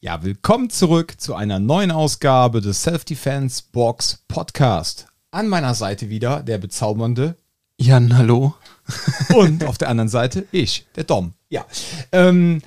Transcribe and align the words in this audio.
Ja, 0.00 0.22
willkommen 0.22 0.70
zurück 0.70 1.20
zu 1.20 1.34
einer 1.34 1.58
neuen 1.58 1.90
Ausgabe 1.90 2.60
des 2.60 2.84
Self-Defense 2.84 3.64
Box 3.72 4.22
Podcast. 4.28 5.08
An 5.32 5.48
meiner 5.48 5.74
Seite 5.74 6.08
wieder 6.08 6.44
der 6.44 6.58
bezaubernde 6.58 7.36
Jan, 7.80 8.16
hallo. 8.16 8.54
und 9.34 9.64
auf 9.64 9.76
der 9.76 9.88
anderen 9.88 10.08
Seite 10.08 10.46
ich, 10.52 10.86
der 10.94 11.02
Dom. 11.02 11.32
Ja, 11.48 11.66
ähm, 12.12 12.62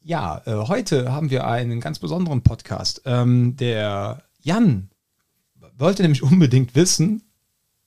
ja 0.00 0.40
äh, 0.46 0.66
heute 0.66 1.12
haben 1.12 1.28
wir 1.28 1.46
einen 1.46 1.82
ganz 1.82 1.98
besonderen 1.98 2.40
Podcast. 2.40 3.02
Ähm, 3.04 3.58
der 3.58 4.22
Jan 4.40 4.88
wollte 5.76 6.00
nämlich 6.00 6.22
unbedingt 6.22 6.74
wissen, 6.74 7.22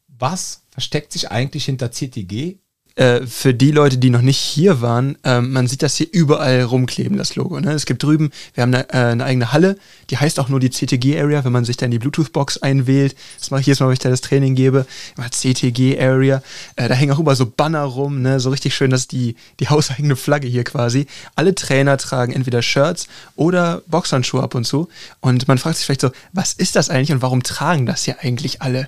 was 0.08 0.62
versteckt 0.70 1.12
sich 1.12 1.32
eigentlich 1.32 1.66
hinter 1.66 1.90
CTG 1.90 2.60
äh, 2.98 3.28
für 3.28 3.54
die 3.54 3.72
Leute, 3.72 4.00
die 4.00 4.10
noch 4.10 4.22
nicht 4.22 4.40
hier 4.40 4.82
waren, 4.82 5.18
äh, 5.24 5.40
man 5.40 5.68
sieht 5.68 5.84
das 5.84 5.96
hier 5.96 6.08
überall 6.12 6.64
rumkleben, 6.64 7.16
das 7.16 7.36
Logo. 7.36 7.60
Ne? 7.60 7.72
Es 7.72 7.86
gibt 7.86 8.02
drüben, 8.02 8.32
wir 8.56 8.64
haben 8.64 8.74
eine, 8.74 8.90
äh, 8.90 9.12
eine 9.12 9.24
eigene 9.24 9.54
Halle, 9.54 9.78
die 10.10 10.18
heißt 10.18 10.40
auch 10.40 10.50
nur 10.50 10.60
die 10.60 10.72
CTG-Area, 10.72 11.46
wenn 11.46 11.52
man 11.52 11.64
sich 11.64 11.78
da 11.78 11.86
in 11.86 11.92
die 11.92 12.00
Bluetooth-Box 12.00 12.64
einwählt. 12.64 13.16
Das 13.40 13.52
mache 13.52 13.62
ich 13.62 13.68
jedes 13.68 13.80
Mal, 13.80 13.86
wenn 13.88 13.94
ich 13.94 14.00
da 14.00 14.10
das 14.10 14.22
Training 14.22 14.56
gebe. 14.56 14.88
CTG-Area. 15.30 16.42
Äh, 16.76 16.88
da 16.88 16.96
hängen 16.96 17.12
auch 17.12 17.20
überall 17.20 17.36
so 17.36 17.46
Banner 17.46 17.84
rum, 17.84 18.24
ne? 18.24 18.40
so 18.40 18.50
richtig 18.50 18.74
schön, 18.74 18.90
dass 18.90 19.08
die, 19.08 19.36
die 19.60 19.70
hauseigene 19.70 20.16
Flagge 20.16 20.48
hier 20.48 20.64
quasi. 20.64 21.06
Alle 21.36 21.54
Trainer 21.54 21.98
tragen 21.98 22.34
entweder 22.34 22.64
Shirts 22.64 23.08
oder 23.36 23.84
Boxhandschuhe 23.86 24.42
ab 24.42 24.56
und 24.56 24.66
zu. 24.66 24.90
Und 25.20 25.48
man 25.48 25.60
fragt 25.60 25.78
sich 25.78 25.86
vielleicht 25.86 26.02
so, 26.02 26.10
was 26.34 26.54
ist 26.54 26.76
das 26.76 26.90
eigentlich 26.90 27.12
und 27.12 27.22
warum 27.22 27.44
tragen 27.44 27.86
das 27.86 28.06
hier 28.06 28.18
eigentlich 28.22 28.64
alle? 28.64 28.88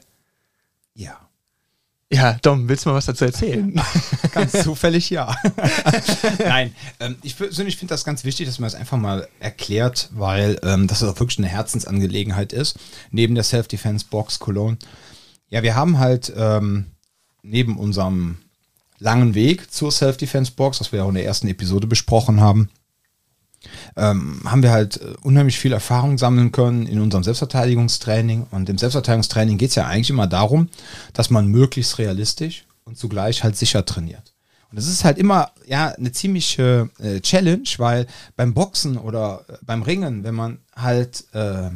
Ja. 0.95 1.28
Ja, 2.11 2.33
Dom, 2.41 2.67
willst 2.67 2.85
du 2.85 2.89
mal 2.89 2.95
was 2.95 3.05
dazu 3.05 3.25
erzählen? 3.25 3.79
ganz 4.33 4.63
zufällig 4.63 5.11
ja. 5.11 5.35
Nein, 6.39 6.73
ähm, 6.99 7.17
ich 7.21 7.37
persönlich 7.37 7.77
finde 7.77 7.93
das 7.93 8.03
ganz 8.03 8.23
wichtig, 8.23 8.47
dass 8.47 8.57
man 8.57 8.65
das 8.67 8.79
einfach 8.79 8.97
mal 8.97 9.27
erklärt, 9.39 10.09
weil 10.13 10.59
ähm, 10.63 10.87
das 10.87 11.03
auch 11.03 11.19
wirklich 11.19 11.37
eine 11.37 11.47
Herzensangelegenheit 11.47 12.51
ist, 12.51 12.79
neben 13.11 13.35
der 13.35 13.43
Self-Defense-Box 13.43 14.39
Cologne. 14.39 14.77
Ja, 15.49 15.61
wir 15.61 15.75
haben 15.75 15.99
halt 15.99 16.33
ähm, 16.35 16.87
neben 17.43 17.77
unserem 17.77 18.39
langen 18.97 19.35
Weg 19.35 19.71
zur 19.71 19.91
Self-Defense-Box, 19.91 20.79
was 20.79 20.91
wir 20.91 21.05
auch 21.05 21.09
in 21.09 21.15
der 21.15 21.25
ersten 21.25 21.47
Episode 21.47 21.85
besprochen 21.85 22.41
haben, 22.41 22.69
ähm, 23.95 24.41
haben 24.45 24.63
wir 24.63 24.71
halt 24.71 25.01
äh, 25.01 25.13
unheimlich 25.21 25.57
viel 25.57 25.73
Erfahrung 25.73 26.17
sammeln 26.17 26.51
können 26.51 26.85
in 26.85 26.99
unserem 26.99 27.23
Selbstverteidigungstraining. 27.23 28.47
Und 28.51 28.69
im 28.69 28.77
Selbstverteidigungstraining 28.77 29.57
geht 29.57 29.69
es 29.69 29.75
ja 29.75 29.85
eigentlich 29.85 30.09
immer 30.09 30.27
darum, 30.27 30.69
dass 31.13 31.29
man 31.29 31.47
möglichst 31.47 31.97
realistisch 31.97 32.65
und 32.85 32.97
zugleich 32.97 33.43
halt 33.43 33.57
sicher 33.57 33.85
trainiert. 33.85 34.33
Und 34.69 34.77
das 34.77 34.87
ist 34.87 35.03
halt 35.03 35.17
immer 35.17 35.51
ja 35.65 35.89
eine 35.89 36.11
ziemliche 36.11 36.89
äh, 36.99 37.19
Challenge, 37.21 37.67
weil 37.77 38.05
beim 38.35 38.53
Boxen 38.53 38.97
oder 38.97 39.45
äh, 39.47 39.53
beim 39.61 39.81
Ringen, 39.81 40.23
wenn 40.23 40.35
man 40.35 40.59
halt 40.75 41.25
äh, 41.33 41.69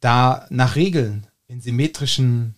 da 0.00 0.46
nach 0.50 0.76
Regeln 0.76 1.26
in 1.46 1.60
symmetrischen 1.60 2.54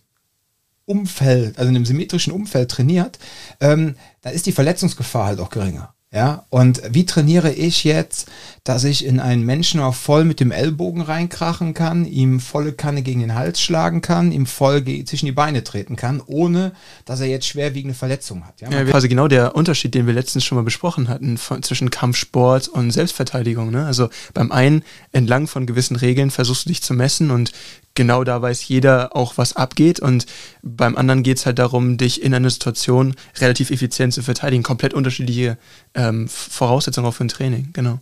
Umfeld, 0.85 1.57
also 1.57 1.69
in 1.69 1.75
einem 1.75 1.85
symmetrischen 1.85 2.33
Umfeld 2.33 2.71
trainiert, 2.71 3.19
ähm, 3.59 3.95
da 4.21 4.29
ist 4.29 4.45
die 4.45 4.51
Verletzungsgefahr 4.51 5.25
halt 5.25 5.39
auch 5.39 5.49
geringer. 5.49 5.93
Ja, 6.13 6.45
und 6.51 6.79
wie 6.91 7.07
trainiere 7.07 7.51
ich 7.51 7.83
jetzt, 7.83 8.29
dass 8.63 8.83
ich 8.83 9.03
in 9.03 9.19
einen 9.19 9.43
Menschen 9.43 9.81
auch 9.81 9.95
voll 9.95 10.25
mit 10.25 10.39
dem 10.39 10.51
Ellbogen 10.51 11.01
reinkrachen 11.01 11.73
kann, 11.73 12.05
ihm 12.05 12.39
volle 12.39 12.71
Kanne 12.71 13.01
gegen 13.01 13.19
den 13.19 13.33
Hals 13.33 13.59
schlagen 13.59 14.01
kann, 14.01 14.31
ihm 14.31 14.45
voll 14.45 14.85
zwischen 15.05 15.25
die 15.25 15.31
Beine 15.31 15.63
treten 15.63 15.95
kann, 15.95 16.21
ohne 16.23 16.73
dass 17.05 17.19
er 17.19 17.25
jetzt 17.25 17.47
schwerwiegende 17.47 17.95
Verletzungen 17.95 18.45
hat. 18.45 18.61
Ja, 18.61 18.69
ja 18.69 18.93
also 18.93 19.07
genau 19.07 19.27
der 19.27 19.55
Unterschied, 19.55 19.95
den 19.95 20.05
wir 20.05 20.13
letztens 20.13 20.45
schon 20.45 20.55
mal 20.55 20.63
besprochen 20.63 21.09
hatten, 21.09 21.39
von, 21.39 21.63
zwischen 21.63 21.89
Kampfsport 21.89 22.67
und 22.67 22.91
Selbstverteidigung. 22.91 23.71
Ne? 23.71 23.83
Also 23.83 24.09
beim 24.35 24.51
einen 24.51 24.83
entlang 25.13 25.47
von 25.47 25.65
gewissen 25.65 25.95
Regeln 25.95 26.29
versuchst 26.29 26.65
du 26.65 26.69
dich 26.69 26.83
zu 26.83 26.93
messen 26.93 27.31
und 27.31 27.51
genau 27.95 28.23
da 28.23 28.41
weiß 28.41 28.67
jeder 28.67 29.15
auch, 29.15 29.37
was 29.37 29.55
abgeht. 29.55 29.99
Und 29.99 30.25
beim 30.61 30.95
anderen 30.95 31.23
geht 31.23 31.37
es 31.37 31.45
halt 31.45 31.59
darum, 31.59 31.97
dich 31.97 32.21
in 32.21 32.33
einer 32.33 32.49
Situation 32.49 33.15
relativ 33.39 33.71
effizient 33.71 34.13
zu 34.13 34.21
verteidigen. 34.21 34.63
Komplett 34.63 34.93
unterschiedliche 34.93 35.57
ähm, 36.03 36.27
Voraussetzungen 36.27 37.07
auch 37.07 37.13
für 37.13 37.23
ein 37.23 37.29
Training, 37.29 37.69
genau. 37.73 37.99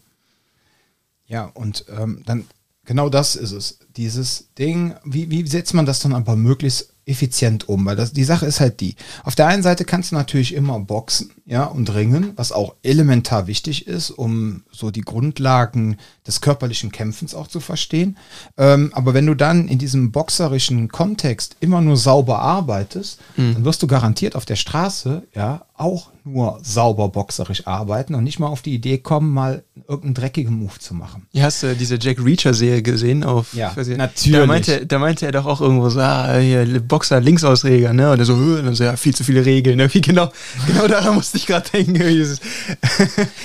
Ja, 1.27 1.45
und 1.45 1.85
ähm, 1.97 2.23
dann 2.25 2.45
genau 2.85 3.09
das 3.09 3.35
ist 3.35 3.51
es. 3.51 3.79
Dieses 3.95 4.47
Ding, 4.57 4.95
wie, 5.05 5.29
wie 5.29 5.47
setzt 5.47 5.73
man 5.73 5.85
das 5.85 5.99
dann 5.99 6.13
aber 6.13 6.35
möglichst 6.35 6.91
effizient 7.05 7.67
um, 7.67 7.85
weil 7.85 7.95
das, 7.95 8.13
die 8.13 8.23
Sache 8.23 8.45
ist 8.45 8.59
halt 8.59 8.79
die. 8.79 8.95
Auf 9.23 9.35
der 9.35 9.47
einen 9.47 9.63
Seite 9.63 9.85
kannst 9.85 10.11
du 10.11 10.15
natürlich 10.15 10.53
immer 10.53 10.79
boxen, 10.79 11.31
ja, 11.45 11.65
und 11.65 11.93
ringen, 11.93 12.33
was 12.35 12.51
auch 12.51 12.75
elementar 12.83 13.47
wichtig 13.47 13.87
ist, 13.87 14.11
um 14.11 14.63
so 14.71 14.91
die 14.91 15.01
Grundlagen 15.01 15.97
des 16.27 16.41
körperlichen 16.41 16.91
Kämpfens 16.91 17.33
auch 17.33 17.47
zu 17.47 17.59
verstehen. 17.59 18.17
Ähm, 18.57 18.91
aber 18.93 19.13
wenn 19.13 19.25
du 19.25 19.35
dann 19.35 19.67
in 19.67 19.79
diesem 19.79 20.11
boxerischen 20.11 20.89
Kontext 20.89 21.57
immer 21.59 21.81
nur 21.81 21.97
sauber 21.97 22.39
arbeitest, 22.39 23.19
mhm. 23.35 23.55
dann 23.55 23.65
wirst 23.65 23.81
du 23.81 23.87
garantiert 23.87 24.35
auf 24.35 24.45
der 24.45 24.55
Straße, 24.55 25.23
ja, 25.33 25.65
auch 25.81 26.11
nur 26.23 26.59
sauber 26.61 27.09
boxerisch 27.09 27.65
arbeiten 27.65 28.13
und 28.13 28.23
nicht 28.23 28.39
mal 28.39 28.47
auf 28.47 28.61
die 28.61 28.75
Idee 28.75 28.99
kommen, 28.99 29.31
mal 29.31 29.63
irgendeinen 29.87 30.13
dreckigen 30.13 30.53
Move 30.53 30.77
zu 30.77 30.93
machen. 30.93 31.25
Ja, 31.31 31.45
hast 31.45 31.63
du 31.63 31.75
diese 31.75 31.97
Jack 31.99 32.23
Reacher-Serie 32.23 32.83
gesehen? 32.83 33.23
Auf, 33.23 33.53
ja, 33.53 33.73
natürlich. 33.75 34.39
Da 34.39 34.45
meinte, 34.45 34.85
da 34.85 34.99
meinte 34.99 35.25
er 35.25 35.31
doch 35.31 35.47
auch 35.47 35.61
irgendwo 35.61 35.89
so, 35.89 35.99
ah, 35.99 36.37
hier, 36.37 36.79
Boxer, 36.81 37.19
Linksausreger, 37.19 37.93
ne? 37.93 38.11
Und 38.11 38.19
er 38.19 38.25
so, 38.25 38.33
und 38.33 38.75
so, 38.75 38.83
ja, 38.83 38.95
viel 38.95 39.15
zu 39.15 39.23
viele 39.23 39.45
Regeln. 39.45 39.77
Ne? 39.77 39.91
Wie 39.93 40.01
genau, 40.01 40.31
genau 40.67 40.87
daran 40.87 41.15
musste 41.15 41.37
ich 41.37 41.47
gerade 41.47 41.67
denken. 41.69 41.95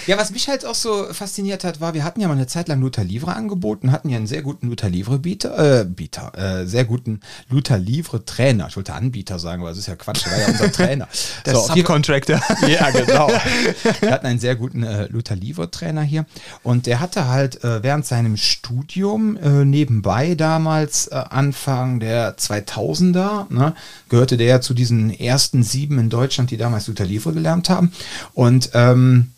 ja, 0.06 0.18
was 0.18 0.30
mich 0.30 0.48
halt 0.48 0.66
auch 0.66 0.74
so 0.74 1.06
fasziniert 1.12 1.64
hat, 1.64 1.80
war, 1.80 1.94
wir 1.94 2.04
hatten 2.04 2.20
ja 2.20 2.28
mal 2.28 2.34
eine 2.34 2.46
Zeit 2.46 2.68
lang 2.68 2.80
Luther 2.80 3.04
Livre 3.04 3.34
angeboten, 3.34 3.90
hatten 3.90 4.10
ja 4.10 4.18
einen 4.18 4.26
sehr 4.26 4.42
guten 4.42 4.68
Luther 4.68 4.90
Livre-Bieter, 4.90 5.80
äh, 5.80 5.84
Bieter, 5.84 6.32
äh, 6.36 6.66
sehr 6.66 6.84
guten 6.84 7.20
Luther 7.48 7.78
Livre-Trainer. 7.78 8.66
Ich 8.68 8.76
wollte 8.76 8.92
Anbieter 8.92 9.38
sagen, 9.38 9.62
aber 9.62 9.70
das 9.70 9.78
ist 9.78 9.86
ja 9.86 9.96
Quatsch, 9.96 10.26
der 10.26 10.32
war 10.32 10.40
ja 10.40 10.46
unser 10.48 10.72
Trainer. 10.72 11.08
Der 11.46 11.54
so, 11.54 11.60
Subcontractor. 12.26 12.68
Ja, 12.68 12.90
genau. 12.90 13.28
Wir 14.00 14.10
hatten 14.10 14.26
einen 14.26 14.38
sehr 14.38 14.56
guten 14.56 14.82
äh, 14.82 15.06
Luther 15.06 15.36
Livre-Trainer 15.36 16.02
hier 16.02 16.26
und 16.62 16.86
der 16.86 17.00
hatte 17.00 17.28
halt 17.28 17.62
äh, 17.64 17.82
während 17.82 18.06
seinem 18.06 18.36
Studium 18.36 19.36
äh, 19.36 19.64
nebenbei 19.64 20.34
damals 20.34 21.06
äh, 21.08 21.14
Anfang 21.14 22.00
der 22.00 22.36
2000er, 22.36 23.52
ne, 23.52 23.74
gehörte 24.08 24.36
der 24.36 24.46
ja 24.46 24.60
zu 24.60 24.74
diesen 24.74 25.10
ersten 25.10 25.62
sieben 25.62 25.98
in 25.98 26.10
Deutschland, 26.10 26.50
die 26.50 26.56
damals 26.56 26.88
Luther 26.88 27.04
Livre 27.04 27.32
gelernt 27.32 27.70
haben 27.70 27.92
und 28.34 28.70
ähm, 28.74 29.32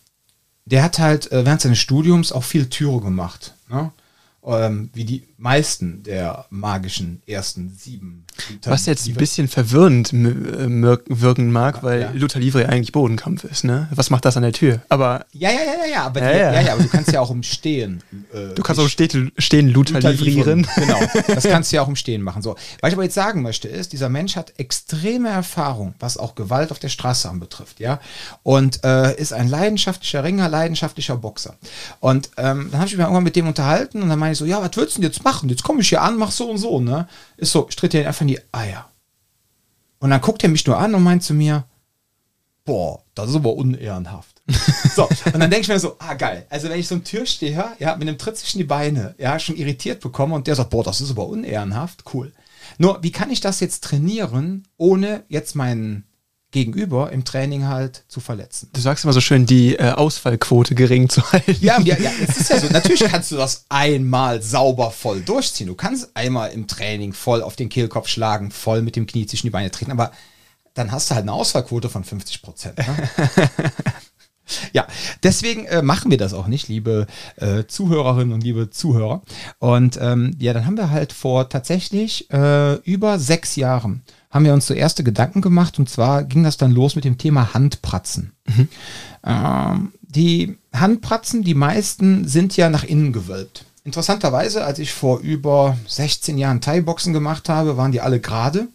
der 0.65 0.83
hat 0.83 0.99
halt 0.99 1.33
äh, 1.33 1.45
während 1.45 1.61
seines 1.61 1.79
Studiums 1.79 2.33
auch 2.33 2.45
viel 2.45 2.69
Türe 2.69 3.01
gemacht. 3.01 3.55
Ne? 3.71 3.91
ähm, 4.49 4.91
wie 4.95 5.05
die 5.05 5.25
meisten 5.37 6.03
der 6.03 6.47
magischen 6.51 7.23
ersten 7.27 7.71
sieben. 7.77 8.25
Was 8.65 8.87
jetzt 8.87 9.07
ein 9.07 9.15
bisschen 9.15 9.49
verwirrend 9.49 10.13
äh, 10.13 10.99
wirken 11.09 11.51
mag, 11.53 11.83
weil 11.83 12.01
ja. 12.01 12.11
Luther 12.13 12.41
Livre 12.41 12.69
eigentlich 12.69 12.93
Bodenkampf 12.93 13.45
ist, 13.45 13.65
ne? 13.65 13.89
Was 13.95 14.11
macht 14.11 14.25
das 14.25 14.37
an 14.37 14.43
der 14.43 14.53
Tür? 14.53 14.81
Aber 14.89 15.27
ja, 15.33 15.51
ja, 15.51 15.57
ja, 15.57 15.93
ja, 15.93 16.03
aber, 16.05 16.21
ja, 16.21 16.31
ja. 16.31 16.53
ja, 16.55 16.61
ja 16.61 16.73
aber 16.73 16.83
du 16.83 16.89
kannst 16.89 17.13
ja 17.13 17.21
auch 17.21 17.31
im 17.31 17.43
Stehen. 17.43 18.03
Äh, 18.33 18.55
du 18.55 18.63
kannst 18.63 18.81
auch 18.81 18.89
stehen, 18.89 19.33
stehen 19.39 19.69
Luther, 19.69 19.95
Luther 19.95 20.13
livrieren. 20.13 20.67
Genau, 20.77 20.99
das 21.27 21.45
kannst 21.49 21.73
du 21.73 21.77
ja 21.77 21.83
auch 21.83 21.89
im 21.89 21.97
Stehen 21.97 22.23
machen. 22.23 22.43
So, 22.43 22.57
was 22.81 22.89
ich 22.89 22.95
aber 22.95 23.05
jetzt 23.05 23.15
sagen 23.15 23.43
möchte 23.43 23.69
ist, 23.69 23.93
dieser 23.93 24.09
Mensch 24.09 24.37
hat 24.37 24.53
extreme 24.59 25.29
Erfahrung, 25.29 25.95
was 25.99 26.17
auch 26.17 26.35
Gewalt 26.35 26.71
auf 26.71 26.79
der 26.79 26.89
Straße 26.89 27.29
anbetrifft, 27.29 27.81
ja, 27.81 28.01
und 28.43 28.85
äh, 28.85 29.17
ist 29.17 29.33
ein 29.33 29.49
leidenschaftlicher 29.49 30.25
Ringer, 30.25 30.49
leidenschaftlicher 30.49 31.17
Boxer. 31.17 31.57
Und 32.01 32.31
ähm, 32.37 32.69
dann 32.71 32.81
habe 32.81 32.89
ich 32.89 32.97
mich 32.97 33.01
irgendwann 33.01 33.25
mit 33.25 33.37
dem 33.37 33.49
unterhalten 33.49 34.03
und 34.03 34.09
dann 34.09 34.19
meine 34.19 34.33
ich 34.33 34.39
so, 34.39 34.45
ja, 34.45 34.61
was 34.63 34.77
würdest 34.77 34.97
du 34.97 35.03
denn 35.03 35.11
jetzt 35.11 35.25
machen? 35.25 35.49
Jetzt 35.49 35.63
komme 35.63 35.81
ich 35.81 35.89
hier 35.89 36.03
an, 36.03 36.17
mach 36.17 36.31
so 36.31 36.51
und 36.51 36.59
so, 36.59 36.81
ne? 36.81 37.09
Ist 37.39 37.53
so, 37.53 37.67
ich 37.69 37.77
tritt 37.77 37.93
dir 37.95 38.07
einfach 38.07 38.21
in 38.21 38.29
die 38.29 38.41
Eier. 38.53 38.91
Und 40.01 40.11
dann 40.11 40.21
guckt 40.21 40.43
er 40.43 40.51
mich 40.51 40.67
nur 40.67 40.79
an 40.79 40.95
und 40.95 41.03
meint 41.03 41.23
zu 41.23 41.35
mir, 41.35 41.65
boah, 42.65 43.03
das 43.15 43.31
ist 43.31 43.37
aber 43.37 43.55
unehrenhaft. 43.55 44.43
so, 44.95 45.05
und 45.07 45.41
dann 45.41 45.51
denke 45.51 45.61
ich 45.61 45.69
mir 45.69 45.81
so, 45.81 45.97
ah, 45.99 46.15
geil. 46.15 46.47
Also 46.51 46.69
wenn 46.69 46.79
ich 46.79 46.89
so 46.89 46.97
ein 46.97 47.05
Türsteher, 47.05 47.73
ja, 47.79 47.97
mit 47.97 48.09
einem 48.09 48.19
Tritt 48.19 48.37
zwischen 48.37 48.59
die 48.59 48.65
Beine, 48.65 49.15
ja, 49.19 49.39
schon 49.39 49.57
irritiert 49.57 50.01
bekomme 50.01 50.35
und 50.35 50.47
der 50.47 50.55
sagt, 50.55 50.71
boah, 50.71 50.85
das 50.85 51.01
ist 51.01 51.11
aber 51.11 51.27
unehrenhaft, 51.29 52.05
cool. 52.13 52.33
Nur, 52.77 53.03
wie 53.03 53.13
kann 53.13 53.31
ich 53.31 53.41
das 53.41 53.61
jetzt 53.61 53.85
trainieren, 53.85 54.67
ohne 54.77 55.25
jetzt 55.29 55.55
meinen 55.55 56.05
Gegenüber 56.51 57.13
im 57.13 57.25
Training 57.25 57.67
halt 57.67 58.05
zu 58.09 58.21
verletzen. 58.21 58.71
Du 58.73 58.81
sagst 58.81 59.05
immer 59.05 59.13
so 59.13 59.21
schön, 59.21 59.45
die 59.45 59.77
äh, 59.77 59.91
Ausfallquote 59.91 60.75
gering 60.75 61.11
zu 61.11 61.23
halten. 61.31 61.57
Ja, 61.61 61.79
ja, 61.81 61.99
ja, 61.99 62.11
es 62.27 62.39
ist 62.39 62.51
ja 62.51 62.59
so. 62.59 62.69
Natürlich 62.69 63.05
kannst 63.05 63.31
du 63.33 63.37
das 63.37 63.67
einmal 63.69 64.41
sauber 64.43 64.91
voll 64.91 65.21
durchziehen. 65.21 65.67
Du 65.67 65.75
kannst 65.75 66.11
einmal 66.15 66.51
im 66.53 66.67
Training 66.67 67.13
voll 67.13 67.43
auf 67.43 67.57
den 67.57 67.69
Kehlkopf 67.69 68.09
schlagen, 68.09 68.51
voll 68.51 68.81
mit 68.81 68.97
dem 68.97 69.07
Knie 69.07 69.27
zwischen 69.27 69.47
die 69.47 69.51
Beine 69.51 69.71
treten, 69.71 69.93
aber 69.93 70.11
dann 70.73 70.91
hast 70.91 71.11
du 71.11 71.17
halt 71.17 71.23
eine 71.23 71.33
Ausfallquote 71.33 71.91
von 71.91 72.05
50 72.05 72.43
Prozent. 72.43 72.79
Ne? 72.79 72.87
Ja, 74.73 74.87
deswegen 75.23 75.67
äh, 75.67 75.83
machen 75.83 76.11
wir 76.11 76.19
das 76.19 76.33
auch 76.33 76.47
nicht, 76.47 76.69
liebe 76.69 77.07
äh, 77.37 77.65
Zuhörerinnen 77.67 78.33
und 78.33 78.43
liebe 78.43 78.71
Zuhörer. 78.71 79.23
Und 79.59 79.99
ähm, 80.01 80.35
ja, 80.39 80.53
dann 80.53 80.67
haben 80.67 80.77
wir 80.77 80.91
halt 80.91 81.13
vor 81.13 81.49
tatsächlich 81.49 82.31
äh, 82.31 82.75
über 82.77 83.19
sechs 83.19 83.57
Jahren 83.57 84.03
haben 84.31 84.45
wir 84.45 84.53
uns 84.53 84.67
so 84.67 84.75
erste 84.75 85.05
Gedanken 85.05 85.41
gemacht 85.41 85.79
und 85.79 85.89
zwar 85.89 86.25
ging 86.25 86.43
das 86.43 86.57
dann 86.57 86.73
los 86.73 86.97
mit 86.97 87.05
dem 87.05 87.19
Thema 87.19 87.55
Handpratzen. 87.55 88.33
Mhm. 88.47 88.69
Ähm, 89.25 89.93
die 90.03 90.59
Handpratzen, 90.73 91.43
die 91.43 91.55
meisten 91.55 92.27
sind 92.27 92.57
ja 92.57 92.71
nach 92.71 92.85
innen 92.85 93.13
gewölbt. 93.13 93.65
Interessanterweise, 93.85 94.65
als 94.65 94.79
ich 94.79 94.93
vor 94.93 95.21
über 95.21 95.79
16 95.87 96.37
Jahren 96.37 96.61
Thai-Boxen 96.61 97.13
gemacht 97.13 97.49
habe, 97.49 97.77
waren 97.77 97.93
die 97.93 98.01
alle 98.01 98.21
gerade. 98.21 98.69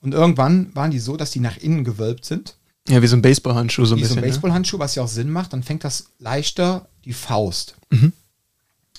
Und 0.00 0.14
irgendwann 0.14 0.74
waren 0.74 0.90
die 0.90 0.98
so, 0.98 1.16
dass 1.16 1.30
die 1.30 1.40
nach 1.40 1.56
innen 1.58 1.84
gewölbt 1.84 2.24
sind. 2.24 2.56
Ja, 2.88 3.02
wie 3.02 3.06
so 3.06 3.16
ein 3.16 3.22
Baseballhandschuh 3.22 3.84
so 3.84 3.94
ein 3.94 3.98
wie 3.98 4.02
bisschen. 4.02 4.14
so 4.14 4.20
ein 4.20 4.24
ne? 4.24 4.28
Baseballhandschuh, 4.28 4.78
was 4.78 4.94
ja 4.94 5.02
auch 5.02 5.08
Sinn 5.08 5.30
macht, 5.30 5.52
dann 5.52 5.62
fängt 5.62 5.84
das 5.84 6.06
leichter 6.18 6.88
die 7.04 7.12
Faust. 7.12 7.76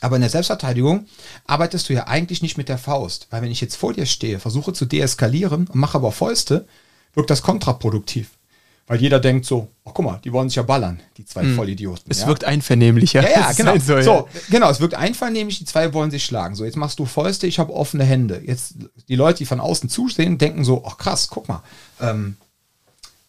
Aber 0.02 0.16
in 0.16 0.22
der 0.22 0.30
Selbstverteidigung 0.30 1.08
arbeitest 1.46 1.90
du 1.90 1.94
ja 1.94 2.08
eigentlich 2.08 2.42
nicht 2.42 2.58
mit 2.58 2.70
der 2.70 2.78
Faust, 2.78 3.28
weil 3.30 3.42
wenn 3.42 3.52
ich 3.52 3.62
jetzt 3.62 3.76
vor 3.76 3.94
dir 3.94 4.06
stehe, 4.06 4.40
versuche 4.40 4.74
zu 4.74 4.86
deeskalieren 4.86 5.68
und 5.68 5.76
mache 5.76 5.98
aber 5.98 6.12
Fäuste, 6.12 6.68
wirkt 7.14 7.30
das 7.30 7.42
kontraproduktiv. 7.42 8.30
Weil 8.90 9.00
jeder 9.00 9.20
denkt 9.20 9.46
so, 9.46 9.68
oh 9.84 9.92
guck 9.94 10.04
mal, 10.04 10.20
die 10.24 10.34
wollen 10.34 10.50
sich 10.50 10.56
ja 10.56 10.64
ballern, 10.64 11.00
die 11.18 11.24
zwei 11.24 11.46
Vollidioten. 11.46 12.06
Es 12.10 12.22
ja? 12.22 12.28
wirkt 12.28 12.44
einvernehmlicher. 12.44 13.22
Ja, 13.22 13.42
ja, 13.42 13.52
genau. 13.56 13.78
So, 13.78 14.02
So, 14.02 14.12
ja. 14.12 14.26
genau, 14.50 14.72
es 14.72 14.80
wirkt 14.80 14.96
einvernehmlich, 14.96 15.60
die 15.60 15.66
zwei 15.66 15.94
wollen 15.94 16.10
sich 16.10 16.26
schlagen. 16.26 16.56
So, 16.56 16.66
jetzt 16.66 16.76
machst 16.76 16.98
du 16.98 17.06
Fäuste, 17.06 17.46
ich 17.46 17.60
habe 17.60 17.72
offene 17.72 18.04
Hände. 18.04 18.42
Jetzt 18.44 18.74
die 19.08 19.16
Leute, 19.16 19.38
die 19.38 19.46
von 19.46 19.60
außen 19.60 19.90
zusehen, 19.90 20.40
denken 20.40 20.64
so, 20.64 20.84
ach 20.88 20.98
krass, 20.98 21.28
guck 21.30 21.48
mal, 21.48 21.62
ähm, 22.02 22.38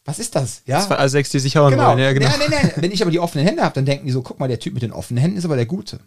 was 0.06 0.19
ist 0.19 0.34
das? 0.34 0.62
Ja, 0.64 0.81
Zwei 0.81 0.99
A6, 0.99 1.31
die 1.31 1.40
sich 1.40 1.56
hauen 1.56 1.73
genau. 1.73 1.88
wollen. 1.88 1.99
Ja, 1.99 2.14
genau. 2.14 2.26
Ja, 2.26 2.37
nee, 2.38 2.44
nee. 2.49 2.73
Wenn 2.76 2.90
ich 2.90 3.02
aber 3.02 3.11
die 3.11 3.20
offenen 3.20 3.46
Hände 3.46 3.62
habe, 3.62 3.75
dann 3.75 3.84
denken 3.84 4.06
die 4.06 4.12
so, 4.12 4.23
guck 4.23 4.40
mal, 4.40 4.49
der 4.49 4.61
Typ 4.61 4.73
mit 4.73 4.82
den 4.82 4.93
offenen 4.93 5.20
Händen 5.20 5.37
ist 5.37 5.44
aber 5.44 5.56
der 5.56 5.66
Gute. 5.66 6.00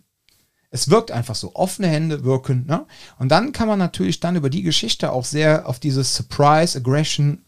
Es 0.73 0.89
wirkt 0.89 1.11
einfach 1.11 1.35
so. 1.35 1.53
Offene 1.53 1.87
Hände 1.87 2.23
wirken. 2.23 2.65
Ne? 2.65 2.87
Und 3.19 3.29
dann 3.29 3.51
kann 3.51 3.67
man 3.67 3.77
natürlich 3.77 4.19
dann 4.19 4.35
über 4.35 4.49
die 4.49 4.63
Geschichte 4.63 5.11
auch 5.11 5.23
sehr 5.23 5.67
auf 5.69 5.79
dieses 5.79 6.15
Surprise, 6.15 6.79
Aggression, 6.79 7.45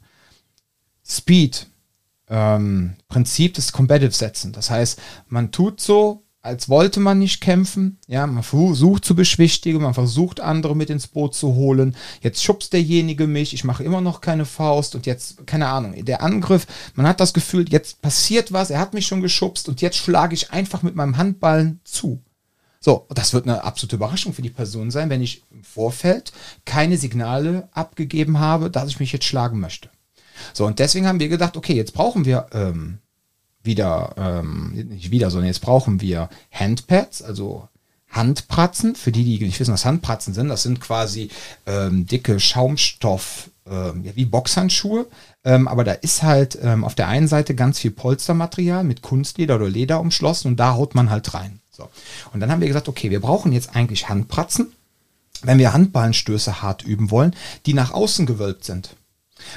Speed 1.04 1.66
ähm, 2.30 2.94
Prinzip 3.08 3.56
des 3.56 3.72
Combative 3.72 4.12
setzen. 4.12 4.52
Das 4.52 4.70
heißt, 4.70 5.02
man 5.28 5.52
tut 5.52 5.82
so, 5.82 6.22
als 6.44 6.70
wollte 6.70 7.00
man 7.00 7.18
nicht 7.18 7.42
kämpfen. 7.42 7.98
Ja, 8.06 8.28
man 8.28 8.44
versucht 8.44 9.04
zu 9.06 9.16
beschwichtigen, 9.16 9.82
man 9.82 9.96
versucht 9.96 10.40
andere 10.40 10.76
mit 10.76 10.92
ins 10.92 11.08
Boot 11.08 11.34
zu 11.34 11.56
holen. 11.56 11.96
Jetzt 12.22 12.44
schubst 12.44 12.74
derjenige 12.74 13.26
mich, 13.26 13.56
ich 13.56 13.64
mache 13.64 13.84
immer 13.84 14.02
noch 14.02 14.22
keine 14.22 14.46
Faust 14.46 14.94
und 14.94 15.08
jetzt, 15.08 15.48
keine 15.48 15.68
Ahnung, 15.70 16.06
der 16.06 16.22
Angriff, 16.22 16.68
man 16.94 17.08
hat 17.08 17.20
das 17.20 17.34
Gefühl, 17.34 17.68
jetzt 17.70 18.04
passiert 18.04 18.54
was, 18.54 18.70
er 18.70 18.80
hat 18.80 18.94
mich 18.94 19.08
schon 19.08 19.22
geschubst 19.22 19.68
und 19.68 19.82
jetzt 19.82 19.98
schlage 19.98 20.36
ich 20.36 20.52
einfach 20.52 20.84
mit 20.84 20.96
meinem 20.96 21.18
Handballen 21.18 21.80
zu. 21.84 22.22
So, 22.86 23.08
das 23.10 23.34
wird 23.34 23.48
eine 23.48 23.64
absolute 23.64 23.96
Überraschung 23.96 24.32
für 24.32 24.44
die 24.44 24.52
Person 24.52 24.92
sein, 24.92 25.10
wenn 25.10 25.24
ich 25.24 25.42
im 25.50 25.64
Vorfeld 25.64 26.32
keine 26.66 27.00
Signale 27.00 27.68
abgegeben 27.72 28.38
habe, 28.38 28.70
dass 28.70 28.90
ich 28.90 29.00
mich 29.00 29.12
jetzt 29.12 29.26
schlagen 29.26 29.60
möchte. 29.60 29.90
So, 30.54 30.68
und 30.68 30.78
deswegen 30.78 31.08
haben 31.08 31.20
wir 31.20 31.28
gedacht, 31.28 31.58
okay, 31.58 31.74
jetzt 31.74 31.96
brauchen 31.96 32.26
wir 32.26 32.46
ähm, 32.52 33.00
wieder, 33.64 34.14
ähm, 34.18 34.74
nicht 34.90 35.10
wieder, 35.10 35.32
sondern 35.32 35.48
jetzt 35.48 35.62
brauchen 35.62 36.00
wir 36.00 36.30
Handpads, 36.52 37.24
also 37.24 37.68
Handpratzen. 38.08 38.94
Für 38.94 39.12
die, 39.12 39.24
die 39.24 39.44
nicht 39.44 39.60
wissen, 39.60 39.74
was 39.74 39.86
Handpratzen 39.86 40.36
sind, 40.36 40.50
das 40.50 40.62
sind 40.62 40.80
quasi 40.80 41.32
ähm, 41.66 42.06
dicke 42.06 42.40
Schaumstoff, 42.40 43.50
ähm, 43.68 44.04
ja, 44.04 44.16
wie 44.16 44.26
Boxhandschuhe. 44.26 45.08
Ähm, 45.44 45.68
aber 45.68 45.86
da 45.86 45.94
ist 45.94 46.22
halt 46.22 46.60
ähm, 46.62 46.84
auf 46.84 46.94
der 46.94 47.08
einen 47.08 47.28
Seite 47.28 47.56
ganz 47.56 47.80
viel 47.80 47.90
Polstermaterial 47.90 48.84
mit 48.84 49.02
Kunstleder 49.02 49.56
oder 49.56 49.70
Leder 49.70 50.00
umschlossen 50.00 50.50
und 50.50 50.60
da 50.60 50.76
haut 50.76 50.94
man 50.94 51.10
halt 51.10 51.34
rein. 51.34 51.62
So. 51.76 51.90
Und 52.34 52.40
dann 52.40 52.52
haben 52.52 52.62
wir 52.62 52.68
gesagt, 52.68 52.88
okay, 52.88 53.10
wir 53.10 53.20
brauchen 53.20 53.52
jetzt 53.52 53.76
eigentlich 53.76 54.10
Handpratzen, 54.10 54.74
wenn 55.44 55.60
wir 55.60 55.74
Handballenstöße 55.74 56.62
hart 56.62 56.84
üben 56.84 57.12
wollen, 57.12 57.36
die 57.66 57.74
nach 57.74 57.92
außen 57.92 58.26
gewölbt 58.26 58.64
sind. 58.64 58.96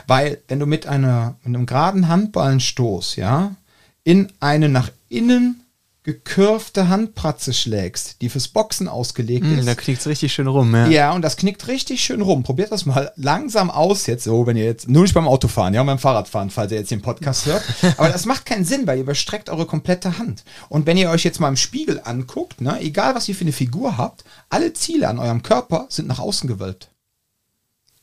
Weil, 0.06 0.42
wenn 0.48 0.58
du 0.58 0.66
mit, 0.66 0.86
einer, 0.86 1.36
mit 1.44 1.54
einem 1.54 1.66
geraden 1.66 2.08
Handballenstoß, 2.08 3.16
ja, 3.16 3.54
in 4.02 4.32
eine 4.40 4.68
nach 4.68 4.90
innen 5.08 5.62
gekürfte 6.08 6.88
Handpratze 6.88 7.52
schlägst, 7.52 8.22
die 8.22 8.30
fürs 8.30 8.48
Boxen 8.48 8.88
ausgelegt 8.88 9.44
Hm, 9.44 9.58
ist. 9.58 9.68
da 9.68 9.74
kriegt 9.74 10.00
es 10.00 10.06
richtig 10.06 10.32
schön 10.32 10.46
rum, 10.46 10.74
ja. 10.74 10.86
Ja, 10.88 11.12
und 11.12 11.20
das 11.20 11.36
knickt 11.36 11.68
richtig 11.68 12.00
schön 12.02 12.22
rum. 12.22 12.42
Probiert 12.44 12.72
das 12.72 12.86
mal 12.86 13.12
langsam 13.16 13.70
aus 13.70 14.06
jetzt, 14.06 14.24
so, 14.24 14.46
wenn 14.46 14.56
ihr 14.56 14.64
jetzt, 14.64 14.88
nur 14.88 15.02
nicht 15.02 15.12
beim 15.12 15.28
Autofahren, 15.28 15.74
ja, 15.74 15.82
beim 15.82 15.98
Fahrradfahren, 15.98 16.48
falls 16.48 16.72
ihr 16.72 16.78
jetzt 16.78 16.90
den 16.90 17.02
Podcast 17.02 17.44
hört. 17.44 17.62
Aber 17.98 18.08
das 18.08 18.24
macht 18.24 18.46
keinen 18.46 18.64
Sinn, 18.64 18.86
weil 18.86 18.96
ihr 18.96 19.02
überstreckt 19.02 19.50
eure 19.50 19.66
komplette 19.66 20.18
Hand. 20.18 20.44
Und 20.70 20.86
wenn 20.86 20.96
ihr 20.96 21.10
euch 21.10 21.24
jetzt 21.24 21.40
mal 21.40 21.48
im 21.48 21.56
Spiegel 21.56 22.00
anguckt, 22.02 22.62
ne, 22.62 22.80
egal 22.80 23.14
was 23.14 23.28
ihr 23.28 23.34
für 23.34 23.42
eine 23.42 23.52
Figur 23.52 23.98
habt, 23.98 24.24
alle 24.48 24.72
Ziele 24.72 25.08
an 25.08 25.18
eurem 25.18 25.42
Körper 25.42 25.86
sind 25.90 26.08
nach 26.08 26.20
außen 26.20 26.48
gewölbt. 26.48 26.88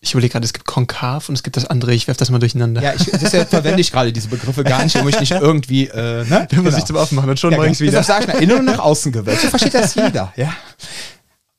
Ich 0.05 0.13
überlege 0.13 0.33
gerade, 0.33 0.45
es 0.45 0.53
gibt 0.53 0.67
konkav 0.67 1.29
und 1.29 1.35
es 1.35 1.41
gibt 1.41 1.57
das 1.57 1.65
andere. 1.65 1.91
Ich 1.93 2.05
werfe 2.05 2.19
das 2.19 2.29
mal 2.29 2.37
durcheinander. 2.37 2.79
Ja, 2.79 2.93
ich, 2.93 3.05
deshalb 3.05 3.49
verwende 3.49 3.81
ich 3.81 3.91
gerade 3.91 4.13
diese 4.13 4.27
Begriffe 4.27 4.63
gar 4.63 4.83
nicht, 4.83 4.95
um 4.97 5.03
mich 5.05 5.19
nicht 5.19 5.31
irgendwie, 5.31 5.87
äh, 5.87 6.23
ne? 6.25 6.47
Da 6.49 6.61
muss 6.61 6.77
ich 6.77 6.85
zum 6.85 6.95
Aufmachen 6.95 7.27
und 7.27 7.39
schon 7.39 7.51
Ja, 7.51 7.57
mache 7.57 7.69
ich 7.69 7.79
genau. 7.79 7.91
wieder. 7.91 7.99
Deshalb 7.99 8.21
sage 8.23 8.31
ich 8.31 8.33
nach 8.35 8.41
innen 8.41 8.59
und 8.59 8.65
nach 8.65 8.79
außen 8.79 9.11
gewölbt. 9.11 9.41
So 9.41 9.47
versteht 9.49 9.73
das 9.73 9.95
jeder, 9.95 10.31
ja. 10.35 10.53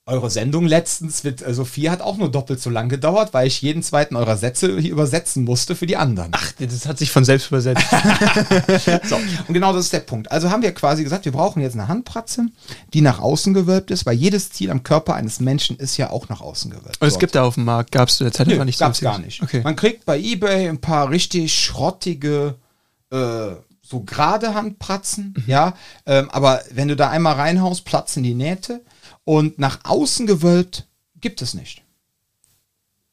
Eure 0.08 0.30
Sendung 0.30 0.66
letztens 0.66 1.24
mit 1.24 1.42
äh, 1.44 1.52
Sophia 1.52 1.90
hat 1.90 2.00
auch 2.00 2.16
nur 2.16 2.30
doppelt 2.30 2.60
so 2.60 2.70
lang 2.70 2.88
gedauert, 2.88 3.34
weil 3.34 3.48
ich 3.48 3.60
jeden 3.60 3.82
zweiten 3.82 4.14
eurer 4.14 4.36
Sätze 4.36 4.78
hier 4.78 4.92
übersetzen 4.92 5.42
musste 5.42 5.74
für 5.74 5.86
die 5.86 5.96
anderen. 5.96 6.30
Ach, 6.30 6.52
das 6.60 6.86
hat 6.86 6.96
sich 6.98 7.10
von 7.10 7.24
selbst 7.24 7.48
übersetzt. 7.48 7.84
So, 9.02 9.16
und 9.16 9.52
genau 9.52 9.72
das 9.72 9.86
ist 9.86 9.92
der 9.92 10.00
Punkt. 10.00 10.30
Also 10.30 10.50
haben 10.50 10.62
wir 10.62 10.72
quasi 10.72 11.02
gesagt, 11.02 11.24
wir 11.24 11.32
brauchen 11.32 11.60
jetzt 11.60 11.74
eine 11.74 11.88
Handpratze, 11.88 12.46
die 12.94 13.00
nach 13.00 13.18
außen 13.18 13.52
gewölbt 13.52 13.90
ist, 13.90 14.06
weil 14.06 14.14
jedes 14.14 14.50
Ziel 14.52 14.70
am 14.70 14.84
Körper 14.84 15.14
eines 15.14 15.40
Menschen 15.40 15.76
ist 15.76 15.96
ja 15.96 16.10
auch 16.10 16.28
nach 16.28 16.40
außen 16.40 16.70
gewölbt. 16.70 17.00
Und 17.00 17.08
es 17.08 17.18
gibt 17.18 17.34
da 17.34 17.42
auf 17.42 17.54
dem 17.54 17.64
Markt, 17.64 17.90
gab 17.90 18.08
es 18.08 18.16
zu 18.18 18.24
der 18.24 18.32
Zeit 18.32 18.46
Nö, 18.46 18.52
einfach 18.54 18.64
nicht 18.64 18.78
so 18.78 18.84
gab's 18.84 19.00
viel. 19.00 19.08
gar 19.08 19.18
nicht. 19.18 19.42
Okay. 19.42 19.60
Man 19.64 19.74
kriegt 19.74 20.04
bei 20.04 20.18
eBay 20.20 20.68
ein 20.68 20.80
paar 20.80 21.10
richtig 21.10 21.52
schrottige, 21.52 22.54
äh, 23.10 23.16
so 23.82 24.00
gerade 24.04 24.54
Handpratzen, 24.54 25.34
Mhm. 25.36 25.44
ja. 25.48 25.74
Ähm, 26.06 26.30
aber 26.30 26.62
wenn 26.72 26.86
du 26.86 26.94
da 26.94 27.10
einmal 27.10 27.34
reinhaust, 27.34 27.84
platzen 27.84 28.22
die 28.22 28.34
Nähte. 28.34 28.82
Und 29.28 29.58
nach 29.58 29.80
außen 29.82 30.26
gewölbt 30.26 30.86
gibt 31.20 31.42
es 31.42 31.52
nicht. 31.52 31.84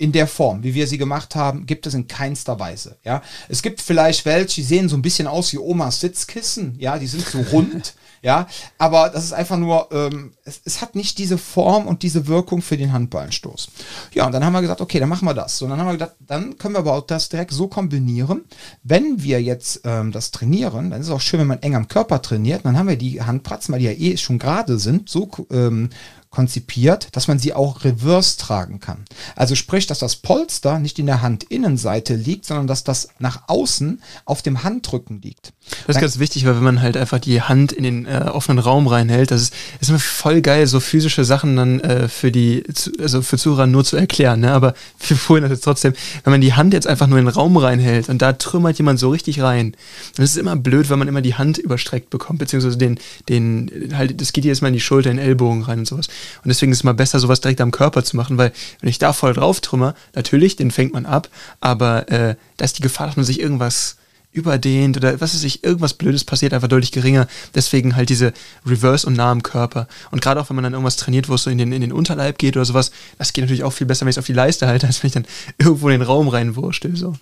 In 0.03 0.11
der 0.11 0.27
Form, 0.27 0.63
wie 0.63 0.73
wir 0.73 0.85
sie 0.85 0.97
gemacht 0.97 1.33
haben, 1.33 1.65
gibt 1.65 1.87
es 1.87 1.93
in 1.93 2.09
keinster 2.09 2.59
Weise. 2.59 2.97
Ja, 3.05 3.21
es 3.47 3.61
gibt 3.61 3.79
vielleicht 3.79 4.25
welche, 4.25 4.55
die 4.55 4.63
sehen 4.63 4.89
so 4.89 4.97
ein 4.97 5.01
bisschen 5.01 5.27
aus 5.27 5.53
wie 5.53 5.57
Omas 5.57 6.01
Sitzkissen. 6.01 6.75
Ja, 6.77 6.99
die 6.99 7.07
sind 7.07 7.25
so 7.25 7.39
rund. 7.39 7.95
ja, 8.21 8.47
aber 8.77 9.07
das 9.07 9.23
ist 9.23 9.31
einfach 9.31 9.55
nur, 9.55 9.87
ähm, 9.93 10.33
es, 10.43 10.59
es 10.65 10.81
hat 10.81 10.95
nicht 10.95 11.19
diese 11.19 11.37
Form 11.37 11.87
und 11.87 12.03
diese 12.03 12.27
Wirkung 12.27 12.61
für 12.61 12.75
den 12.75 12.91
Handballenstoß. 12.91 13.69
Ja, 14.13 14.25
und 14.25 14.33
dann 14.33 14.43
haben 14.43 14.51
wir 14.51 14.59
gesagt, 14.59 14.81
okay, 14.81 14.99
dann 14.99 15.07
machen 15.07 15.25
wir 15.25 15.33
das. 15.33 15.61
Und 15.61 15.69
dann 15.69 15.79
haben 15.79 15.87
wir 15.87 15.93
gedacht, 15.93 16.15
dann 16.19 16.57
können 16.57 16.75
wir 16.75 16.79
aber 16.79 16.95
auch 16.95 17.07
das 17.07 17.29
direkt 17.29 17.51
so 17.51 17.69
kombinieren. 17.69 18.41
Wenn 18.83 19.23
wir 19.23 19.41
jetzt 19.41 19.83
ähm, 19.85 20.11
das 20.11 20.31
trainieren, 20.31 20.89
dann 20.89 20.99
ist 20.99 21.07
es 21.07 21.13
auch 21.13 21.21
schön, 21.21 21.39
wenn 21.39 21.47
man 21.47 21.61
eng 21.61 21.75
am 21.75 21.87
Körper 21.87 22.21
trainiert. 22.21 22.65
Dann 22.65 22.77
haben 22.77 22.89
wir 22.89 22.97
die 22.97 23.21
Handpratzen, 23.21 23.71
weil 23.71 23.79
die 23.79 23.85
ja 23.85 23.91
eh 23.91 24.17
schon 24.17 24.37
gerade 24.37 24.79
sind, 24.79 25.07
so 25.07 25.29
ähm, 25.49 25.91
konzipiert, 26.33 27.09
dass 27.11 27.27
man 27.27 27.37
sie 27.37 27.53
auch 27.53 27.83
reverse 27.83 28.37
tragen 28.39 28.79
kann. 28.79 29.05
Also 29.35 29.53
sprich, 29.53 29.85
dass 29.85 29.99
das 29.99 30.15
Polster 30.15 30.79
nicht 30.79 30.97
in 30.97 31.05
der 31.05 31.21
Handinnenseite 31.21 32.15
liegt, 32.15 32.45
sondern 32.45 32.65
dass 32.65 32.83
das 32.83 33.09
nach 33.19 33.43
außen 33.47 34.01
auf 34.25 34.41
dem 34.41 34.63
Handrücken 34.63 35.21
liegt. 35.21 35.53
Das 35.85 35.95
ist 35.95 36.01
ganz 36.01 36.17
wichtig, 36.17 36.45
weil 36.45 36.55
wenn 36.55 36.63
man 36.63 36.81
halt 36.81 36.97
einfach 36.97 37.19
die 37.19 37.43
Hand 37.43 37.71
in 37.71 37.83
den 37.83 38.05
äh, 38.07 38.29
offenen 38.33 38.57
Raum 38.57 38.87
reinhält, 38.87 39.29
das 39.29 39.43
ist, 39.43 39.53
ist 39.79 39.89
immer 39.89 39.99
voll 39.99 40.41
geil, 40.41 40.65
so 40.65 40.79
physische 40.79 41.23
Sachen 41.23 41.55
dann 41.55 41.79
äh, 41.81 42.07
für 42.09 42.31
die, 42.31 42.63
also 42.99 43.21
für 43.21 43.37
Zuhörer 43.37 43.67
nur 43.67 43.85
zu 43.85 43.95
erklären, 43.95 44.39
ne? 44.39 44.53
Aber 44.53 44.73
wir 45.07 45.15
vorhin 45.15 45.43
das 45.43 45.51
jetzt 45.51 45.63
trotzdem, 45.63 45.93
wenn 46.23 46.31
man 46.31 46.41
die 46.41 46.53
Hand 46.53 46.73
jetzt 46.73 46.87
einfach 46.87 47.05
nur 47.05 47.19
in 47.19 47.25
den 47.25 47.33
Raum 47.33 47.57
reinhält 47.57 48.09
und 48.09 48.23
da 48.23 48.33
trümmert 48.33 48.79
jemand 48.79 48.99
so 48.99 49.09
richtig 49.09 49.41
rein, 49.41 49.75
dann 50.15 50.23
ist 50.23 50.31
es 50.31 50.37
immer 50.37 50.55
blöd, 50.55 50.89
wenn 50.89 50.97
man 50.97 51.07
immer 51.07 51.21
die 51.21 51.35
Hand 51.35 51.59
überstreckt 51.59 52.09
bekommt, 52.09 52.39
beziehungsweise 52.39 52.77
den, 52.77 52.99
den, 53.29 53.93
halt, 53.95 54.19
das 54.19 54.33
geht 54.33 54.45
jedes 54.45 54.61
Mal 54.61 54.69
in 54.69 54.73
die 54.73 54.79
Schulter, 54.79 55.11
in 55.11 55.17
den 55.17 55.25
Ellbogen 55.25 55.61
rein 55.61 55.79
und 55.79 55.87
sowas. 55.87 56.07
Und 56.43 56.49
deswegen 56.49 56.71
ist 56.71 56.79
es 56.79 56.83
mal 56.83 56.93
besser, 56.93 57.19
sowas 57.19 57.41
direkt 57.41 57.61
am 57.61 57.71
Körper 57.71 58.03
zu 58.03 58.15
machen, 58.15 58.37
weil 58.37 58.51
wenn 58.81 58.89
ich 58.89 58.99
da 58.99 59.13
voll 59.13 59.33
drauf 59.33 59.61
trümmer, 59.61 59.95
natürlich, 60.15 60.55
den 60.55 60.71
fängt 60.71 60.93
man 60.93 61.05
ab, 61.05 61.29
aber 61.59 62.09
äh, 62.11 62.35
da 62.57 62.65
ist 62.65 62.77
die 62.77 62.83
Gefahr, 62.83 63.07
dass 63.07 63.15
man 63.15 63.25
sich 63.25 63.39
irgendwas 63.39 63.97
überdehnt 64.33 64.97
oder 64.97 65.21
was 65.21 65.35
weiß 65.35 65.43
ich, 65.43 65.63
irgendwas 65.63 65.93
Blödes 65.93 66.23
passiert, 66.25 66.53
einfach 66.53 66.67
deutlich 66.67 66.91
geringer. 66.91 67.27
Deswegen 67.55 67.95
halt 67.95 68.09
diese 68.09 68.33
Reverse 68.65 69.05
und 69.07 69.13
nah 69.13 69.31
am 69.31 69.43
Körper. 69.43 69.87
Und 70.11 70.21
gerade 70.21 70.41
auch 70.41 70.49
wenn 70.49 70.55
man 70.55 70.63
dann 70.63 70.73
irgendwas 70.73 70.97
trainiert, 70.97 71.29
wo 71.29 71.35
es 71.35 71.43
so 71.43 71.49
in 71.49 71.59
den, 71.59 71.71
in 71.71 71.81
den 71.81 71.93
Unterleib 71.93 72.39
geht 72.39 72.57
oder 72.57 72.65
sowas, 72.65 72.91
das 73.17 73.31
geht 73.31 73.43
natürlich 73.43 73.63
auch 73.63 73.73
viel 73.73 73.87
besser, 73.87 74.01
wenn 74.01 74.09
ich 74.09 74.15
es 74.15 74.19
auf 74.19 74.25
die 74.25 74.33
Leiste 74.33 74.67
halte, 74.67 74.87
als 74.87 75.03
wenn 75.03 75.07
ich 75.07 75.13
dann 75.13 75.25
irgendwo 75.57 75.89
in 75.89 75.99
den 75.99 76.07
Raum 76.07 76.27
reinwurstel. 76.27 76.95
So. 76.95 77.15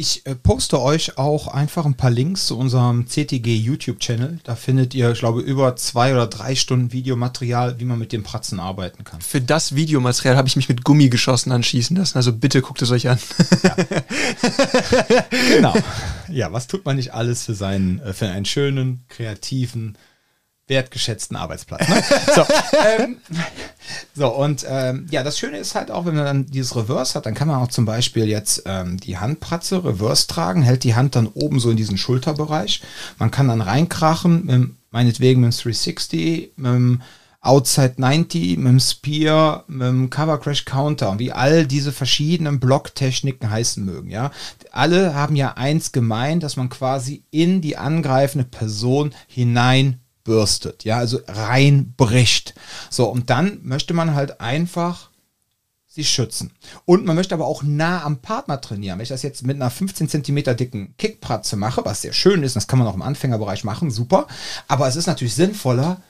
Ich 0.00 0.24
äh, 0.26 0.36
poste 0.36 0.80
euch 0.80 1.18
auch 1.18 1.48
einfach 1.48 1.84
ein 1.84 1.96
paar 1.96 2.12
Links 2.12 2.46
zu 2.46 2.56
unserem 2.56 3.08
CTG 3.08 3.56
YouTube-Channel. 3.56 4.38
Da 4.44 4.54
findet 4.54 4.94
ihr, 4.94 5.10
ich 5.10 5.18
glaube, 5.18 5.40
über 5.40 5.74
zwei 5.74 6.12
oder 6.12 6.28
drei 6.28 6.54
Stunden 6.54 6.92
Videomaterial, 6.92 7.80
wie 7.80 7.84
man 7.84 7.98
mit 7.98 8.12
den 8.12 8.22
Pratzen 8.22 8.60
arbeiten 8.60 9.02
kann. 9.02 9.20
Für 9.20 9.40
das 9.40 9.74
Videomaterial 9.74 10.36
habe 10.36 10.46
ich 10.46 10.54
mich 10.54 10.68
mit 10.68 10.84
Gummigeschossen 10.84 11.50
anschießen 11.50 11.96
lassen. 11.96 12.16
Also 12.16 12.32
bitte 12.32 12.62
guckt 12.62 12.80
es 12.80 12.92
euch 12.92 13.08
an. 13.08 13.18
Genau. 15.48 15.74
Ja, 16.28 16.52
was 16.52 16.68
tut 16.68 16.84
man 16.84 16.96
nicht 16.96 17.12
alles 17.12 17.44
für 17.44 17.54
seinen, 17.54 18.00
äh, 18.00 18.12
für 18.12 18.28
einen 18.28 18.44
schönen, 18.44 19.04
kreativen 19.08 19.98
wertgeschätzten 20.68 21.36
Arbeitsplatz. 21.36 21.88
Ne? 21.88 22.02
so, 22.34 22.46
ähm, 22.86 23.16
so, 24.14 24.28
und 24.28 24.66
ähm, 24.68 25.06
ja, 25.10 25.22
das 25.22 25.38
Schöne 25.38 25.58
ist 25.58 25.74
halt 25.74 25.90
auch, 25.90 26.06
wenn 26.06 26.14
man 26.14 26.24
dann 26.24 26.46
dieses 26.46 26.76
Reverse 26.76 27.14
hat, 27.14 27.26
dann 27.26 27.34
kann 27.34 27.48
man 27.48 27.60
auch 27.60 27.68
zum 27.68 27.84
Beispiel 27.84 28.26
jetzt 28.26 28.62
ähm, 28.66 28.98
die 28.98 29.18
Handpratze 29.18 29.84
Reverse 29.84 30.26
tragen, 30.26 30.62
hält 30.62 30.84
die 30.84 30.94
Hand 30.94 31.16
dann 31.16 31.26
oben 31.26 31.60
so 31.60 31.70
in 31.70 31.76
diesen 31.76 31.98
Schulterbereich. 31.98 32.82
Man 33.18 33.30
kann 33.30 33.48
dann 33.48 33.60
reinkrachen, 33.60 34.46
mit, 34.46 34.70
meinetwegen 34.90 35.40
mit 35.40 35.52
dem 35.52 35.58
360, 35.58 36.52
mit 36.56 36.72
dem 36.72 37.02
Outside 37.40 37.94
90, 37.98 38.58
mit 38.58 38.66
dem 38.66 38.80
Spear, 38.80 39.64
mit 39.68 39.86
dem 39.86 40.10
Cover 40.10 40.38
Crash 40.38 40.64
Counter 40.64 41.10
und 41.10 41.20
wie 41.20 41.30
all 41.30 41.66
diese 41.66 41.92
verschiedenen 41.92 42.58
Blocktechniken 42.58 43.48
heißen 43.48 43.84
mögen, 43.84 44.10
ja. 44.10 44.32
Alle 44.72 45.14
haben 45.14 45.36
ja 45.36 45.54
eins 45.54 45.92
gemeint, 45.92 46.42
dass 46.42 46.56
man 46.56 46.68
quasi 46.68 47.22
in 47.30 47.60
die 47.60 47.76
angreifende 47.76 48.44
Person 48.44 49.14
hinein 49.28 50.00
bürstet, 50.28 50.84
ja, 50.84 50.98
also 50.98 51.20
reinbricht. 51.26 52.54
So, 52.90 53.08
und 53.08 53.30
dann 53.30 53.60
möchte 53.62 53.94
man 53.94 54.14
halt 54.14 54.42
einfach 54.42 55.08
sich 55.86 56.10
schützen. 56.10 56.52
Und 56.84 57.06
man 57.06 57.16
möchte 57.16 57.34
aber 57.34 57.46
auch 57.46 57.62
nah 57.62 58.04
am 58.04 58.18
Partner 58.18 58.60
trainieren. 58.60 58.98
Wenn 58.98 59.04
ich 59.04 59.08
das 59.08 59.22
jetzt 59.22 59.42
mit 59.46 59.56
einer 59.56 59.70
15 59.70 60.10
Zentimeter 60.10 60.54
dicken 60.54 60.94
Kickpratze 60.98 61.56
mache, 61.56 61.82
was 61.86 62.02
sehr 62.02 62.12
schön 62.12 62.42
ist, 62.42 62.56
das 62.56 62.66
kann 62.66 62.78
man 62.78 62.86
auch 62.86 62.94
im 62.94 63.00
Anfängerbereich 63.00 63.64
machen, 63.64 63.90
super. 63.90 64.26
Aber 64.68 64.86
es 64.86 64.96
ist 64.96 65.06
natürlich 65.06 65.34
sinnvoller, 65.34 66.02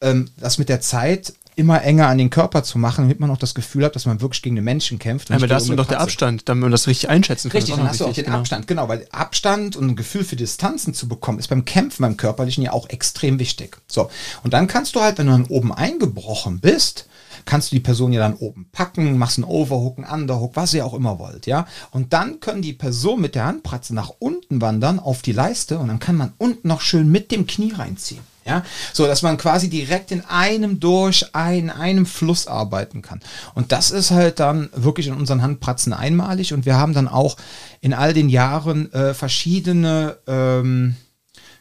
ähm, 0.00 0.30
das 0.36 0.58
mit 0.58 0.68
der 0.68 0.80
Zeit 0.80 1.34
immer 1.54 1.82
enger 1.82 2.08
an 2.08 2.18
den 2.18 2.30
Körper 2.30 2.62
zu 2.62 2.78
machen, 2.78 3.04
damit 3.04 3.20
man 3.20 3.30
auch 3.30 3.36
das 3.36 3.54
Gefühl 3.54 3.84
hat, 3.84 3.94
dass 3.94 4.06
man 4.06 4.20
wirklich 4.20 4.42
gegen 4.42 4.56
den 4.56 4.64
Menschen 4.64 4.98
kämpft. 4.98 5.28
Ja, 5.28 5.36
aber 5.36 5.46
da 5.46 5.58
ist 5.58 5.68
doch 5.68 5.86
der 5.86 6.00
Abstand, 6.00 6.48
damit 6.48 6.62
man 6.62 6.70
das 6.70 6.86
richtig 6.86 7.10
einschätzen 7.10 7.50
kann. 7.50 7.58
Richtig, 7.58 7.76
dann 7.76 7.88
hast 7.88 8.00
du 8.00 8.06
auch 8.06 8.12
den 8.12 8.24
genau. 8.24 8.38
Abstand, 8.38 8.66
genau, 8.66 8.88
weil 8.88 9.06
Abstand 9.10 9.76
und 9.76 9.88
ein 9.88 9.96
Gefühl 9.96 10.24
für 10.24 10.36
Distanzen 10.36 10.94
zu 10.94 11.08
bekommen, 11.08 11.38
ist 11.38 11.48
beim 11.48 11.64
Kämpfen, 11.64 12.02
beim 12.02 12.16
Körperlichen 12.16 12.64
ja 12.64 12.72
auch 12.72 12.88
extrem 12.88 13.38
wichtig. 13.38 13.78
So, 13.86 14.10
und 14.42 14.54
dann 14.54 14.66
kannst 14.66 14.94
du 14.94 15.00
halt, 15.00 15.18
wenn 15.18 15.26
du 15.26 15.32
dann 15.32 15.44
oben 15.46 15.72
eingebrochen 15.72 16.60
bist, 16.60 17.06
kannst 17.44 17.70
du 17.70 17.76
die 17.76 17.80
Person 17.80 18.12
ja 18.12 18.20
dann 18.20 18.34
oben 18.34 18.68
packen, 18.72 19.18
machst 19.18 19.38
einen 19.38 19.44
Overhook, 19.44 19.98
einen 19.98 20.22
Underhook, 20.22 20.56
was 20.56 20.72
ihr 20.74 20.86
auch 20.86 20.94
immer 20.94 21.18
wollt, 21.18 21.46
ja. 21.46 21.66
Und 21.90 22.12
dann 22.12 22.40
können 22.40 22.62
die 22.62 22.72
Person 22.72 23.20
mit 23.20 23.34
der 23.34 23.44
Handpratze 23.44 23.94
nach 23.94 24.12
unten 24.18 24.60
wandern 24.60 24.98
auf 24.98 25.22
die 25.22 25.32
Leiste 25.32 25.78
und 25.78 25.88
dann 25.88 25.98
kann 25.98 26.16
man 26.16 26.32
unten 26.38 26.68
noch 26.68 26.80
schön 26.80 27.10
mit 27.10 27.30
dem 27.30 27.46
Knie 27.46 27.72
reinziehen. 27.72 28.31
Ja, 28.44 28.64
so 28.92 29.06
dass 29.06 29.22
man 29.22 29.36
quasi 29.36 29.70
direkt 29.70 30.10
in 30.10 30.24
einem 30.24 30.80
durch 30.80 31.34
ein, 31.34 31.70
einem 31.70 32.06
Fluss 32.06 32.48
arbeiten 32.48 33.00
kann. 33.00 33.20
Und 33.54 33.70
das 33.70 33.90
ist 33.90 34.10
halt 34.10 34.40
dann 34.40 34.68
wirklich 34.74 35.06
in 35.06 35.14
unseren 35.14 35.42
Handpratzen 35.42 35.92
einmalig. 35.92 36.52
Und 36.52 36.66
wir 36.66 36.76
haben 36.76 36.92
dann 36.92 37.08
auch 37.08 37.36
in 37.80 37.94
all 37.94 38.12
den 38.12 38.28
Jahren 38.28 38.92
äh, 38.92 39.14
verschiedene 39.14 40.18
ähm, 40.26 40.96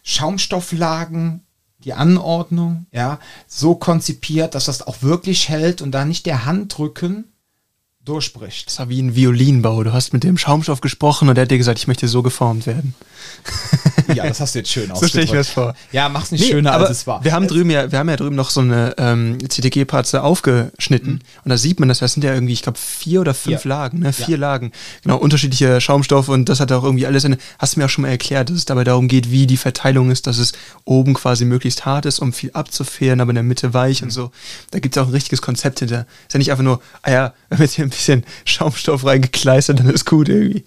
Schaumstofflagen, 0.04 1.44
die 1.84 1.94
Anordnung, 1.94 2.86
ja, 2.92 3.20
so 3.48 3.76
konzipiert, 3.76 4.56
dass 4.56 4.66
das 4.66 4.86
auch 4.86 5.02
wirklich 5.02 5.50
hält 5.50 5.82
und 5.82 5.92
da 5.92 6.06
nicht 6.06 6.26
der 6.26 6.46
Handrücken 6.46 7.32
durchbricht. 8.05 8.67
Das 8.67 8.79
war 8.79 8.89
wie 8.89 9.01
ein 9.01 9.15
Violinbau. 9.15 9.84
Du 9.84 9.93
hast 9.93 10.12
mit 10.12 10.24
dem 10.24 10.38
Schaumstoff 10.38 10.81
gesprochen 10.81 11.29
und 11.29 11.36
der 11.36 11.43
hat 11.43 11.51
dir 11.51 11.60
gesagt, 11.60 11.77
ich 11.77 11.88
möchte 11.88 12.08
so 12.08 12.24
geformt 12.24 12.65
werden. 12.65 12.96
ja, 14.15 14.27
das 14.27 14.39
hast 14.39 14.55
du 14.55 14.60
jetzt 14.60 14.72
schön 14.72 14.91
ausgedrückt. 14.91 15.01
So 15.01 15.08
stelle 15.08 15.25
ich 15.25 15.31
mir 15.31 15.38
das 15.38 15.50
vor. 15.50 15.75
Ja, 15.91 16.10
mach's 16.10 16.31
nicht 16.31 16.41
nee, 16.41 16.51
schöner, 16.51 16.74
als 16.74 16.89
es 16.89 17.08
war. 17.08 17.24
Wir 17.24 17.34
haben 17.34 17.48
drüben 17.48 17.70
ja, 17.70 17.91
wir 17.91 18.00
haben 18.00 18.10
ja 18.10 18.15
drüben 18.15 18.36
noch 18.36 18.50
so 18.50 18.62
eine 18.62 18.96
ähm, 18.98 19.38
CTG-Parze 19.48 20.24
aufgeschnitten 20.24 21.13
mhm. 21.13 21.20
und 21.43 21.50
da 21.50 21.58
sieht 21.58 21.79
man, 21.79 21.89
dass 21.89 22.00
das 22.00 22.13
sind 22.13 22.24
ja 22.24 22.34
irgendwie, 22.34 22.53
ich 22.53 22.63
glaube, 22.63 22.79
vier 22.79 23.22
oder 23.22 23.34
fünf 23.34 23.65
ja. 23.65 23.70
Lagen, 23.70 24.00
ne? 24.00 24.13
Vier 24.13 24.29
ja. 24.29 24.38
Lagen. 24.38 24.72
Genau, 25.03 25.17
unterschiedliche 25.17 25.79
Schaumstoff 25.79 26.29
und 26.29 26.50
das 26.50 26.60
hat 26.60 26.72
auch 26.72 26.84
irgendwie 26.84 27.05
alles 27.05 27.25
eine, 27.25 27.38
hast 27.60 27.75
du 27.75 27.79
mir 27.79 27.86
auch 27.86 27.89
schon 27.89 28.03
mal 28.03 28.10
erklärt, 28.10 28.50
dass 28.50 28.58
es 28.58 28.65
dabei 28.65 28.84
darum 28.84 29.08
geht, 29.08 29.31
wie 29.31 29.46
die 29.46 29.58
Verteilung 29.58 30.10
ist, 30.10 30.25
dass 30.25 30.38
es 30.38 30.53
oben 30.86 31.13
quasi 31.13 31.46
möglichst 31.46 31.86
hart 31.86 32.05
ist, 32.05 32.20
um 32.20 32.34
viel 32.34 32.51
abzufedern, 32.53 33.22
aber 33.22 33.29
in 33.29 33.36
der 33.36 33.43
Mitte 33.43 33.74
weich 33.74 34.01
mhm. 34.01 34.08
und 34.08 34.12
so. 34.12 34.31
Da 34.72 34.79
gibt 34.79 34.98
es 34.98 35.01
auch 35.01 35.08
ein 35.08 35.13
richtiges 35.13 35.41
Konzept 35.41 35.79
hinter. 35.79 36.08
Ist 36.27 36.34
ja 36.34 36.38
nicht 36.39 36.51
einfach 36.51 36.63
nur, 36.63 36.81
ah 37.03 37.12
ja, 37.12 37.34
hier 37.72 37.86
ein 37.86 37.91
bisschen 37.92 38.26
Schaumstoff 38.46 39.06
reingekleistert, 39.06 39.80
dann 39.80 39.90
ist 39.90 40.06
gut 40.06 40.30
irgendwie. 40.30 40.66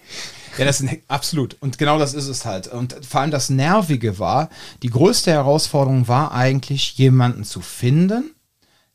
Ja, 0.57 0.65
das 0.65 0.79
ist 0.79 0.89
absolut. 1.07 1.57
Und 1.59 1.77
genau 1.77 1.99
das 1.99 2.13
ist 2.13 2.27
es 2.27 2.45
halt. 2.45 2.67
Und 2.67 2.95
vor 3.05 3.21
allem 3.21 3.31
das 3.31 3.49
Nervige 3.49 4.19
war, 4.19 4.49
die 4.83 4.89
größte 4.89 5.31
Herausforderung 5.31 6.07
war 6.07 6.31
eigentlich, 6.31 6.97
jemanden 6.97 7.43
zu 7.43 7.61
finden, 7.61 8.31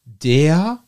der 0.05 0.79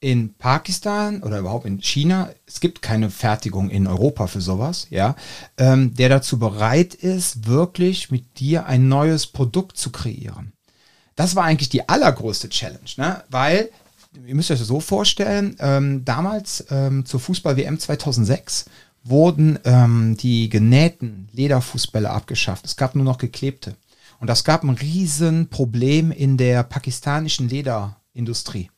in 0.00 0.34
Pakistan 0.34 1.22
oder 1.22 1.38
überhaupt 1.38 1.64
in 1.64 1.80
China, 1.80 2.30
es 2.44 2.58
gibt 2.58 2.82
keine 2.82 3.08
Fertigung 3.08 3.70
in 3.70 3.86
Europa 3.86 4.26
für 4.26 4.40
sowas, 4.40 4.88
ja, 4.90 5.14
ähm, 5.58 5.94
der 5.94 6.08
dazu 6.08 6.40
bereit 6.40 6.94
ist, 6.94 7.46
wirklich 7.46 8.10
mit 8.10 8.40
dir 8.40 8.66
ein 8.66 8.88
neues 8.88 9.28
Produkt 9.28 9.76
zu 9.76 9.92
kreieren. 9.92 10.52
Das 11.14 11.36
war 11.36 11.44
eigentlich 11.44 11.68
die 11.68 11.88
allergrößte 11.88 12.48
Challenge, 12.48 12.80
ne? 12.96 13.22
weil 13.28 13.70
ihr 14.26 14.34
müsst 14.34 14.50
euch 14.50 14.58
das 14.58 14.68
so 14.68 14.80
vorstellen, 14.80 15.56
ähm, 15.58 16.04
damals 16.04 16.64
ähm, 16.70 17.04
zur 17.04 17.20
Fußball-WM 17.20 17.78
2006 17.78 18.66
wurden 19.04 19.58
ähm, 19.64 20.16
die 20.16 20.48
genähten 20.48 21.28
Lederfußbälle 21.32 22.10
abgeschafft. 22.10 22.64
Es 22.64 22.76
gab 22.76 22.94
nur 22.94 23.04
noch 23.04 23.18
geklebte. 23.18 23.76
Und 24.20 24.28
das 24.28 24.44
gab 24.44 24.62
ein 24.62 24.70
Riesenproblem 24.70 26.12
in 26.12 26.36
der 26.36 26.62
pakistanischen 26.62 27.48
Lederindustrie. 27.48 28.70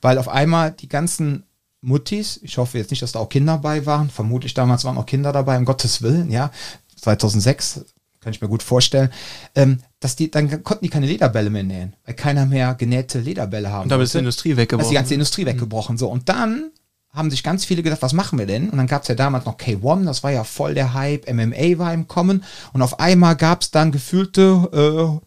Weil 0.00 0.18
auf 0.18 0.28
einmal 0.28 0.72
die 0.72 0.88
ganzen 0.88 1.44
Muttis, 1.80 2.40
ich 2.42 2.58
hoffe 2.58 2.78
jetzt 2.78 2.90
nicht, 2.90 3.02
dass 3.02 3.12
da 3.12 3.20
auch 3.20 3.28
Kinder 3.28 3.52
dabei 3.52 3.86
waren, 3.86 4.10
vermutlich 4.10 4.54
damals 4.54 4.84
waren 4.84 4.98
auch 4.98 5.06
Kinder 5.06 5.32
dabei, 5.32 5.56
um 5.56 5.64
Gottes 5.64 6.02
Willen, 6.02 6.30
ja, 6.30 6.50
2006, 6.96 7.84
kann 8.20 8.32
ich 8.32 8.40
mir 8.40 8.48
gut 8.48 8.62
vorstellen, 8.62 9.10
ähm, 9.54 9.78
dass 10.00 10.16
die, 10.16 10.30
dann 10.30 10.62
konnten 10.62 10.84
die 10.84 10.90
keine 10.90 11.06
Lederbälle 11.06 11.50
mehr 11.50 11.62
nähen, 11.62 11.94
weil 12.04 12.14
keiner 12.14 12.46
mehr 12.46 12.74
genähte 12.74 13.20
Lederbälle 13.20 13.70
haben. 13.70 13.84
Und 13.84 13.88
damit 13.90 14.04
ist 14.04 14.14
die 14.14 14.18
Industrie 14.18 14.56
weggebrochen. 14.56 14.80
Also 14.80 14.90
die 14.90 14.96
ganze 14.96 15.14
Industrie 15.14 15.46
weggebrochen. 15.46 15.98
So, 15.98 16.08
und 16.08 16.28
dann 16.28 16.70
haben 17.12 17.30
sich 17.30 17.42
ganz 17.42 17.64
viele 17.64 17.82
gedacht, 17.82 18.02
was 18.02 18.12
machen 18.12 18.38
wir 18.38 18.46
denn? 18.46 18.70
Und 18.70 18.78
dann 18.78 18.86
gab 18.86 19.02
es 19.02 19.08
ja 19.08 19.14
damals 19.14 19.44
noch 19.44 19.56
K1, 19.56 20.04
das 20.04 20.22
war 20.22 20.30
ja 20.30 20.44
voll 20.44 20.74
der 20.74 20.94
Hype, 20.94 21.30
MMA 21.32 21.78
war 21.78 21.92
im 21.92 22.06
Kommen 22.06 22.44
und 22.72 22.82
auf 22.82 23.00
einmal 23.00 23.36
gab 23.36 23.62
es 23.62 23.70
dann 23.70 23.92
gefühlte 23.92 25.20
äh, 25.20 25.26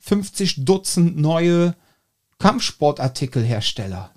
50 0.00 0.64
Dutzend 0.64 1.16
neue 1.18 1.74
Kampfsportartikelhersteller. 2.38 4.10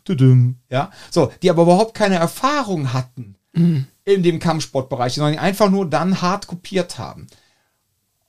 Ja, 0.70 0.92
so, 1.12 1.32
die 1.42 1.50
aber 1.50 1.64
überhaupt 1.64 1.94
keine 1.94 2.16
Erfahrung 2.16 2.94
hatten 2.94 3.36
mhm. 3.54 3.86
in 4.06 4.24
dem 4.24 4.40
Kampfsportbereich, 4.40 5.14
sondern 5.14 5.34
die 5.34 5.40
einfach 5.40 5.70
nur 5.70 5.90
dann 5.90 6.22
hart 6.22 6.48
kopiert 6.48 6.98
haben. 6.98 7.28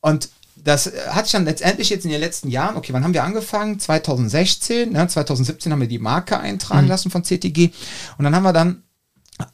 Und 0.05 0.29
das 0.57 0.93
hat 1.09 1.25
sich 1.25 1.33
dann 1.33 1.47
letztendlich 1.47 1.89
jetzt 1.89 2.05
in 2.05 2.11
den 2.11 2.21
letzten 2.21 2.51
Jahren, 2.51 2.77
okay, 2.77 2.93
wann 2.93 3.05
haben 3.05 3.15
wir 3.15 3.25
angefangen? 3.25 3.81
2016, 3.81 4.93
ne? 4.93 5.09
2017 5.09 5.73
haben 5.73 5.81
wir 5.81 5.89
die 5.89 5.99
Marke 5.99 6.39
eintragen 6.39 6.83
mhm. 6.83 6.89
lassen 6.89 7.11
von 7.11 7.25
CTG 7.25 7.71
und 8.19 8.25
dann 8.25 8.37
haben 8.37 8.43
wir 8.43 8.53
dann 8.53 8.83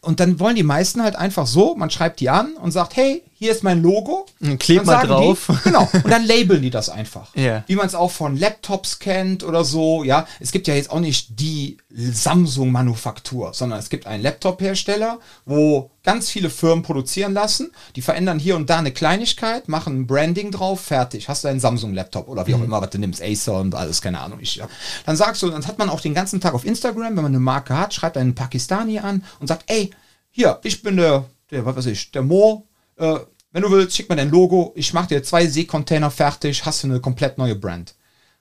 und 0.00 0.18
dann 0.18 0.40
wollen 0.40 0.56
die 0.56 0.64
meisten 0.64 1.02
halt 1.02 1.14
einfach 1.14 1.46
so, 1.46 1.76
man 1.76 1.88
schreibt 1.88 2.18
die 2.18 2.30
an 2.30 2.56
und 2.56 2.72
sagt, 2.72 2.96
hey, 2.96 3.22
hier 3.40 3.52
ist 3.52 3.64
mein 3.64 3.82
Logo. 3.82 4.26
Klebt 4.58 4.84
mal 4.84 5.06
drauf. 5.06 5.46
Die, 5.48 5.54
genau. 5.64 5.88
Und 5.90 6.10
dann 6.10 6.26
labeln 6.26 6.60
die 6.60 6.68
das 6.68 6.90
einfach. 6.90 7.34
Yeah. 7.34 7.64
Wie 7.68 7.74
man 7.74 7.86
es 7.86 7.94
auch 7.94 8.10
von 8.10 8.36
Laptops 8.36 8.98
kennt 8.98 9.42
oder 9.44 9.64
so. 9.64 10.04
Ja, 10.04 10.26
es 10.40 10.52
gibt 10.52 10.68
ja 10.68 10.74
jetzt 10.74 10.90
auch 10.90 11.00
nicht 11.00 11.40
die 11.40 11.78
Samsung-Manufaktur, 11.88 13.54
sondern 13.54 13.78
es 13.78 13.88
gibt 13.88 14.06
einen 14.06 14.22
Laptop-Hersteller, 14.22 15.20
wo 15.46 15.90
ganz 16.02 16.28
viele 16.28 16.50
Firmen 16.50 16.82
produzieren 16.82 17.32
lassen. 17.32 17.72
Die 17.96 18.02
verändern 18.02 18.38
hier 18.38 18.56
und 18.56 18.68
da 18.68 18.76
eine 18.76 18.92
Kleinigkeit, 18.92 19.68
machen 19.68 20.00
ein 20.00 20.06
Branding 20.06 20.50
drauf, 20.50 20.82
fertig. 20.82 21.30
Hast 21.30 21.42
du 21.44 21.48
einen 21.48 21.60
Samsung-Laptop 21.60 22.28
oder 22.28 22.46
wie 22.46 22.52
auch 22.52 22.58
mhm. 22.58 22.64
immer, 22.64 22.82
was 22.82 22.90
du 22.90 22.98
nimmst, 22.98 23.22
Acer 23.22 23.58
und 23.58 23.74
alles, 23.74 24.02
keine 24.02 24.20
Ahnung. 24.20 24.40
Ich, 24.42 24.56
ja. 24.56 24.68
Dann 25.06 25.16
sagst 25.16 25.42
du, 25.42 25.48
dann 25.48 25.66
hat 25.66 25.78
man 25.78 25.88
auch 25.88 26.02
den 26.02 26.12
ganzen 26.12 26.42
Tag 26.42 26.52
auf 26.52 26.66
Instagram, 26.66 27.16
wenn 27.16 27.22
man 27.22 27.26
eine 27.26 27.40
Marke 27.40 27.78
hat, 27.78 27.94
schreibt 27.94 28.18
einen 28.18 28.34
Pakistani 28.34 28.98
an 28.98 29.24
und 29.38 29.46
sagt, 29.46 29.64
ey, 29.68 29.88
hier, 30.30 30.60
ich 30.62 30.82
bin 30.82 30.98
der, 30.98 31.24
der 31.50 31.64
was 31.64 31.76
weiß 31.76 31.86
ich, 31.86 32.10
der 32.10 32.20
Mo 32.20 32.66
äh, 33.00 33.20
wenn 33.52 33.62
du 33.62 33.70
willst, 33.70 33.96
schick 33.96 34.08
mir 34.08 34.16
dein 34.16 34.30
Logo, 34.30 34.72
ich 34.76 34.92
mache 34.92 35.08
dir 35.08 35.22
zwei 35.22 35.46
Seekontainer 35.46 36.10
fertig, 36.10 36.64
hast 36.64 36.84
du 36.84 36.88
eine 36.88 37.00
komplett 37.00 37.38
neue 37.38 37.56
Brand. 37.56 37.94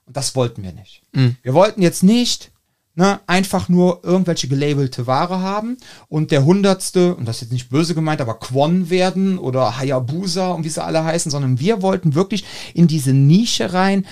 Und 0.06 0.18
das 0.18 0.36
wollten 0.36 0.63
wir 0.63 0.72
nicht. 0.72 1.01
Mhm. 1.13 1.38
Wir 1.42 1.54
wollten 1.54 1.82
jetzt 1.82 2.04
nicht 2.04 2.51
ne, 2.96 3.20
einfach 3.28 3.70
nur 3.70 4.01
irgendwelche 4.04 4.48
gelabelte 4.48 5.08
Ware 5.08 5.39
haben 5.39 5.78
und 6.10 6.32
der 6.32 6.46
hundertste, 6.46 7.16
und 7.16 7.25
das 7.25 7.38
ist 7.38 7.42
jetzt 7.44 7.54
nicht 7.54 7.70
böse 7.70 7.96
gemeint, 7.96 8.22
aber 8.22 8.36
Quon 8.36 8.89
werden 8.89 9.39
oder 9.39 9.78
Hayabusa 9.78 10.51
und 10.51 10.63
wie 10.63 10.70
sie 10.70 10.84
alle 10.84 11.04
heißen, 11.04 11.32
sondern 11.32 11.60
wir 11.60 11.82
wollten 11.82 12.13
wirklich 12.13 12.44
in 12.74 12.88
diese 12.88 13.13
Nische 13.13 13.74
rein 13.74 14.06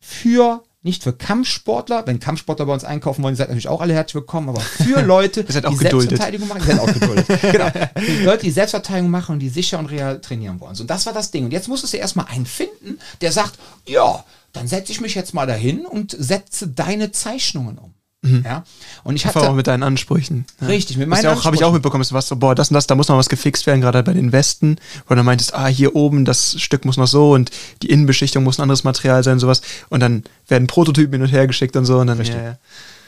für 0.00 0.62
nicht 0.84 1.02
für 1.02 1.14
Kampfsportler, 1.14 2.06
wenn 2.06 2.20
Kampfsportler 2.20 2.66
bei 2.66 2.74
uns 2.74 2.84
einkaufen 2.84 3.22
wollen, 3.22 3.34
seid 3.34 3.48
natürlich 3.48 3.68
auch 3.68 3.80
alle 3.80 3.94
herzlich 3.94 4.16
willkommen, 4.16 4.50
aber 4.50 4.60
für 4.60 5.00
Leute, 5.06 5.42
die 5.42 5.76
Selbstverteidigung 5.76 6.46
machen, 6.46 6.62
seid 6.62 6.78
auch 6.78 6.92
geduldet. 6.92 7.26
genau. 7.40 7.70
Die 7.96 8.22
Leute, 8.22 8.44
die 8.44 8.50
Selbstverteidigung 8.50 9.10
machen 9.10 9.32
und 9.32 9.38
die 9.38 9.48
sicher 9.48 9.78
und 9.78 9.86
real 9.86 10.20
trainieren 10.20 10.60
wollen. 10.60 10.74
So, 10.74 10.82
und 10.82 10.90
das 10.90 11.06
war 11.06 11.14
das 11.14 11.30
Ding. 11.30 11.46
Und 11.46 11.52
jetzt 11.52 11.68
musstest 11.68 11.94
du 11.94 11.96
erstmal 11.96 12.26
einen 12.26 12.44
finden, 12.44 12.98
der 13.22 13.32
sagt, 13.32 13.58
ja, 13.86 14.24
dann 14.52 14.68
setze 14.68 14.92
ich 14.92 15.00
mich 15.00 15.14
jetzt 15.14 15.32
mal 15.32 15.46
dahin 15.46 15.86
und 15.86 16.14
setze 16.18 16.68
deine 16.68 17.12
Zeichnungen 17.12 17.78
um. 17.78 17.93
Mhm. 18.24 18.42
Ja? 18.44 18.64
Und 19.02 19.16
ich 19.16 19.26
hatte 19.26 19.40
auch 19.48 19.54
mit 19.54 19.66
deinen 19.66 19.82
Ansprüchen. 19.82 20.46
Ja. 20.60 20.68
Richtig, 20.68 20.96
mit 20.96 21.08
meinen 21.08 21.22
ja 21.22 21.30
Ansprüchen. 21.30 21.46
Habe 21.46 21.56
ich 21.56 21.64
auch 21.64 21.72
mitbekommen, 21.72 22.00
dass 22.00 22.08
du 22.08 22.14
warst 22.14 22.28
so, 22.28 22.36
boah, 22.36 22.54
das 22.54 22.70
und 22.70 22.74
das, 22.74 22.86
da 22.86 22.94
muss 22.94 23.08
noch 23.08 23.18
was 23.18 23.28
gefixt 23.28 23.66
werden, 23.66 23.80
gerade 23.80 24.02
bei 24.02 24.14
den 24.14 24.32
Westen, 24.32 24.76
wo 25.08 25.14
du 25.14 25.22
meintest, 25.22 25.54
ah, 25.54 25.66
hier 25.66 25.94
oben, 25.94 26.24
das 26.24 26.60
Stück 26.60 26.84
muss 26.84 26.96
noch 26.96 27.06
so 27.06 27.32
und 27.32 27.50
die 27.82 27.90
Innenbeschichtung 27.90 28.42
muss 28.42 28.58
ein 28.58 28.62
anderes 28.62 28.84
Material 28.84 29.22
sein, 29.22 29.38
sowas. 29.38 29.60
Und 29.90 30.00
dann 30.00 30.24
werden 30.48 30.66
Prototypen 30.66 31.12
hin 31.12 31.22
und 31.22 31.28
her 31.28 31.46
geschickt 31.46 31.76
und 31.76 31.84
so. 31.84 31.98
Und 31.98 32.06
dann, 32.06 32.18
Richtig. 32.18 32.36
Ja, 32.36 32.58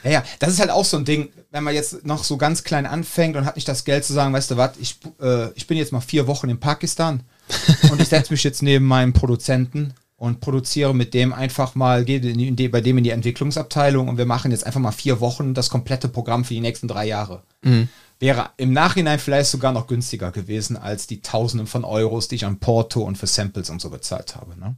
ja, 0.04 0.10
ja, 0.10 0.24
das 0.38 0.50
ist 0.50 0.60
halt 0.60 0.70
auch 0.70 0.84
so 0.84 0.96
ein 0.96 1.04
Ding, 1.04 1.30
wenn 1.50 1.64
man 1.64 1.74
jetzt 1.74 2.04
noch 2.04 2.22
so 2.22 2.36
ganz 2.36 2.62
klein 2.62 2.86
anfängt 2.86 3.36
und 3.36 3.44
hat 3.44 3.56
nicht 3.56 3.68
das 3.68 3.84
Geld 3.84 4.04
zu 4.04 4.12
sagen, 4.12 4.32
weißt 4.32 4.50
du 4.50 4.56
was, 4.56 4.72
ich, 4.78 4.98
äh, 5.20 5.50
ich 5.54 5.66
bin 5.66 5.78
jetzt 5.78 5.92
mal 5.92 6.00
vier 6.00 6.26
Wochen 6.26 6.48
in 6.48 6.60
Pakistan 6.60 7.20
und 7.90 8.00
ich 8.00 8.08
setze 8.08 8.32
mich 8.32 8.44
jetzt 8.44 8.62
neben 8.62 8.86
meinem 8.86 9.12
Produzenten 9.12 9.94
und 10.16 10.40
produziere 10.40 10.94
mit 10.94 11.12
dem 11.14 11.32
einfach 11.32 11.74
mal, 11.74 12.04
gehe 12.04 12.20
die, 12.20 12.68
bei 12.68 12.80
dem 12.80 12.98
in 12.98 13.04
die 13.04 13.10
Entwicklungsabteilung 13.10 14.08
und 14.08 14.18
wir 14.18 14.24
machen 14.24 14.50
jetzt 14.50 14.64
einfach 14.64 14.80
mal 14.80 14.92
vier 14.92 15.20
Wochen 15.20 15.52
das 15.52 15.68
komplette 15.68 16.08
Programm 16.08 16.44
für 16.44 16.54
die 16.54 16.60
nächsten 16.60 16.88
drei 16.88 17.06
Jahre. 17.06 17.42
Mhm. 17.62 17.88
Wäre 18.18 18.50
im 18.56 18.72
Nachhinein 18.72 19.18
vielleicht 19.18 19.50
sogar 19.50 19.72
noch 19.72 19.86
günstiger 19.86 20.32
gewesen 20.32 20.78
als 20.78 21.06
die 21.06 21.20
Tausenden 21.20 21.66
von 21.66 21.84
Euros, 21.84 22.28
die 22.28 22.36
ich 22.36 22.46
an 22.46 22.58
Porto 22.58 23.02
und 23.02 23.18
für 23.18 23.26
Samples 23.26 23.68
und 23.68 23.82
so 23.82 23.90
bezahlt 23.90 24.36
habe. 24.36 24.58
Ne? 24.58 24.74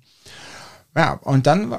Ja, 0.97 1.13
und 1.23 1.47
dann 1.47 1.79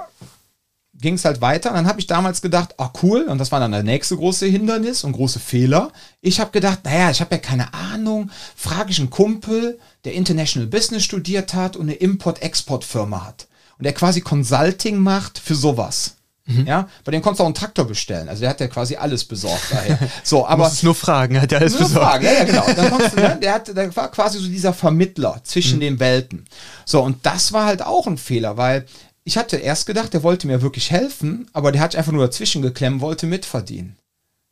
ging 0.93 1.15
es 1.15 1.25
halt 1.25 1.41
weiter. 1.41 1.71
Und 1.71 1.75
dann 1.75 1.87
habe 1.87 1.99
ich 1.99 2.07
damals 2.07 2.41
gedacht, 2.41 2.75
ah 2.77 2.93
cool, 3.03 3.23
und 3.23 3.39
das 3.39 3.51
war 3.51 3.59
dann 3.59 3.73
der 3.73 3.83
nächste 3.83 4.15
große 4.15 4.45
Hindernis 4.45 5.03
und 5.03 5.11
große 5.11 5.41
Fehler. 5.41 5.91
Ich 6.21 6.39
habe 6.39 6.51
gedacht, 6.51 6.85
naja, 6.85 7.11
ich 7.11 7.19
habe 7.19 7.35
ja 7.35 7.41
keine 7.41 7.73
Ahnung, 7.73 8.31
frage 8.55 8.91
ich 8.91 8.99
einen 8.99 9.09
Kumpel, 9.09 9.79
der 10.05 10.13
International 10.13 10.67
Business 10.67 11.03
studiert 11.03 11.53
hat 11.53 11.75
und 11.75 11.87
eine 11.89 11.95
Import-Export-Firma 11.95 13.25
hat 13.25 13.48
und 13.79 13.85
der 13.85 13.93
quasi 13.93 14.21
Consulting 14.21 14.97
macht 14.97 15.39
für 15.39 15.55
sowas. 15.55 16.15
Mhm. 16.45 16.65
Ja, 16.65 16.89
bei 17.05 17.11
dem 17.11 17.21
konntest 17.21 17.39
du 17.39 17.43
auch 17.43 17.47
einen 17.47 17.55
Traktor 17.55 17.85
bestellen. 17.85 18.27
Also 18.27 18.41
der 18.41 18.49
hat 18.49 18.59
ja 18.59 18.67
quasi 18.67 18.95
alles 18.95 19.23
besorgt 19.23 19.71
daher. 19.71 19.99
So, 20.23 20.45
aber. 20.45 20.69
Du 20.69 20.85
nur 20.87 20.95
fragen, 20.95 21.39
hat 21.39 21.51
er 21.51 21.59
alles 21.59 21.73
nur 21.73 21.87
besorgt. 21.87 22.05
Fragen, 22.05 22.25
ja, 22.25 22.33
ja, 22.33 22.43
genau. 22.43 22.65
Du, 22.65 23.21
ne, 23.21 23.39
der, 23.41 23.53
hat, 23.53 23.67
der 23.67 23.95
war 23.95 24.11
quasi 24.11 24.39
so 24.39 24.47
dieser 24.47 24.73
Vermittler 24.73 25.39
zwischen 25.43 25.77
mhm. 25.77 25.81
den 25.81 25.99
Welten. 25.99 26.45
So, 26.85 27.01
und 27.01 27.25
das 27.25 27.53
war 27.53 27.65
halt 27.65 27.83
auch 27.83 28.07
ein 28.07 28.17
Fehler, 28.17 28.57
weil 28.57 28.85
ich 29.23 29.37
hatte 29.37 29.57
erst 29.57 29.85
gedacht, 29.85 30.13
der 30.13 30.23
wollte 30.23 30.47
mir 30.47 30.61
wirklich 30.61 30.91
helfen, 30.91 31.47
aber 31.53 31.71
der 31.71 31.81
hat 31.81 31.95
einfach 31.95 32.11
nur 32.11 32.25
dazwischen 32.25 32.61
geklemmt, 32.63 32.99
wollte 32.99 33.27
mitverdienen. 33.27 33.95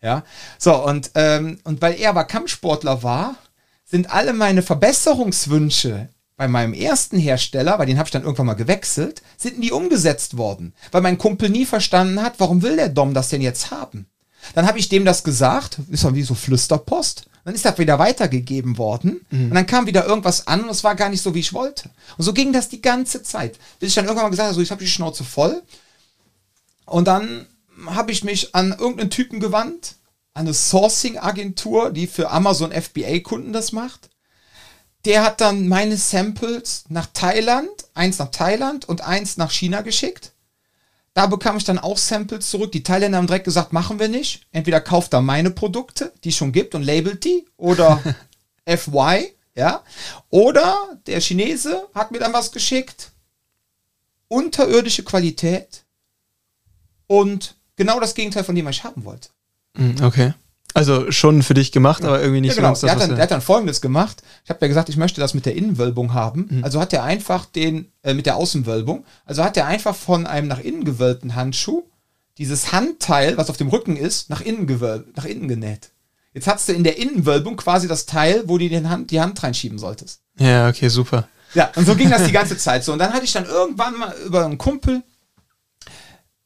Ja, 0.01 0.24
so, 0.60 0.75
und, 0.86 1.12
ähm, 1.15 1.60
und 1.63 1.81
weil 1.81 2.00
er 2.00 2.12
aber 2.12 2.25
Kampfsportler 2.25 3.01
war, 3.01 3.36
sind 3.84 4.12
alle 4.12 4.34
meine 4.34 4.62
Verbesserungswünsche 4.62 6.10
bei 6.38 6.48
meinem 6.48 6.74
ersten 6.74 7.17
Hersteller, 7.17 7.77
bei 7.79 7.86
den 7.86 7.98
habe 7.98 8.08
ich 8.08 8.12
dann 8.12 8.22
irgendwann 8.22 8.46
mal 8.46 8.53
gewechselt, 8.53 9.24
sind 9.38 9.58
nie 9.58 9.72
umgesetzt 9.72 10.38
worden, 10.38 10.74
weil 10.91 11.01
mein 11.01 11.17
Kumpel 11.17 11.50
nie 11.50 11.65
verstanden 11.65 12.22
hat, 12.22 12.36
warum 12.38 12.62
will 12.62 12.75
der 12.75 12.89
Dom 12.89 13.15
das 13.15 13.29
denn 13.29 13.41
jetzt 13.41 13.72
haben? 13.72 14.06
Dann 14.53 14.67
habe 14.67 14.77
ich 14.77 14.88
dem 14.88 15.03
das 15.03 15.24
gesagt, 15.24 15.79
ist 15.89 16.03
doch 16.03 16.13
wie 16.13 16.22
so 16.22 16.36
Flüsterpost. 16.36 17.25
Dann 17.44 17.56
ist 17.56 17.65
das 17.65 17.79
wieder 17.79 17.98
weitergegeben 17.98 18.77
worden 18.77 19.22
mhm. 19.32 19.46
und 19.46 19.56
dann 19.56 19.65
kam 19.65 19.88
wieder 19.88 20.06
irgendwas 20.06 20.48
an 20.48 20.63
und 20.63 20.70
es 20.70 20.84
war 20.84 20.96
gar 20.96 21.10
nicht 21.10 21.22
so, 21.22 21.34
wie 21.34 21.39
ich 21.39 21.53
wollte. 21.53 21.89
Und 22.17 22.24
so 22.24 22.34
ging 22.34 22.53
das 22.53 22.70
die 22.70 22.82
ganze 22.82 23.24
Zeit, 23.24 23.58
bis 23.79 23.89
ich 23.89 23.96
dann 23.96 24.06
irgendwann 24.06 24.25
mal 24.25 24.29
gesagt 24.29 24.48
habe, 24.48 24.56
so, 24.56 24.62
ich 24.62 24.70
habe 24.70 24.84
die 24.84 24.89
Schnauze 24.89 25.24
voll. 25.24 25.63
Und 26.86 27.08
dann 27.08 27.48
habe 27.86 28.12
ich 28.12 28.24
mich 28.24 28.53
an 28.53 28.75
irgendeinen 28.77 29.10
Typen 29.10 29.39
gewandt, 29.39 29.96
an 30.34 30.41
eine 30.41 30.53
Sourcing-Agentur, 30.53 31.91
die 31.91 32.06
für 32.06 32.29
Amazon 32.29 32.72
FBA-Kunden 32.72 33.53
das 33.53 33.72
macht 33.72 34.10
der 35.07 35.23
hat 35.23 35.39
dann 35.39 35.69
meine 35.69 35.95
Samples 35.95 36.83
nach 36.89 37.07
Thailand, 37.13 37.69
eins 37.93 38.19
nach 38.19 38.29
Thailand 38.29 38.83
und 38.83 38.99
eins 38.99 39.37
nach 39.37 39.51
China 39.51 39.79
geschickt. 39.79 40.33
Da 41.13 41.27
bekam 41.27 41.55
ich 41.55 41.63
dann 41.63 41.79
auch 41.79 41.97
Samples 41.97 42.49
zurück. 42.49 42.73
Die 42.73 42.83
Thailänder 42.83 43.17
haben 43.17 43.25
direkt 43.25 43.45
gesagt, 43.45 43.71
machen 43.71 43.99
wir 43.99 44.09
nicht. 44.09 44.45
Entweder 44.51 44.81
kauft 44.81 45.13
er 45.13 45.21
meine 45.21 45.49
Produkte, 45.49 46.11
die 46.25 46.29
es 46.29 46.35
schon 46.35 46.51
gibt 46.51 46.75
und 46.75 46.83
labelt 46.83 47.23
die, 47.23 47.47
oder 47.55 48.03
FY, 48.67 49.33
ja. 49.55 49.81
Oder 50.29 50.77
der 51.07 51.21
Chinese 51.21 51.87
hat 51.95 52.11
mir 52.11 52.19
dann 52.19 52.33
was 52.33 52.51
geschickt. 52.51 53.11
Unterirdische 54.27 55.03
Qualität 55.03 55.85
und 57.07 57.55
genau 57.77 58.01
das 58.01 58.13
Gegenteil 58.13 58.43
von 58.43 58.55
dem, 58.55 58.65
was 58.65 58.75
ich 58.75 58.83
haben 58.83 59.05
wollte. 59.05 59.29
Hm, 59.77 60.03
okay. 60.03 60.33
Also 60.77 61.12
schon 61.12 61.41
für 61.41 61.55
dich 61.55 61.72
gemacht, 61.72 62.05
aber 62.05 62.22
irgendwie 62.22 62.41
nicht 62.41 62.55
ja, 62.55 62.62
genau. 62.62 62.75
so 62.75 62.86
ganz 62.86 63.00
das, 63.00 63.01
er 63.01 63.03
hat, 63.03 63.10
dann, 63.10 63.17
er 63.17 63.24
hat 63.24 63.31
dann 63.31 63.41
folgendes 63.41 63.81
gemacht. 63.81 64.22
Ich 64.43 64.51
habe 64.51 64.60
ja 64.62 64.67
gesagt, 64.67 64.89
ich 64.89 64.98
möchte 64.98 65.19
das 65.19 65.34
mit 65.34 65.48
der 65.48 65.55
Innenwölbung 65.55 66.13
haben. 66.13 66.48
Mhm. 66.50 66.63
Also 66.63 66.79
hat 66.79 66.93
er 66.93 67.03
einfach 67.03 67.46
den, 67.46 67.91
äh, 68.03 68.13
mit 68.13 68.27
der 68.27 68.36
Außenwölbung, 68.36 69.03
also 69.25 69.43
hat 69.43 69.57
er 69.57 69.65
einfach 69.65 69.96
von 69.96 70.27
einem 70.27 70.48
nach 70.48 70.60
innen 70.60 70.86
gewölbten 70.86 71.36
Handschuh 71.36 71.84
dieses 72.38 72.72
Handteil, 72.72 73.38
was 73.38 73.50
auf 73.50 73.57
dem 73.57 73.69
Rücken 73.69 73.98
ist, 73.98 74.29
nach 74.29 74.41
innen 74.41 74.67
gewölbt, 74.67 75.17
nach 75.17 75.25
innen 75.25 75.48
genäht. 75.48 75.89
Jetzt 76.34 76.48
hast 76.48 76.69
du 76.69 76.74
in 76.74 76.84
der 76.84 77.00
Innenwölbung 77.00 77.57
quasi 77.57 77.87
das 77.87 78.05
Teil, 78.05 78.44
wo 78.46 78.59
du 78.59 78.70
den 78.70 78.90
Hand, 78.90 79.09
die 79.09 79.20
Hand 79.20 79.42
reinschieben 79.42 79.79
solltest. 79.79 80.22
Ja, 80.37 80.70
okay, 80.70 80.90
super. 80.90 81.27
Ja, 81.55 81.72
und 81.75 81.87
so 81.87 81.96
ging 81.96 82.11
das 82.11 82.25
die 82.25 82.31
ganze 82.31 82.55
Zeit 82.57 82.83
so. 82.83 82.94
Und 82.94 83.00
dann 83.00 83.13
hatte 83.13 83.25
ich 83.25 83.33
dann 83.33 83.46
irgendwann 83.46 83.98
mal 83.98 84.13
über 84.27 84.46
einen 84.46 84.59
Kumpel, 84.59 85.01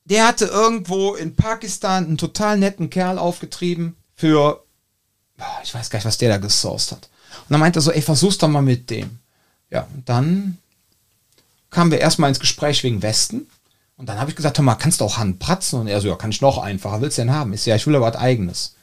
der 0.06 0.26
hatte 0.26 0.46
irgendwo 0.46 1.15
in 1.15 1.36
Pakistan 1.36 2.06
einen 2.06 2.17
total 2.17 2.58
netten 2.58 2.89
Kerl 2.89 3.17
aufgetrieben, 3.17 3.98
für, 4.22 4.64
ich 5.64 5.74
weiß 5.74 5.90
gar 5.90 5.98
nicht, 5.98 6.06
was 6.06 6.20
der 6.20 6.30
da 6.30 6.38
gesourced 6.38 6.92
hat. 6.92 7.10
Und 7.40 7.50
dann 7.50 7.60
meinte 7.60 7.80
er 7.80 7.82
so, 7.82 7.92
ey, 7.92 8.04
versuch's 8.04 8.38
doch 8.38 8.48
mal 8.48 8.62
mit 8.62 8.92
dem. 8.92 9.18
Ja, 9.72 9.88
und 9.96 10.08
dann 10.08 10.60
kamen 11.72 11.90
wir 11.90 12.00
erstmal 12.00 12.30
ins 12.30 12.40
Gespräch 12.40 12.84
wegen 12.84 13.02
Westen. 13.02 13.48
Und 13.98 14.10
dann 14.10 14.20
habe 14.20 14.30
ich 14.30 14.36
gesagt, 14.36 14.60
mal, 14.60 14.76
kannst 14.76 15.02
du 15.02 15.06
auch 15.06 15.18
Handpratzen? 15.18 15.80
Und 15.80 15.88
er 15.88 16.02
so, 16.02 16.08
ja, 16.08 16.16
kann 16.16 16.30
ich 16.30 16.42
noch 16.42 16.60
einfacher. 16.60 17.02
Willst 17.02 17.18
du 17.18 17.24
denn 17.24 17.34
haben? 17.34 17.52
Ist 17.54 17.66
ja, 17.66 17.76
ich 17.76 17.88
will 17.88 17.96
aber 17.96 18.14
was 18.14 18.16
eigenes. 18.16 18.76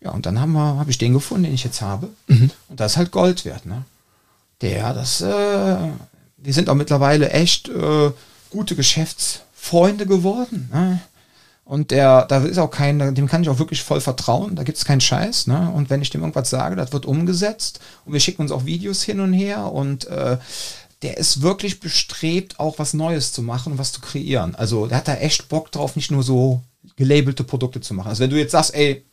Ja, 0.00 0.12
und 0.12 0.24
dann 0.24 0.40
haben 0.40 0.56
habe 0.56 0.90
ich 0.90 0.96
den 0.96 1.12
gefunden, 1.12 1.44
den 1.44 1.54
ich 1.54 1.64
jetzt 1.64 1.82
habe. 1.82 2.08
Mhm. 2.28 2.50
Und 2.68 2.80
das 2.80 2.92
ist 2.92 2.96
halt 2.96 3.10
Gold 3.10 3.44
wert, 3.44 3.66
ne? 3.66 3.84
Der, 4.62 4.94
das, 4.94 5.20
äh, 5.20 5.76
wir 6.38 6.54
sind 6.54 6.70
auch 6.70 6.74
mittlerweile 6.74 7.30
echt 7.30 7.68
äh, 7.68 8.12
gute 8.48 8.76
Geschäftsfreunde 8.76 10.06
geworden. 10.06 10.70
Ne? 10.72 11.00
Und 11.66 11.90
der, 11.90 12.26
da 12.26 12.44
ist 12.44 12.58
auch 12.58 12.70
kein, 12.70 13.16
dem 13.16 13.26
kann 13.26 13.42
ich 13.42 13.48
auch 13.48 13.58
wirklich 13.58 13.82
voll 13.82 14.00
vertrauen. 14.00 14.54
Da 14.54 14.62
gibt 14.62 14.78
es 14.78 14.84
keinen 14.84 15.00
Scheiß. 15.00 15.48
Ne? 15.48 15.68
Und 15.74 15.90
wenn 15.90 16.00
ich 16.00 16.10
dem 16.10 16.20
irgendwas 16.20 16.48
sage, 16.48 16.76
das 16.76 16.92
wird 16.92 17.06
umgesetzt. 17.06 17.80
Und 18.04 18.12
wir 18.12 18.20
schicken 18.20 18.42
uns 18.42 18.52
auch 18.52 18.66
Videos 18.66 19.02
hin 19.02 19.18
und 19.18 19.32
her. 19.32 19.72
Und 19.72 20.06
äh, 20.06 20.38
der 21.02 21.16
ist 21.16 21.42
wirklich 21.42 21.80
bestrebt, 21.80 22.60
auch 22.60 22.78
was 22.78 22.94
Neues 22.94 23.32
zu 23.32 23.42
machen 23.42 23.72
und 23.72 23.78
was 23.78 23.90
zu 23.90 24.00
kreieren. 24.00 24.54
Also 24.54 24.86
der 24.86 24.98
hat 24.98 25.08
da 25.08 25.16
echt 25.16 25.48
Bock 25.48 25.72
drauf, 25.72 25.96
nicht 25.96 26.12
nur 26.12 26.22
so 26.22 26.62
gelabelte 26.94 27.42
Produkte 27.42 27.80
zu 27.80 27.94
machen. 27.94 28.10
Also 28.10 28.22
wenn 28.22 28.30
du 28.30 28.38
jetzt 28.38 28.52
sagst, 28.52 28.72
ey, 28.72 29.04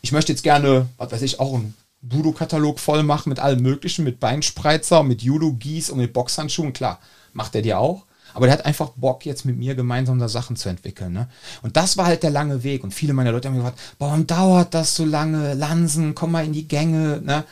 ich 0.00 0.12
möchte 0.12 0.32
jetzt 0.32 0.42
gerne, 0.42 0.88
was 0.96 1.12
weiß 1.12 1.20
ich, 1.20 1.40
auch 1.40 1.52
einen 1.52 1.74
Budo-Katalog 2.00 2.80
voll 2.80 3.02
machen 3.02 3.28
mit 3.28 3.38
allem 3.38 3.60
Möglichen, 3.60 4.02
mit 4.02 4.18
Beinspreizer, 4.18 5.02
mit 5.02 5.20
Judo-Gieß 5.20 5.90
und 5.90 5.98
mit 5.98 6.14
Boxhandschuhen, 6.14 6.72
klar, 6.72 7.00
macht 7.34 7.54
er 7.54 7.60
dir 7.60 7.78
auch. 7.78 8.04
Aber 8.34 8.46
der 8.46 8.52
hat 8.54 8.66
einfach 8.66 8.90
Bock, 8.90 9.24
jetzt 9.26 9.44
mit 9.44 9.56
mir 9.56 9.74
gemeinsam 9.74 10.18
da 10.18 10.28
Sachen 10.28 10.56
zu 10.56 10.68
entwickeln. 10.68 11.12
Ne? 11.12 11.28
Und 11.62 11.76
das 11.76 11.96
war 11.96 12.06
halt 12.06 12.22
der 12.22 12.30
lange 12.30 12.62
Weg. 12.62 12.84
Und 12.84 12.92
viele 12.92 13.12
meiner 13.12 13.32
Leute 13.32 13.48
haben 13.48 13.54
mir 13.54 13.62
gesagt, 13.62 13.80
warum 13.98 14.26
dauert 14.26 14.74
das 14.74 14.94
so 14.94 15.04
lange? 15.04 15.54
Lansen, 15.54 16.14
komm 16.14 16.32
mal 16.32 16.44
in 16.44 16.52
die 16.52 16.68
Gänge. 16.68 17.20
Ne? 17.24 17.44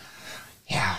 Ja. 0.67 0.99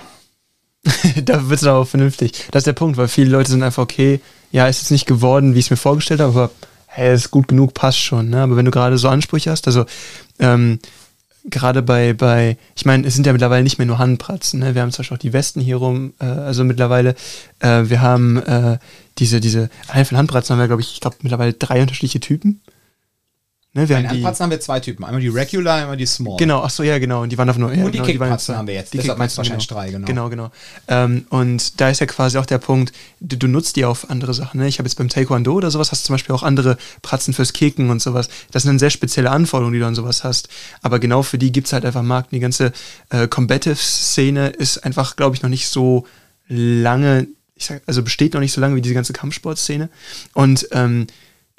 da 1.24 1.50
wird 1.50 1.62
es 1.62 1.68
aber 1.68 1.86
vernünftig. 1.86 2.48
Das 2.52 2.62
ist 2.62 2.68
der 2.68 2.74
Punkt, 2.74 2.98
weil 2.98 3.08
viele 3.08 3.30
Leute 3.30 3.52
sind 3.52 3.64
einfach, 3.64 3.84
okay, 3.84 4.22
ja, 4.52 4.68
ist 4.68 4.82
jetzt 4.82 4.92
nicht 4.92 5.08
geworden, 5.08 5.54
wie 5.54 5.60
ich 5.60 5.66
es 5.66 5.72
mir 5.72 5.78
vorgestellt 5.78 6.22
habe, 6.22 6.32
aber 6.32 6.52
hey, 6.88 7.14
ist 7.14 7.32
gut 7.32 7.48
genug, 7.48 7.74
passt 7.74 8.00
schon. 8.00 8.30
Ne? 8.30 8.42
Aber 8.42 8.56
wenn 8.56 8.66
du 8.66 8.72
gerade 8.72 8.98
so 8.98 9.10
Ansprüche 9.10 9.52
hast, 9.52 9.68
also 9.68 9.86
ähm, 10.40 10.80
gerade 11.50 11.82
bei, 11.82 12.14
bei, 12.14 12.58
ich 12.76 12.86
meine, 12.86 13.08
es 13.08 13.16
sind 13.16 13.26
ja 13.26 13.34
mittlerweile 13.34 13.64
nicht 13.64 13.78
mehr 13.78 13.88
nur 13.88 14.00
Handpratzen, 14.00 14.60
ne? 14.60 14.76
wir 14.76 14.82
haben 14.82 14.92
zum 14.92 15.04
Beispiel 15.04 15.16
auch 15.16 15.22
die 15.22 15.34
Westen 15.34 15.62
hier 15.62 15.78
rum, 15.78 16.14
äh, 16.20 16.26
also 16.26 16.64
mittlerweile, 16.64 17.16
äh, 17.60 17.84
wir 17.86 18.02
haben 18.02 18.38
äh, 18.38 18.78
diese, 19.18 19.40
diese, 19.40 19.70
allein 19.88 20.06
von 20.06 20.18
Handbratzen 20.18 20.54
haben 20.54 20.62
wir, 20.62 20.68
glaube 20.68 20.82
ich, 20.82 20.94
ich 20.94 21.02
glaube 21.02 21.18
mittlerweile 21.22 21.54
drei 21.54 21.82
unterschiedliche 21.82 22.20
Typen. 22.20 22.62
Ne, 23.78 23.88
wir 23.88 23.96
Bei 23.96 24.08
Handpratzen 24.08 24.44
haben 24.44 24.50
wir 24.50 24.60
zwei 24.60 24.80
Typen. 24.80 25.06
Einmal 25.06 25.22
die 25.22 25.28
Regular, 25.28 25.76
einmal 25.76 25.98
die 25.98 26.08
Small. 26.08 26.38
Genau, 26.38 26.64
ach 26.64 26.72
so, 26.72 26.82
ja, 26.82 26.98
genau. 26.98 27.22
Und 27.22 27.32
die 27.32 27.38
waren 27.38 27.48
auf 27.48 27.60
nur. 27.60 27.72
Ja, 27.72 27.86
und 27.86 27.92
die 27.92 28.00
genau, 28.00 28.08
Kickpratzen 28.08 28.58
haben 28.58 28.66
wir 28.66 28.74
jetzt. 28.74 28.92
Die 28.92 28.98
Deshalb 28.98 29.20
meinst 29.20 29.36
du 29.36 29.38
wahrscheinlich 29.38 29.68
genau. 29.68 29.80
drei, 29.80 29.92
genau. 29.92 30.08
Genau, 30.08 30.30
genau. 30.30 30.52
Ähm, 30.88 31.28
und 31.30 31.80
da 31.80 31.90
ist 31.90 32.00
ja 32.00 32.08
quasi 32.08 32.40
auch 32.40 32.48
der 32.48 32.58
Punkt, 32.58 32.92
du, 33.20 33.38
du 33.38 33.48
nutzt 33.48 33.76
die 33.76 33.86
auf 33.86 34.10
andere 34.10 34.34
Sachen. 34.34 34.62
Ne? 34.62 34.68
Ich 34.68 34.80
habe 34.80 34.90
jetzt 34.90 34.96
beim 34.96 35.10
Taekwondo 35.10 35.54
oder 35.54 35.70
sowas, 35.70 35.92
hast 35.92 36.04
du 36.04 36.08
zum 36.08 36.16
Beispiel 36.16 36.34
auch 36.34 36.42
andere 36.42 36.80
Pratzen 37.04 37.36
fürs 37.36 37.54
Kicken 37.54 37.92
und 37.92 38.02
sowas. 38.02 38.30
Das 38.50 38.64
sind 38.64 38.72
dann 38.72 38.80
sehr 38.80 38.90
spezielle 38.90 39.30
Anforderungen, 39.30 39.74
die 39.74 39.80
du 39.80 39.86
an 39.86 39.94
sowas 39.94 40.24
hast. 40.24 40.50
Aber 40.82 40.98
genau 40.98 41.22
für 41.22 41.38
die 41.38 41.52
gibt 41.52 41.68
es 41.68 41.74
halt 41.74 41.86
einfach 41.86 42.02
Marken. 42.02 42.34
Die 42.34 42.40
ganze 42.40 42.72
äh, 43.12 43.28
Combative-Szene 43.28 44.48
ist 44.48 44.80
einfach, 44.86 45.18
glaube 45.18 45.36
ich, 45.36 45.44
noch 45.44 45.52
nicht 45.52 45.68
so 45.68 46.08
lange 46.48 47.28
ich 47.54 47.66
sag, 47.66 47.82
also 47.86 48.04
besteht 48.04 48.34
noch 48.34 48.42
nicht 48.42 48.54
so 48.54 48.62
lange 48.62 48.76
wie 48.76 48.82
diese 48.82 48.94
ganze 48.94 49.14
Kampfsportszene. 49.14 49.90
Und 50.34 50.68
ähm, 50.72 51.08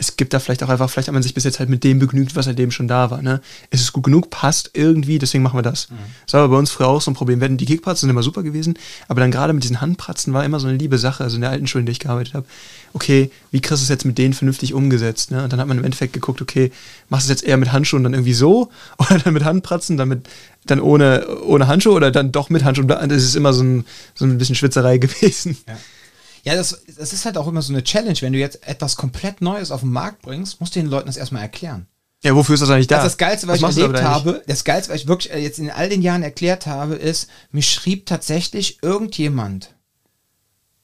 es 0.01 0.17
gibt 0.17 0.33
da 0.33 0.39
vielleicht 0.39 0.63
auch 0.63 0.69
einfach, 0.69 0.89
vielleicht 0.89 1.09
hat 1.09 1.13
man 1.13 1.25
sich 1.25 1.35
bis 1.35 1.43
jetzt 1.43 1.59
halt 1.59 1.69
mit 1.69 1.83
dem 1.83 1.99
begnügt, 1.99 2.37
was 2.37 2.47
halt 2.47 2.59
eben 2.61 2.71
schon 2.71 2.87
da 2.87 3.11
war. 3.11 3.21
Ne? 3.21 3.41
Es 3.71 3.81
ist 3.81 3.93
gut 3.93 4.05
genug, 4.05 4.31
passt 4.31 4.71
irgendwie, 4.75 5.19
deswegen 5.19 5.43
machen 5.43 5.59
wir 5.59 5.63
das. 5.63 5.91
Mhm. 5.91 5.97
Das 6.25 6.35
war 6.35 6.49
bei 6.49 6.57
uns 6.57 6.71
früher 6.71 6.87
auch 6.87 7.01
so 7.01 7.11
ein 7.11 7.15
Problem. 7.15 7.43
Hatten 7.43 7.57
die 7.57 7.67
Kickpratzen 7.67 8.03
sind 8.03 8.11
immer 8.11 8.23
super 8.23 8.45
gewesen, 8.45 8.79
aber 9.09 9.21
dann 9.21 9.33
gerade 9.33 9.53
mit 9.53 9.65
diesen 9.65 9.81
Handpratzen 9.81 10.33
war 10.33 10.45
immer 10.45 10.61
so 10.61 10.69
eine 10.69 10.77
liebe 10.77 10.99
Sache, 10.99 11.25
also 11.25 11.35
in 11.35 11.41
der 11.41 11.51
alten 11.51 11.67
Schule, 11.67 11.81
in 11.81 11.87
der 11.87 11.93
ich 11.93 11.99
gearbeitet 11.99 12.35
habe. 12.35 12.47
Okay, 12.93 13.33
wie 13.51 13.61
kriegst 13.61 13.83
du 13.83 13.85
es 13.85 13.89
jetzt 13.89 14.05
mit 14.05 14.19
denen 14.19 14.35
vernünftig 14.35 14.73
umgesetzt? 14.73 15.33
Ne? 15.33 15.43
Und 15.43 15.53
dann 15.53 15.59
hat 15.59 15.67
man 15.67 15.79
im 15.79 15.85
Endeffekt 15.85 16.13
geguckt, 16.13 16.41
okay, 16.41 16.71
machst 17.09 17.29
du 17.29 17.33
es 17.33 17.41
jetzt 17.41 17.49
eher 17.49 17.57
mit 17.57 17.73
Handschuhen 17.73 18.05
dann 18.05 18.15
irgendwie 18.15 18.35
so 18.35 18.71
oder 18.99 19.19
dann 19.19 19.35
mit 19.35 19.45
Handpratzen, 19.45 19.97
dann, 19.97 20.09
mit, 20.09 20.29
dann 20.65 20.79
ohne, 20.81 21.27
ohne 21.43 21.67
Handschuhe 21.67 21.95
oder 21.95 22.13
dann 22.13 22.31
doch 22.31 22.51
mit 22.51 22.63
Handschuhen? 22.63 22.87
Das 22.87 23.11
ist 23.11 23.35
immer 23.35 23.53
so 23.53 23.65
ein, 23.65 23.85
so 24.15 24.25
ein 24.27 24.39
bisschen 24.39 24.55
Schwitzerei 24.55 24.99
gewesen. 24.99 25.57
Ja. 25.67 25.77
Ja, 26.49 26.55
das, 26.55 26.83
das 26.97 27.13
ist 27.13 27.27
halt 27.27 27.37
auch 27.37 27.47
immer 27.47 27.61
so 27.61 27.75
eine 27.75 27.85
Challenge. 27.85 28.17
Wenn 28.21 28.33
du 28.33 28.39
jetzt 28.39 28.67
etwas 28.67 28.97
komplett 28.97 29.43
Neues 29.43 29.71
auf 29.71 29.81
den 29.81 29.93
Markt 29.93 30.23
bringst, 30.23 30.61
musst 30.61 30.75
du 30.75 30.81
den 30.81 30.89
Leuten 30.89 31.07
das 31.07 31.19
erstmal 31.19 31.43
erklären. 31.43 31.87
Ja, 32.25 32.35
wofür 32.35 32.55
ist 32.55 32.63
das 32.63 32.71
eigentlich 32.71 32.87
da? 32.87 32.97
Das, 32.97 33.05
das 33.05 33.19
Geilste, 33.19 33.49
was, 33.49 33.61
was 33.61 33.77
ich 33.77 33.83
erlebt 33.83 34.03
habe, 34.03 34.43
das 34.47 34.65
Geilste, 34.65 34.91
was 34.91 35.03
ich 35.03 35.09
wirklich 35.09 35.31
äh, 35.31 35.41
jetzt 35.41 35.59
in 35.59 35.71
all 35.71 35.91
den 35.91 36.01
Jahren 36.01 36.23
erklärt 36.23 36.67
habe, 36.67 36.95
ist, 36.95 37.29
mich 37.53 37.71
schrieb 37.71 38.07
tatsächlich 38.07 38.83
irgendjemand, 38.83 39.75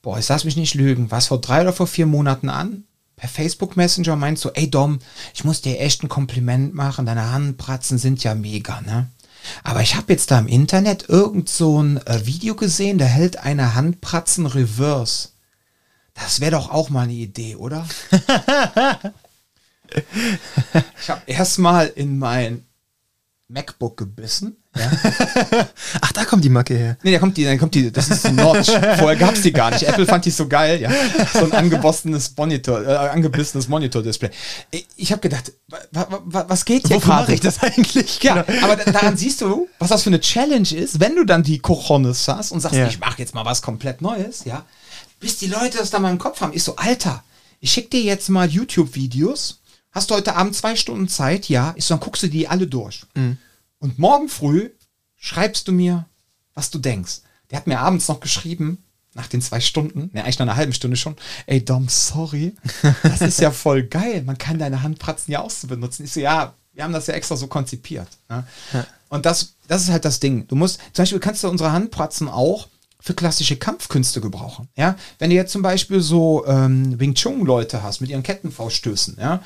boah, 0.03 0.19
ich 0.19 0.29
lass 0.29 0.43
mich 0.43 0.55
nicht 0.55 0.75
lügen, 0.75 1.09
was 1.09 1.25
vor 1.25 1.41
drei 1.41 1.61
oder 1.61 1.73
vor 1.73 1.87
vier 1.87 2.05
Monaten 2.05 2.49
an, 2.49 2.83
per 3.15 3.27
Facebook 3.27 3.75
Messenger 3.75 4.15
meint 4.15 4.37
so, 4.37 4.51
ey 4.53 4.69
Dom, 4.69 4.99
ich 5.33 5.43
muss 5.43 5.61
dir 5.61 5.79
echt 5.79 6.03
ein 6.03 6.09
Kompliment 6.09 6.75
machen, 6.75 7.07
deine 7.07 7.31
Handpratzen 7.31 7.97
sind 7.97 8.23
ja 8.23 8.35
mega, 8.35 8.81
ne? 8.81 9.09
Aber 9.63 9.81
ich 9.81 9.95
habe 9.95 10.13
jetzt 10.13 10.29
da 10.29 10.37
im 10.37 10.47
Internet 10.47 11.09
irgend 11.09 11.49
so 11.49 11.81
ein 11.81 11.97
äh, 12.05 12.27
Video 12.27 12.53
gesehen, 12.53 12.99
da 12.99 13.05
hält 13.05 13.37
eine 13.37 13.73
Handpratzen 13.73 14.45
Reverse. 14.45 15.29
Das 16.15 16.39
wäre 16.39 16.51
doch 16.51 16.71
auch 16.71 16.89
mal 16.89 17.03
eine 17.03 17.13
Idee, 17.13 17.55
oder? 17.55 17.85
ich 20.99 21.09
habe 21.09 21.21
erstmal 21.27 21.87
in 21.87 22.17
mein 22.17 22.65
MacBook 23.47 23.97
gebissen. 23.97 24.57
Ja. 24.75 24.91
Ach, 26.01 26.11
da 26.13 26.25
kommt 26.25 26.43
die 26.43 26.49
Macke 26.49 26.73
her. 26.73 26.97
Nee, 27.03 27.11
da 27.11 27.19
kommt 27.19 27.37
die, 27.37 27.43
da 27.43 27.55
kommt 27.57 27.75
die, 27.75 27.91
das 27.91 28.09
ist 28.09 28.25
ein 28.25 28.35
Notch. 28.35 28.69
Vorher 28.71 29.15
gab 29.15 29.35
es 29.35 29.43
die 29.43 29.51
gar 29.51 29.71
nicht. 29.71 29.83
Apple 29.83 30.05
fand 30.05 30.25
die 30.25 30.31
so 30.31 30.47
geil, 30.47 30.81
ja. 30.81 30.89
So 31.33 31.45
ein 31.45 31.51
angebossenes 31.51 32.33
Monitor, 32.35 32.81
äh, 32.83 32.95
angebissenes 32.95 33.67
Monitor-Display. 33.67 34.31
Ich 34.95 35.11
habe 35.11 35.21
gedacht, 35.21 35.51
was 35.91 36.65
geht 36.65 36.87
hier 36.87 36.97
Wofür 36.97 37.13
mache 37.13 37.33
ich 37.33 37.39
das 37.39 37.61
eigentlich? 37.61 38.21
Ja, 38.23 38.41
genau. 38.41 38.63
aber 38.65 38.77
daran 38.77 39.15
siehst 39.15 39.41
du, 39.41 39.67
was 39.79 39.89
das 39.89 40.03
für 40.03 40.09
eine 40.09 40.21
Challenge 40.21 40.73
ist, 40.73 40.99
wenn 40.99 41.15
du 41.15 41.23
dann 41.23 41.43
die 41.43 41.59
Cojones 41.59 42.27
hast 42.27 42.51
und 42.51 42.61
sagst, 42.61 42.77
ja. 42.77 42.87
ich 42.87 42.99
mache 42.99 43.19
jetzt 43.19 43.35
mal 43.35 43.45
was 43.45 43.61
komplett 43.61 44.01
Neues, 44.01 44.43
ja 44.45 44.65
bis 45.19 45.37
die 45.37 45.47
Leute 45.47 45.77
das 45.77 45.89
da 45.89 45.99
mal 45.99 46.11
im 46.11 46.19
Kopf 46.19 46.41
haben. 46.41 46.53
Ich 46.53 46.63
so, 46.63 46.75
Alter, 46.75 47.23
ich 47.59 47.71
schick 47.71 47.89
dir 47.91 48.01
jetzt 48.01 48.29
mal 48.29 48.49
YouTube-Videos. 48.49 49.61
Hast 49.91 50.11
du 50.11 50.15
heute 50.15 50.35
Abend 50.35 50.55
zwei 50.55 50.75
Stunden 50.75 51.07
Zeit? 51.07 51.49
Ja. 51.49 51.73
Ich 51.77 51.85
so, 51.85 51.93
dann 51.93 52.01
guckst 52.01 52.23
du 52.23 52.27
die 52.27 52.47
alle 52.47 52.67
durch. 52.67 53.03
Mhm. 53.15 53.37
Und 53.79 53.97
morgen 53.99 54.29
früh 54.29 54.69
schreibst 55.15 55.67
du 55.67 55.71
mir, 55.71 56.05
was 56.53 56.69
du 56.69 56.79
denkst. 56.79 57.21
Der 57.49 57.57
hat 57.57 57.67
mir 57.67 57.79
abends 57.79 58.07
noch 58.07 58.19
geschrieben, 58.19 58.83
nach 59.13 59.27
den 59.27 59.41
zwei 59.41 59.61
Stunden, 59.61 60.09
ne, 60.13 60.23
eigentlich 60.23 60.39
nach 60.39 60.45
einer 60.45 60.57
halben 60.57 60.73
Stunde 60.73 60.97
schon, 60.97 61.15
ey 61.45 61.63
Dom, 61.63 61.87
sorry, 61.87 62.53
das 63.03 63.21
ist 63.21 63.39
ja 63.39 63.49
voll 63.49 63.83
geil. 63.83 64.23
Man 64.23 64.37
kann 64.37 64.59
deine 64.59 64.83
Handpratzen 64.83 65.31
ja 65.31 65.39
auch 65.39 65.49
so 65.49 65.67
benutzen. 65.67 66.03
Ich 66.03 66.11
so, 66.11 66.19
ja, 66.19 66.53
wir 66.73 66.83
haben 66.83 66.93
das 66.93 67.07
ja 67.07 67.13
extra 67.13 67.37
so 67.37 67.47
konzipiert. 67.47 68.09
Ne? 68.29 68.45
Ja. 68.73 68.85
Und 69.09 69.25
das, 69.25 69.53
das 69.67 69.83
ist 69.83 69.89
halt 69.89 70.03
das 70.03 70.19
Ding. 70.19 70.47
Du 70.47 70.55
musst, 70.55 70.79
zum 70.91 71.03
Beispiel 71.03 71.19
kannst 71.19 71.43
du 71.43 71.49
unsere 71.49 71.71
Handpratzen 71.71 72.27
auch 72.27 72.67
für 73.05 73.13
klassische 73.13 73.55
Kampfkünste 73.55 74.19
gebrauchen. 74.19 74.67
Ja, 74.75 74.95
wenn 75.19 75.29
du 75.29 75.35
jetzt 75.35 75.51
zum 75.51 75.61
Beispiel 75.61 76.01
so 76.01 76.43
ähm, 76.47 76.99
Wing 76.99 77.13
Chun 77.13 77.45
Leute 77.45 77.83
hast 77.83 78.01
mit 78.01 78.09
ihren 78.09 78.23
Kettenfauststößen, 78.23 79.17
ja, 79.19 79.43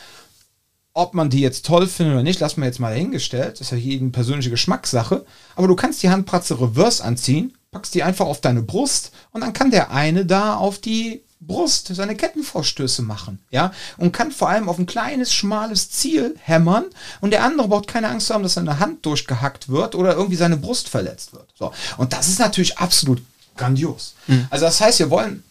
ob 0.94 1.14
man 1.14 1.30
die 1.30 1.42
jetzt 1.42 1.66
toll 1.66 1.86
findet 1.88 2.14
oder 2.14 2.24
nicht, 2.24 2.40
lassen 2.40 2.62
wir 2.62 2.68
jetzt 2.68 2.80
mal 2.80 2.92
dahingestellt. 2.92 3.56
Das 3.56 3.62
ist 3.62 3.72
ja 3.72 3.78
jedem 3.78 4.14
persönliche 4.14 4.50
Geschmackssache. 4.50 5.26
Aber 5.58 5.68
du 5.68 5.76
kannst 5.76 6.02
die 6.02 6.10
Handpratze 6.10 6.60
reverse 6.62 7.04
anziehen, 7.04 7.54
packst 7.72 7.94
die 7.96 8.04
einfach 8.04 8.28
auf 8.28 8.40
deine 8.40 8.62
Brust 8.62 9.12
und 9.32 9.42
dann 9.42 9.52
kann 9.52 9.72
der 9.72 9.92
eine 9.92 10.26
da 10.26 10.56
auf 10.56 10.80
die 10.80 11.22
Brust 11.42 11.94
seine 11.94 12.16
Kettenvorstöße 12.16 13.02
machen, 13.02 13.40
ja, 13.50 13.72
und 13.98 14.12
kann 14.12 14.32
vor 14.32 14.50
allem 14.50 14.68
auf 14.68 14.78
ein 14.78 14.86
kleines, 14.86 15.34
schmales 15.34 15.90
Ziel 15.90 16.36
hämmern 16.40 16.86
und 17.22 17.32
der 17.32 17.44
andere 17.44 17.70
braucht 17.70 17.88
keine 17.88 18.10
Angst 18.10 18.30
haben, 18.30 18.44
dass 18.44 18.56
seine 18.56 18.80
Hand 18.80 19.06
durchgehackt 19.06 19.70
wird 19.70 19.96
oder 19.96 20.16
irgendwie 20.16 20.36
seine 20.36 20.58
Brust 20.58 20.90
verletzt 20.90 21.34
wird. 21.34 21.48
So. 21.58 21.72
Und 21.98 22.12
das 22.12 22.28
ist 22.28 22.40
natürlich 22.40 22.78
absolut 22.78 23.22
grandios. 23.60 24.16
Mhm. 24.28 24.48
Also 24.50 24.66
das 24.66 24.82
heißt, 24.82 25.00
wir 25.00 25.12
wollen 25.12 25.44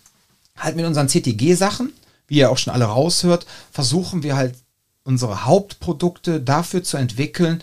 halt 0.57 0.75
mit 0.75 0.85
unseren 0.85 1.09
CTG-Sachen, 1.09 1.93
wie 2.27 2.39
ihr 2.39 2.51
auch 2.51 2.59
schon 2.59 2.73
alle 2.73 2.87
raushört, 2.87 3.47
versuchen 3.71 4.23
wir 4.23 4.37
halt 4.37 4.55
unsere 5.05 5.47
Hauptprodukte 5.47 6.41
dafür 6.41 6.83
zu 6.83 6.97
entwickeln, 6.97 7.63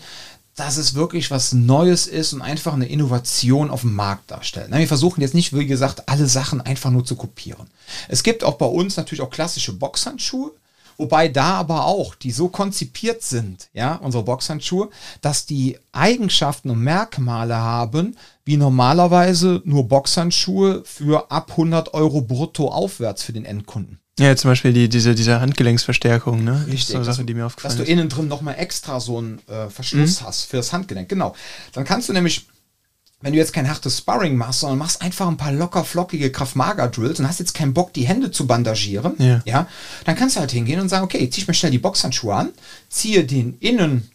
dass 0.56 0.78
es 0.78 0.94
wirklich 0.94 1.30
was 1.30 1.52
Neues 1.52 2.06
ist 2.06 2.32
und 2.32 2.40
einfach 2.40 2.72
eine 2.72 2.88
Innovation 2.88 3.70
auf 3.70 3.82
dem 3.82 3.94
Markt 3.94 4.30
darstellt. 4.30 4.70
Wir 4.72 4.88
versuchen 4.88 5.20
jetzt 5.20 5.34
nicht, 5.34 5.52
wie 5.52 5.66
gesagt, 5.66 6.08
alle 6.08 6.26
Sachen 6.26 6.62
einfach 6.62 6.90
nur 6.90 7.04
zu 7.04 7.14
kopieren. 7.14 7.66
Es 8.08 8.22
gibt 8.22 8.42
auch 8.42 8.54
bei 8.54 8.66
uns 8.66 8.96
natürlich 8.96 9.20
auch 9.20 9.30
klassische 9.30 9.74
Boxhandschuhe, 9.74 10.52
Wobei 10.98 11.28
da 11.28 11.54
aber 11.54 11.84
auch, 11.84 12.14
die 12.14 12.30
so 12.30 12.48
konzipiert 12.48 13.22
sind, 13.22 13.68
ja, 13.72 13.96
unsere 13.96 14.24
Boxhandschuhe, 14.24 14.88
dass 15.20 15.46
die 15.46 15.78
Eigenschaften 15.92 16.70
und 16.70 16.80
Merkmale 16.80 17.56
haben, 17.56 18.16
wie 18.44 18.56
normalerweise 18.56 19.60
nur 19.64 19.88
Boxhandschuhe 19.88 20.82
für 20.84 21.30
ab 21.30 21.50
100 21.50 21.94
Euro 21.94 22.20
brutto 22.20 22.68
aufwärts 22.68 23.22
für 23.22 23.32
den 23.32 23.44
Endkunden. 23.44 24.00
Ja, 24.18 24.34
zum 24.34 24.50
Beispiel 24.50 24.72
die, 24.72 24.88
diese, 24.88 25.14
diese 25.14 25.40
Handgelenksverstärkung, 25.40 26.42
ne? 26.42 26.64
Richtig. 26.66 26.72
Das 26.72 26.80
ist 26.80 26.88
so 26.88 26.96
eine 26.96 27.04
Sache, 27.04 27.24
die 27.24 27.34
mir 27.34 27.44
aufgefallen 27.44 27.76
Dass 27.76 27.86
du 27.86 27.92
innen 27.92 28.08
drin 28.08 28.28
nochmal 28.28 28.54
extra 28.58 28.98
so 28.98 29.18
einen 29.18 29.40
äh, 29.46 29.68
Verschluss 29.68 30.22
mhm. 30.22 30.26
hast 30.26 30.44
für 30.44 30.56
das 30.56 30.72
Handgelenk. 30.72 31.10
Genau. 31.10 31.34
Dann 31.72 31.84
kannst 31.84 32.08
du 32.08 32.14
nämlich 32.14 32.46
wenn 33.26 33.32
du 33.32 33.40
jetzt 33.40 33.52
kein 33.52 33.68
hartes 33.68 33.98
Sparring 33.98 34.36
machst, 34.36 34.60
sondern 34.60 34.78
machst 34.78 35.02
einfach 35.02 35.26
ein 35.26 35.36
paar 35.36 35.50
locker 35.50 35.82
flockige 35.82 36.30
Kraft-Mager-Drills 36.30 37.18
und 37.18 37.26
hast 37.26 37.40
jetzt 37.40 37.54
keinen 37.54 37.74
Bock, 37.74 37.92
die 37.92 38.06
Hände 38.06 38.30
zu 38.30 38.46
bandagieren, 38.46 39.16
ja. 39.18 39.42
ja, 39.44 39.66
dann 40.04 40.14
kannst 40.14 40.36
du 40.36 40.40
halt 40.40 40.52
hingehen 40.52 40.78
und 40.78 40.88
sagen, 40.88 41.04
okay, 41.04 41.28
zieh 41.28 41.40
ich 41.40 41.48
mir 41.48 41.54
schnell 41.54 41.72
die 41.72 41.80
Boxhandschuhe 41.80 42.32
an, 42.32 42.50
ziehe 42.88 43.24
den 43.24 43.58
Innen 43.58 44.08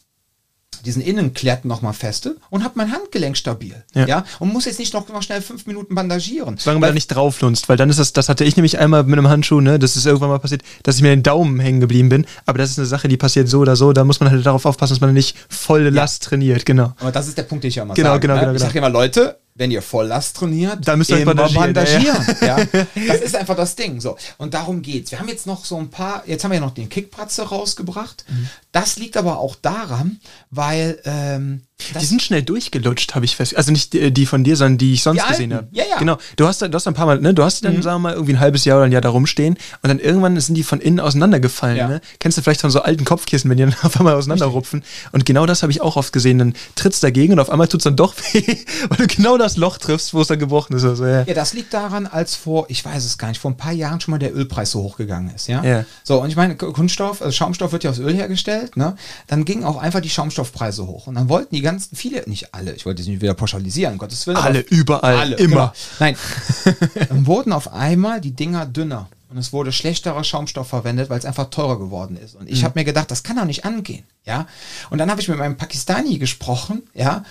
diesen 0.86 1.02
Innenklett 1.02 1.66
nochmal 1.66 1.94
feste 1.94 2.38
und 2.50 2.64
habe 2.64 2.74
mein 2.76 2.92
Handgelenk 2.92 3.38
stabil. 3.38 3.76
Ja. 3.94 4.08
ja. 4.08 4.26
Und 4.40 4.54
muss 4.54 4.66
jetzt 4.66 4.80
nicht 4.80 4.94
noch, 4.94 5.08
noch 5.10 5.22
schnell 5.24 5.42
fünf 5.42 5.66
Minuten 5.66 5.96
bandagieren. 5.96 6.58
Solange 6.58 6.80
man 6.80 6.90
da 6.90 6.94
nicht 6.94 7.08
drauflunzt, 7.08 7.70
weil 7.70 7.78
dann 7.78 7.90
ist 7.90 8.00
das, 8.00 8.14
das 8.14 8.30
hatte 8.30 8.44
ich 8.44 8.56
nämlich 8.56 8.80
einmal 8.80 9.04
mit 9.04 9.18
einem 9.18 9.30
Handschuh, 9.30 9.62
ne, 9.62 9.80
das 9.80 9.96
ist 9.96 10.06
irgendwann 10.06 10.30
mal 10.30 10.40
passiert, 10.40 10.62
dass 10.84 10.96
ich 10.96 11.02
mir 11.02 11.10
den 11.10 11.24
Daumen 11.24 11.60
hängen 11.60 11.80
geblieben 11.80 12.10
bin. 12.10 12.26
Aber 12.46 12.58
das 12.58 12.72
ist 12.72 12.80
eine 12.80 12.88
Sache, 12.88 13.08
die 13.08 13.18
passiert 13.18 13.48
so 13.48 13.60
oder 13.60 13.76
so. 13.76 13.94
Da 13.94 14.04
muss 14.04 14.20
man 14.20 14.32
halt 14.32 14.46
darauf 14.46 14.66
aufpassen, 14.66 14.94
dass 14.94 15.02
man 15.02 15.14
nicht 15.14 15.38
volle 15.50 15.90
Last 15.90 16.24
ja. 16.24 16.30
trainiert, 16.30 16.66
genau. 16.66 16.94
Aber 17.00 17.12
das 17.12 17.28
ist 17.28 17.38
der 17.38 17.44
Punkt, 17.44 17.64
den 17.64 17.70
ich 17.70 17.76
ja 17.76 17.84
immer 17.84 17.94
genau, 17.94 18.10
sage. 18.10 18.22
Genau, 18.22 18.36
ne? 18.36 18.42
genau, 18.42 18.54
ich 18.54 18.62
sage 18.62 18.78
immer, 18.78 18.90
Leute, 18.90 19.38
wenn 19.56 19.72
ihr 19.72 19.82
Volllast 19.82 20.36
trainiert, 20.38 20.88
dann 20.88 20.98
müsst 20.98 21.10
ihr 21.12 21.20
immer 21.20 21.36
bandagieren. 21.36 21.74
bandagieren 21.74 22.36
ja. 22.42 22.58
ja. 22.96 23.14
Das 23.14 23.22
ist 23.22 23.36
einfach 23.36 23.56
das 23.56 23.76
Ding. 23.76 24.00
So. 24.02 24.18
Und 24.38 24.54
darum 24.54 24.82
geht's. 24.82 25.12
Wir 25.12 25.20
haben 25.20 25.28
jetzt 25.28 25.48
noch 25.48 25.66
so 25.66 25.78
ein 25.78 25.90
paar, 25.90 26.24
jetzt 26.26 26.44
haben 26.44 26.52
wir 26.52 26.56
ja 26.56 26.62
noch 26.62 26.74
den 26.74 26.90
Kickpratze 26.90 27.44
rausgebracht. 27.44 28.26
Mhm. 28.30 28.50
Das 28.72 28.98
liegt 28.98 29.18
aber 29.18 29.40
auch 29.40 29.56
daran, 29.56 30.20
weil 30.50 31.02
ähm, 31.06 31.64
die 32.00 32.06
sind 32.06 32.22
schnell 32.22 32.44
durchgelutscht, 32.44 33.16
habe 33.16 33.26
ich 33.26 33.36
fest. 33.36 33.56
Also 33.56 33.72
nicht 33.72 33.94
die, 33.94 34.12
die, 34.12 34.26
von 34.26 34.44
dir, 34.44 34.56
sondern 34.56 34.78
die 34.78 34.94
ich 34.94 35.04
sonst 35.04 35.24
die 35.24 35.30
gesehen 35.30 35.54
habe. 35.54 35.68
Ja, 35.72 35.84
ja. 35.90 35.98
Genau. 35.98 36.18
Du 36.36 36.48
hast, 36.48 36.62
du 36.62 36.72
hast 36.72 36.88
ein 36.88 36.94
paar 36.94 37.06
Mal, 37.06 37.20
ne, 37.20 37.34
du 37.34 37.44
hast 37.44 37.64
dann, 37.66 37.76
mhm. 37.76 37.82
sagen 37.82 37.98
wir 37.98 38.10
mal, 38.10 38.14
irgendwie 38.14 38.34
ein 38.34 38.40
halbes 38.40 38.66
Jahr 38.66 38.78
oder 38.78 38.86
ein 38.86 38.92
Jahr 38.92 39.02
da 39.02 39.10
rumstehen 39.10 39.56
und 39.82 39.88
dann 39.90 40.00
irgendwann 40.00 40.40
sind 40.40 40.56
die 40.56 40.64
von 40.64 40.80
innen 40.80 41.00
auseinandergefallen. 41.00 41.78
Ja. 41.78 41.88
Ne? 41.88 42.02
Kennst 42.20 42.38
du 42.38 42.42
vielleicht 42.42 42.62
von 42.62 42.72
so 42.72 42.82
alten 42.82 43.06
Kopfkissen, 43.06 43.50
wenn 43.50 43.58
die 43.58 43.64
dann 43.64 43.76
auf 43.84 43.98
einmal 43.98 44.16
auseinanderrupfen? 44.16 44.84
Und 45.12 45.26
genau 45.26 45.46
das 45.46 45.62
habe 45.64 45.72
ich 45.72 45.82
auch 45.82 45.96
oft 45.96 46.14
gesehen. 46.14 46.40
Dann 46.40 46.54
trittst 46.76 47.04
dagegen 47.04 47.34
und 47.34 47.40
auf 47.40 47.50
einmal 47.50 47.68
tut 47.68 47.82
es 47.82 47.84
dann 47.84 47.96
doch 47.96 48.16
weh, 48.34 48.58
weil 48.90 48.98
du 48.98 49.08
genau 49.08 49.38
das 49.38 49.58
Loch 49.58 49.78
triffst, 49.78 50.14
wo 50.14 50.22
es 50.22 50.28
dann 50.28 50.40
gebrochen 50.40 50.76
ist. 50.76 50.84
Also, 50.84 51.06
ja. 51.06 51.24
ja, 51.24 51.34
das 51.34 51.54
liegt 51.54 51.74
daran, 51.74 52.08
als 52.08 52.36
vor, 52.36 52.66
ich 52.70 52.84
weiß 52.84 53.04
es 53.06 53.18
gar 53.18 53.30
nicht, 53.30 53.40
vor 53.40 53.52
ein 53.52 53.58
paar 53.58 53.74
Jahren 53.74 54.02
schon 54.02 54.12
mal 54.12 54.18
der 54.18 54.36
Ölpreis 54.36 54.72
so 54.72 54.84
hochgegangen 54.84 55.34
ist. 55.34 55.48
Ja. 55.48 55.64
ja. 55.64 55.86
So, 56.04 56.22
und 56.22 56.30
ich 56.30 56.36
meine, 56.36 56.56
Kunststoff, 56.56 57.22
also 57.22 57.32
Schaumstoff 57.32 57.72
wird 57.72 57.84
ja 57.84 57.90
aus 57.90 58.00
Öl 58.00 58.14
hergestellt, 58.14 58.78
ne? 58.78 58.96
Dann 59.28 59.46
gingen 59.46 59.64
auch 59.64 59.78
einfach 59.78 60.02
die 60.02 60.10
Schaumstoffpreise 60.10 60.88
hoch. 60.88 61.08
Und 61.08 61.16
dann 61.16 61.30
wollten 61.30 61.56
die 61.56 61.62
ganzen, 61.62 61.71
viele, 61.94 62.24
nicht 62.28 62.54
alle, 62.54 62.74
ich 62.74 62.86
wollte 62.86 63.02
es 63.02 63.08
nicht 63.08 63.22
wieder 63.22 63.34
pauschalisieren, 63.34 63.98
Gottes 63.98 64.26
Willen. 64.28 64.38
Alle, 64.38 64.60
überall, 64.62 65.18
alle, 65.18 65.36
immer. 65.38 65.74
Genau. 65.74 65.74
Nein, 66.00 66.16
dann 67.10 67.26
wurden 67.26 67.54
auf 67.54 67.74
einmal 67.74 68.22
die 68.22 68.32
Dinger 68.32 68.66
dünner 68.66 69.10
und 69.30 69.38
es 69.38 69.54
wurde 69.54 69.72
schlechterer 69.72 70.24
Schaumstoff 70.24 70.68
verwendet, 70.68 71.10
weil 71.10 71.20
es 71.20 71.26
einfach 71.26 71.50
teurer 71.50 71.80
geworden 71.80 72.18
ist. 72.18 72.36
Und 72.36 72.50
ich 72.50 72.62
mhm. 72.62 72.66
habe 72.66 72.80
mir 72.80 72.86
gedacht, 72.86 73.12
das 73.12 73.24
kann 73.24 73.38
doch 73.38 73.46
nicht 73.46 73.66
angehen, 73.66 74.04
ja. 74.26 74.48
Und 74.90 74.98
dann 74.98 75.10
habe 75.10 75.22
ich 75.22 75.28
mit 75.28 75.38
meinem 75.38 75.58
Pakistani 75.58 76.18
gesprochen, 76.18 76.84
ja, 76.94 77.24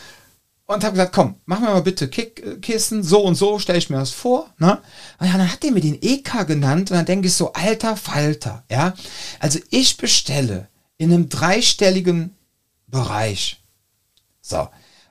und 0.75 0.85
habe 0.85 0.93
gesagt, 0.93 1.13
komm, 1.13 1.35
mach 1.47 1.59
mir 1.59 1.67
mal 1.67 1.83
bitte 1.83 2.09
Kickkissen, 2.09 3.03
so 3.03 3.23
und 3.23 3.35
so, 3.35 3.59
stelle 3.59 3.79
ich 3.79 3.91
mir 3.91 3.97
das 3.97 4.13
vor. 4.13 4.49
Ne? 4.59 4.79
Und 5.19 5.27
ja, 5.27 5.37
dann 5.37 5.51
hat 5.51 5.65
der 5.65 5.73
mir 5.73 5.81
den 5.81 6.01
EK 6.01 6.47
genannt 6.47 6.93
und 6.93 6.97
dann 6.97 7.07
denke 7.07 7.27
ich 7.27 7.35
so, 7.35 7.53
alter 7.53 7.97
Falter, 7.97 8.63
ja. 8.71 8.95
Also 9.41 9.59
ich 9.71 9.97
bestelle 9.97 10.69
in 10.97 11.13
einem 11.13 11.29
dreistelligen 11.29 12.37
Bereich. 12.87 13.60
So, 14.41 14.69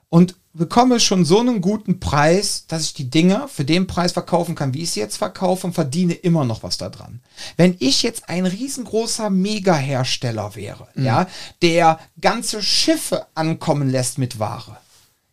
und 0.08 0.34
bekomme 0.52 0.98
schon 0.98 1.24
so 1.24 1.38
einen 1.38 1.60
guten 1.60 2.00
Preis, 2.00 2.64
dass 2.66 2.82
ich 2.82 2.94
die 2.94 3.08
Dinger 3.08 3.46
für 3.46 3.64
den 3.64 3.86
Preis 3.86 4.12
verkaufen 4.12 4.56
kann, 4.56 4.74
wie 4.74 4.82
ich 4.82 4.90
sie 4.90 5.00
jetzt 5.00 5.16
verkaufe 5.16 5.66
und 5.66 5.72
verdiene 5.72 6.14
immer 6.14 6.44
noch 6.44 6.62
was 6.62 6.76
daran. 6.76 7.20
Wenn 7.56 7.76
ich 7.78 8.02
jetzt 8.02 8.28
ein 8.28 8.46
riesengroßer 8.46 9.30
Mega-Hersteller 9.30 10.56
wäre, 10.56 10.88
mhm. 10.94 11.04
ja, 11.04 11.28
der 11.62 12.00
ganze 12.20 12.62
Schiffe 12.62 13.26
ankommen 13.34 13.88
lässt 13.88 14.18
mit 14.18 14.38
Ware, 14.40 14.78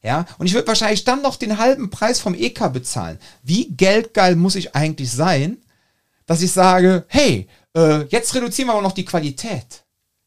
ja, 0.04 0.26
und 0.38 0.46
ich 0.46 0.54
würde 0.54 0.68
wahrscheinlich 0.68 1.04
dann 1.04 1.24
noch 1.24 1.36
den 1.36 1.58
halben 1.58 1.90
Preis 1.90 2.20
vom 2.20 2.36
EK 2.36 2.72
bezahlen. 2.72 3.18
Wie 3.42 3.70
geldgeil 3.70 4.36
muss 4.36 4.56
ich 4.56 4.76
eigentlich 4.76 5.12
sein, 5.12 5.58
dass 6.28 6.44
ich 6.44 6.52
sage, 6.52 7.06
hey, 7.08 7.48
äh, 7.76 8.04
jetzt 8.06 8.34
reduzieren 8.36 8.70
wir 8.70 8.74
aber 8.74 8.84
noch 8.84 8.92
die 8.92 9.06
Qualität. 9.06 9.84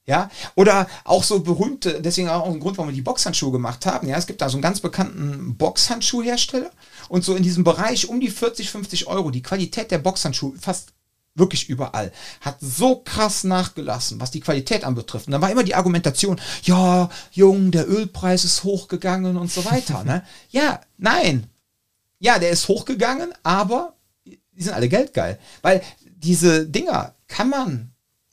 Ja, 0.07 0.31
oder 0.57 0.89
auch 1.05 1.23
so 1.23 1.41
berühmte, 1.41 2.01
deswegen 2.01 2.31
auch 2.31 2.47
ein 2.47 2.59
Grund, 2.59 2.79
warum 2.79 2.89
wir 2.89 2.95
die 2.95 3.03
Boxhandschuhe 3.03 3.53
gemacht 3.53 3.87
haben. 3.87 4.09
Ja, 4.09 4.17
es 4.17 4.27
gibt 4.27 4.41
da 4.41 4.49
so 4.49 4.57
einen 4.57 4.63
ganz 4.63 4.81
bekannten 4.81 5.57
Boxhandschuhhersteller 5.57 6.71
und 7.09 7.23
so 7.23 7.37
in 7.37 7.43
diesem 7.43 7.65
Bereich 7.65 8.09
um 8.09 8.19
die 8.19 8.31
40, 8.31 8.71
50 8.71 9.07
Euro. 9.07 9.31
Die 9.31 9.43
Qualität 9.43 9.91
der 9.91 9.99
Boxhandschuhe 9.99 10.55
fast 10.59 10.95
wirklich 11.35 11.69
überall, 11.69 12.13
hat 12.41 12.57
so 12.61 12.97
krass 12.97 13.45
nachgelassen, 13.45 14.21
was 14.21 14.31
die 14.31 14.41
Qualität 14.41 14.85
anbetrifft. 14.85 15.27
Und 15.27 15.33
da 15.33 15.41
war 15.41 15.51
immer 15.51 15.65
die 15.65 15.75
Argumentation, 15.75 16.41
ja, 16.63 17.09
Jung, 17.33 17.71
der 17.71 17.89
Ölpreis 17.89 18.45
ist 18.45 18.65
hochgegangen 18.65 19.37
und 19.37 19.51
so 19.51 19.65
weiter. 19.65 20.05
ne? 20.05 20.25
Ja, 20.51 20.81
nein. 20.99 21.47
Ja, 22.19 22.39
der 22.39 22.51
ist 22.51 22.69
hochgegangen, 22.69 23.33
aber 23.43 23.95
die 24.25 24.63
sind 24.63 24.75
alle 24.75 24.89
geldgeil. 24.89 25.39
Weil 25.63 25.83
diese 26.05 26.67
Dinger 26.67 27.15
kann 27.29 27.49
man 27.49 27.90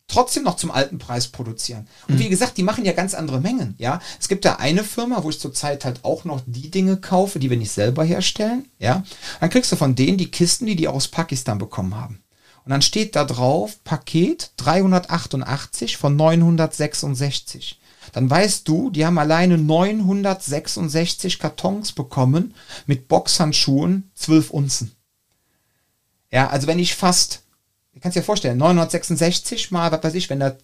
trotzdem 0.08 0.44
noch 0.44 0.56
zum 0.56 0.72
alten 0.72 0.98
Preis 0.98 1.28
produzieren. 1.28 1.88
Und 2.08 2.16
mhm. 2.16 2.20
wie 2.20 2.30
gesagt, 2.30 2.58
die 2.58 2.64
machen 2.64 2.86
ja 2.86 2.94
ganz 2.94 3.14
andere 3.14 3.40
Mengen. 3.40 3.76
Ja, 3.78 4.00
es 4.20 4.28
gibt 4.28 4.46
da 4.46 4.56
eine 4.56 4.84
Firma, 4.84 5.24
wo 5.24 5.30
ich 5.30 5.40
zurzeit 5.40 5.86
halt 5.86 6.04
auch 6.04 6.24
noch 6.24 6.42
die 6.46 6.72
Dinge 6.72 6.98
kaufe, 6.98 7.40
die 7.40 7.50
wir 7.50 7.58
nicht 7.58 7.72
selber 7.72 8.04
herstellen. 8.04 8.68
Ja, 8.80 9.04
dann 9.40 9.50
kriegst 9.50 9.72
du 9.72 9.76
von 9.76 9.96
denen 9.96 10.18
die 10.18 10.32
Kisten, 10.32 10.66
die 10.66 10.76
die 10.76 10.88
aus 10.88 11.08
Pakistan 11.08 11.58
bekommen 11.58 11.96
haben. 11.96 12.24
Und 12.64 12.72
dann 12.72 12.82
steht 12.82 13.16
da 13.16 13.24
drauf 13.24 13.84
Paket 13.84 14.52
388 14.58 15.98
von 15.98 16.16
966. 16.16 17.80
Dann 18.14 18.30
weißt 18.30 18.68
du, 18.68 18.90
die 18.90 19.06
haben 19.06 19.18
alleine 19.18 19.58
966 19.58 21.40
Kartons 21.40 21.92
bekommen 21.92 22.54
mit 22.86 23.08
Boxhandschuhen 23.08 24.12
12 24.16 24.50
Unzen. 24.50 24.92
Ja, 26.32 26.48
also 26.48 26.68
wenn 26.68 26.80
ich 26.80 26.96
fast 26.96 27.44
kannst 28.02 28.16
dir 28.16 28.24
vorstellen, 28.24 28.58
966 28.58 29.72
mal, 29.72 29.92
was 29.92 30.04
weiß 30.04 30.14
ich, 30.16 30.30
wenn 30.30 30.40
da 30.40 30.56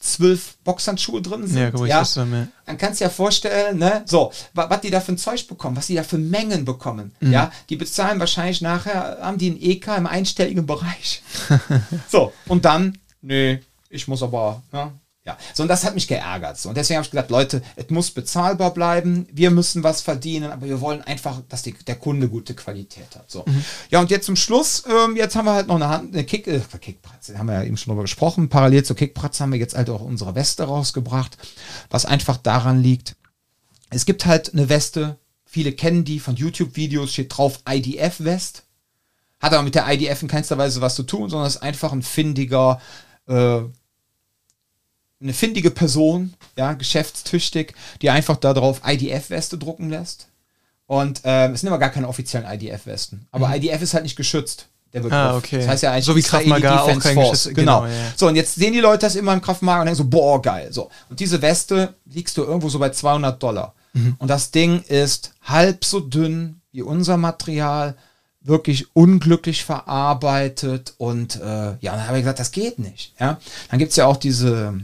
zwölf 0.00 0.56
Boxhandschuhe 0.64 1.20
drin 1.22 1.46
sind, 1.46 1.58
ja, 1.58 1.86
ja, 1.86 2.04
dann, 2.14 2.52
dann 2.66 2.78
kannst 2.78 3.00
du 3.00 3.04
dir 3.04 3.10
vorstellen, 3.10 3.78
ne, 3.78 4.02
so, 4.06 4.32
was 4.54 4.80
die 4.80 4.90
da 4.90 5.00
für 5.00 5.12
ein 5.12 5.18
Zeug 5.18 5.46
bekommen, 5.48 5.76
was 5.76 5.88
die 5.88 5.94
da 5.94 6.02
für 6.02 6.18
Mengen 6.18 6.64
bekommen, 6.64 7.14
mhm. 7.20 7.32
ja, 7.32 7.52
die 7.68 7.76
bezahlen 7.76 8.20
wahrscheinlich 8.20 8.60
nachher, 8.60 9.18
haben 9.20 9.38
die 9.38 9.50
ein 9.50 9.60
EK 9.60 9.88
im 9.96 10.06
einstelligen 10.06 10.66
Bereich. 10.66 11.22
so, 12.08 12.32
und 12.46 12.64
dann, 12.64 12.98
nee, 13.22 13.60
ich 13.90 14.08
muss 14.08 14.22
aber, 14.22 14.62
ne, 14.72 14.92
ja, 15.28 15.36
so 15.52 15.62
und 15.62 15.68
das 15.68 15.84
hat 15.84 15.94
mich 15.94 16.08
geärgert. 16.08 16.58
So. 16.58 16.70
Und 16.70 16.76
deswegen 16.76 16.96
habe 16.96 17.04
ich 17.04 17.10
gesagt, 17.10 17.30
Leute, 17.30 17.60
es 17.76 17.90
muss 17.90 18.10
bezahlbar 18.10 18.72
bleiben, 18.72 19.26
wir 19.30 19.50
müssen 19.50 19.82
was 19.82 20.00
verdienen, 20.00 20.50
aber 20.50 20.66
wir 20.66 20.80
wollen 20.80 21.02
einfach, 21.02 21.42
dass 21.50 21.62
die, 21.62 21.74
der 21.74 21.96
Kunde 21.96 22.30
gute 22.30 22.54
Qualität 22.54 23.14
hat. 23.14 23.30
So. 23.30 23.44
Mhm. 23.46 23.62
Ja, 23.90 24.00
und 24.00 24.10
jetzt 24.10 24.24
zum 24.24 24.36
Schluss, 24.36 24.84
ähm, 24.88 25.16
jetzt 25.16 25.36
haben 25.36 25.44
wir 25.44 25.52
halt 25.52 25.66
noch 25.66 25.76
eine, 25.76 25.88
Hand, 25.90 26.14
eine 26.14 26.24
Kick, 26.24 26.46
äh, 26.46 26.60
Kickpratze, 26.80 27.38
haben 27.38 27.46
wir 27.46 27.56
ja 27.56 27.64
eben 27.64 27.76
schon 27.76 27.90
drüber 27.90 28.04
gesprochen. 28.04 28.48
Parallel 28.48 28.84
zur 28.84 28.96
Kickpratze 28.96 29.42
haben 29.42 29.52
wir 29.52 29.58
jetzt 29.58 29.76
halt 29.76 29.90
auch 29.90 30.00
unsere 30.00 30.34
Weste 30.34 30.64
rausgebracht, 30.64 31.36
was 31.90 32.06
einfach 32.06 32.38
daran 32.38 32.82
liegt, 32.82 33.16
es 33.90 34.06
gibt 34.06 34.24
halt 34.24 34.52
eine 34.54 34.70
Weste, 34.70 35.18
viele 35.44 35.72
kennen 35.72 36.04
die 36.04 36.20
von 36.20 36.36
YouTube-Videos, 36.36 37.12
steht 37.12 37.36
drauf 37.36 37.60
IDF-West. 37.68 38.64
Hat 39.40 39.52
aber 39.52 39.62
mit 39.62 39.74
der 39.74 39.90
IDF 39.90 40.22
in 40.22 40.28
keinster 40.28 40.58
Weise 40.58 40.80
was 40.80 40.94
zu 40.94 41.04
tun, 41.04 41.30
sondern 41.30 41.46
ist 41.46 41.62
einfach 41.62 41.92
ein 41.92 42.02
findiger, 42.02 42.80
äh, 43.28 43.60
eine 45.20 45.32
findige 45.32 45.70
Person, 45.70 46.34
ja, 46.56 46.74
geschäftstüchtig, 46.74 47.74
die 48.02 48.10
einfach 48.10 48.36
darauf 48.36 48.82
IDF-Weste 48.84 49.58
drucken 49.58 49.90
lässt. 49.90 50.28
Und 50.86 51.20
ähm, 51.24 51.52
es 51.52 51.60
sind 51.60 51.68
aber 51.68 51.78
gar 51.78 51.90
keine 51.90 52.08
offiziellen 52.08 52.50
IDF-Westen. 52.50 53.26
Aber 53.30 53.48
mhm. 53.48 53.54
IDF 53.54 53.82
ist 53.82 53.94
halt 53.94 54.04
nicht 54.04 54.16
geschützt. 54.16 54.68
Der 54.94 55.00
Begriff. 55.00 55.18
Ah, 55.18 55.36
okay. 55.36 55.58
Das 55.58 55.68
heißt 55.68 55.82
ja 55.82 55.92
eigentlich 55.92 56.06
so 56.06 56.16
wie 56.16 56.22
Krav 56.22 56.46
Maga 56.46 56.80
auch 56.80 56.98
kein 56.98 57.14
Force. 57.14 57.50
Genau. 57.52 57.82
genau 57.82 57.86
ja. 57.86 58.12
So, 58.16 58.26
und 58.26 58.36
jetzt 58.36 58.54
sehen 58.54 58.72
die 58.72 58.80
Leute 58.80 59.00
das 59.00 59.16
immer 59.16 59.34
im 59.34 59.42
Krav 59.42 59.60
Maga 59.60 59.80
und 59.80 59.86
denken 59.86 59.98
so, 59.98 60.08
boah, 60.08 60.40
geil. 60.40 60.72
So. 60.72 60.88
Und 61.10 61.20
diese 61.20 61.42
Weste 61.42 61.94
liegst 62.06 62.38
du 62.38 62.44
irgendwo 62.44 62.70
so 62.70 62.78
bei 62.78 62.88
200 62.88 63.42
Dollar. 63.42 63.74
Mhm. 63.92 64.16
Und 64.18 64.28
das 64.28 64.50
Ding 64.50 64.82
ist 64.82 65.32
halb 65.42 65.84
so 65.84 66.00
dünn 66.00 66.62
wie 66.72 66.80
unser 66.80 67.18
Material, 67.18 67.96
wirklich 68.40 68.94
unglücklich 68.94 69.64
verarbeitet 69.64 70.94
und 70.96 71.36
äh, 71.36 71.76
ja, 71.80 71.92
dann 71.92 72.06
habe 72.06 72.18
ich 72.18 72.22
gesagt, 72.22 72.38
das 72.38 72.50
geht 72.50 72.78
nicht. 72.78 73.14
Ja, 73.20 73.38
dann 73.70 73.78
gibt 73.78 73.90
es 73.90 73.96
ja 73.96 74.06
auch 74.06 74.16
diese 74.16 74.78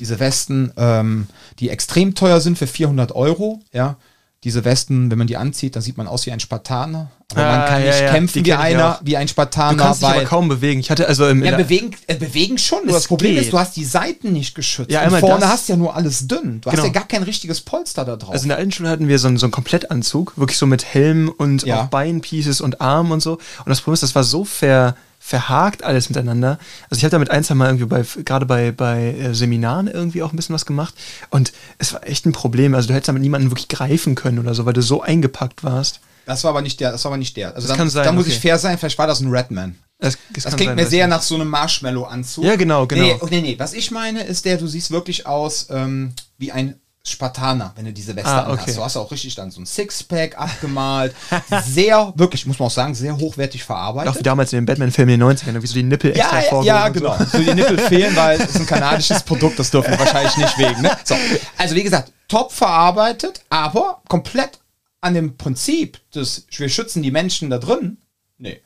diese 0.00 0.18
Westen, 0.18 0.72
ähm, 0.76 1.26
die 1.58 1.68
extrem 1.68 2.14
teuer 2.14 2.40
sind 2.40 2.58
für 2.58 2.66
400 2.66 3.12
Euro, 3.12 3.60
ja. 3.72 3.96
Diese 4.42 4.64
Westen, 4.64 5.10
wenn 5.10 5.18
man 5.18 5.26
die 5.26 5.36
anzieht, 5.36 5.76
dann 5.76 5.82
sieht 5.82 5.98
man 5.98 6.06
aus 6.06 6.24
wie 6.24 6.32
ein 6.32 6.40
Spartaner. 6.40 7.10
Aber 7.32 7.44
ah, 7.44 7.56
man 7.58 7.68
kann 7.68 7.82
nicht 7.82 8.00
ja, 8.00 8.10
kämpfen 8.10 8.46
wie 8.46 8.54
einer, 8.54 8.98
wie 9.02 9.18
ein 9.18 9.28
Spartaner. 9.28 9.76
Du 9.76 9.84
kannst 9.84 10.00
dich 10.00 10.08
aber 10.08 10.24
kaum 10.24 10.48
bewegen. 10.48 10.80
Ich 10.80 10.90
hatte 10.90 11.06
also 11.06 11.28
im, 11.28 11.44
ja, 11.44 11.58
bewegen, 11.58 11.94
äh, 12.06 12.14
bewegen 12.14 12.56
schon. 12.56 12.86
Nur 12.86 12.94
das 12.94 13.06
Problem 13.06 13.34
geht. 13.34 13.42
ist, 13.42 13.52
du 13.52 13.58
hast 13.58 13.76
die 13.76 13.84
Seiten 13.84 14.32
nicht 14.32 14.54
geschützt. 14.54 14.90
Ja, 14.90 15.06
und 15.06 15.20
vorne 15.20 15.46
hast 15.46 15.68
du 15.68 15.74
ja 15.74 15.76
nur 15.76 15.94
alles 15.94 16.26
dünn. 16.26 16.62
Du 16.62 16.70
genau. 16.70 16.82
hast 16.82 16.86
ja 16.86 16.90
gar 16.90 17.06
kein 17.06 17.22
richtiges 17.22 17.60
Polster 17.60 18.06
da 18.06 18.16
drauf. 18.16 18.32
Also 18.32 18.44
in 18.44 18.48
der 18.48 18.56
alten 18.56 18.72
Schule 18.72 18.88
hatten 18.88 19.08
wir 19.08 19.18
so 19.18 19.28
einen, 19.28 19.36
so 19.36 19.44
einen 19.44 19.52
Komplettanzug, 19.52 20.32
wirklich 20.38 20.56
so 20.56 20.64
mit 20.64 20.86
Helm 20.86 21.28
und 21.28 21.64
ja. 21.64 21.82
auch 21.82 21.86
Beinpieces 21.88 22.62
und 22.62 22.80
Arm 22.80 23.10
und 23.10 23.20
so. 23.20 23.34
Und 23.34 23.68
das 23.68 23.82
Problem 23.82 23.94
ist, 23.94 24.02
das 24.02 24.14
war 24.14 24.24
so 24.24 24.46
ver 24.46 24.96
verhakt 25.22 25.84
alles 25.84 26.08
miteinander. 26.08 26.58
Also 26.88 26.98
ich 26.98 27.04
habe 27.04 27.12
damit 27.12 27.30
ein, 27.30 27.44
zwei 27.44 27.54
Mal 27.54 27.66
irgendwie 27.66 27.84
bei, 27.84 28.04
gerade 28.24 28.46
bei, 28.46 28.72
bei 28.72 29.12
äh, 29.12 29.34
Seminaren 29.34 29.86
irgendwie 29.86 30.22
auch 30.22 30.32
ein 30.32 30.36
bisschen 30.36 30.54
was 30.54 30.64
gemacht 30.66 30.94
und 31.28 31.52
es 31.78 31.92
war 31.92 32.04
echt 32.08 32.24
ein 32.26 32.32
Problem. 32.32 32.74
Also 32.74 32.88
du 32.88 32.94
hättest 32.94 33.08
damit 33.08 33.22
niemanden 33.22 33.50
wirklich 33.50 33.68
greifen 33.68 34.14
können 34.14 34.38
oder 34.38 34.54
so, 34.54 34.64
weil 34.64 34.72
du 34.72 34.82
so 34.82 35.02
eingepackt 35.02 35.62
warst. 35.62 36.00
Das 36.24 36.42
war 36.42 36.50
aber 36.50 36.62
nicht 36.62 36.80
der, 36.80 36.90
das 36.90 37.04
war 37.04 37.10
aber 37.10 37.18
nicht 37.18 37.36
der. 37.36 37.54
Also 37.54 37.68
das 37.68 37.68
dann, 37.68 37.76
kann 37.76 37.90
sein, 37.90 38.04
da 38.04 38.12
muss 38.12 38.24
okay. 38.24 38.32
ich 38.32 38.40
fair 38.40 38.58
sein, 38.58 38.78
vielleicht 38.78 38.98
war 38.98 39.06
das 39.06 39.20
ein 39.20 39.30
Redman. 39.30 39.76
Das, 39.98 40.16
das, 40.32 40.44
das 40.44 40.56
klingt 40.56 40.70
sein, 40.70 40.76
mir 40.76 40.86
sehr 40.86 41.06
nach 41.06 41.20
so 41.20 41.34
einem 41.34 41.48
Marshmallow-Anzug. 41.48 42.42
Ja, 42.42 42.56
genau, 42.56 42.86
genau. 42.86 43.02
Nee, 43.02 43.18
nee, 43.30 43.40
nee, 43.42 43.58
was 43.58 43.74
ich 43.74 43.90
meine 43.90 44.24
ist 44.24 44.46
der, 44.46 44.56
du 44.56 44.66
siehst 44.66 44.90
wirklich 44.90 45.26
aus 45.26 45.66
ähm, 45.70 46.14
wie 46.38 46.50
ein 46.50 46.80
Spartaner, 47.02 47.72
wenn 47.76 47.86
du 47.86 47.92
diese 47.94 48.14
Weste 48.14 48.28
ah, 48.28 48.52
okay. 48.52 48.64
hast. 48.66 48.76
Du 48.76 48.84
hast 48.84 48.96
auch 48.98 49.10
richtig 49.10 49.34
dann 49.34 49.50
so 49.50 49.60
ein 49.60 49.66
Sixpack 49.66 50.38
abgemalt. 50.38 51.14
sehr, 51.64 52.12
wirklich, 52.16 52.44
muss 52.44 52.58
man 52.58 52.66
auch 52.66 52.72
sagen, 52.72 52.94
sehr 52.94 53.16
hochwertig 53.16 53.64
verarbeitet. 53.64 54.12
Auch 54.12 54.18
wie 54.18 54.22
damals 54.22 54.52
in 54.52 54.58
dem 54.58 54.66
Batman-Film 54.66 55.08
in 55.08 55.20
den 55.20 55.28
90ern, 55.28 55.62
wie 55.62 55.66
so 55.66 55.74
die 55.74 55.82
Nippel 55.82 56.14
ja, 56.14 56.24
extra 56.24 56.40
vorgehoben. 56.42 56.66
Ja, 56.66 56.88
genau. 56.88 57.16
So. 57.18 57.24
so 57.24 57.38
die 57.38 57.54
Nippel 57.54 57.78
fehlen, 57.88 58.14
weil 58.16 58.40
es 58.40 58.54
ein 58.54 58.66
kanadisches 58.66 59.22
Produkt, 59.22 59.58
das 59.58 59.70
dürfen 59.70 59.92
wir 59.92 59.98
wahrscheinlich 59.98 60.36
nicht 60.36 60.58
wegen. 60.58 60.82
Ne? 60.82 60.96
So. 61.04 61.14
Also 61.56 61.74
wie 61.74 61.82
gesagt, 61.82 62.12
top 62.28 62.52
verarbeitet, 62.52 63.40
aber 63.48 64.02
komplett 64.08 64.60
an 65.00 65.14
dem 65.14 65.38
Prinzip 65.38 65.98
des, 66.12 66.46
wir 66.50 66.68
schützen 66.68 67.02
die 67.02 67.10
Menschen 67.10 67.48
da 67.48 67.58
drin, 67.58 67.96
nee. 68.36 68.60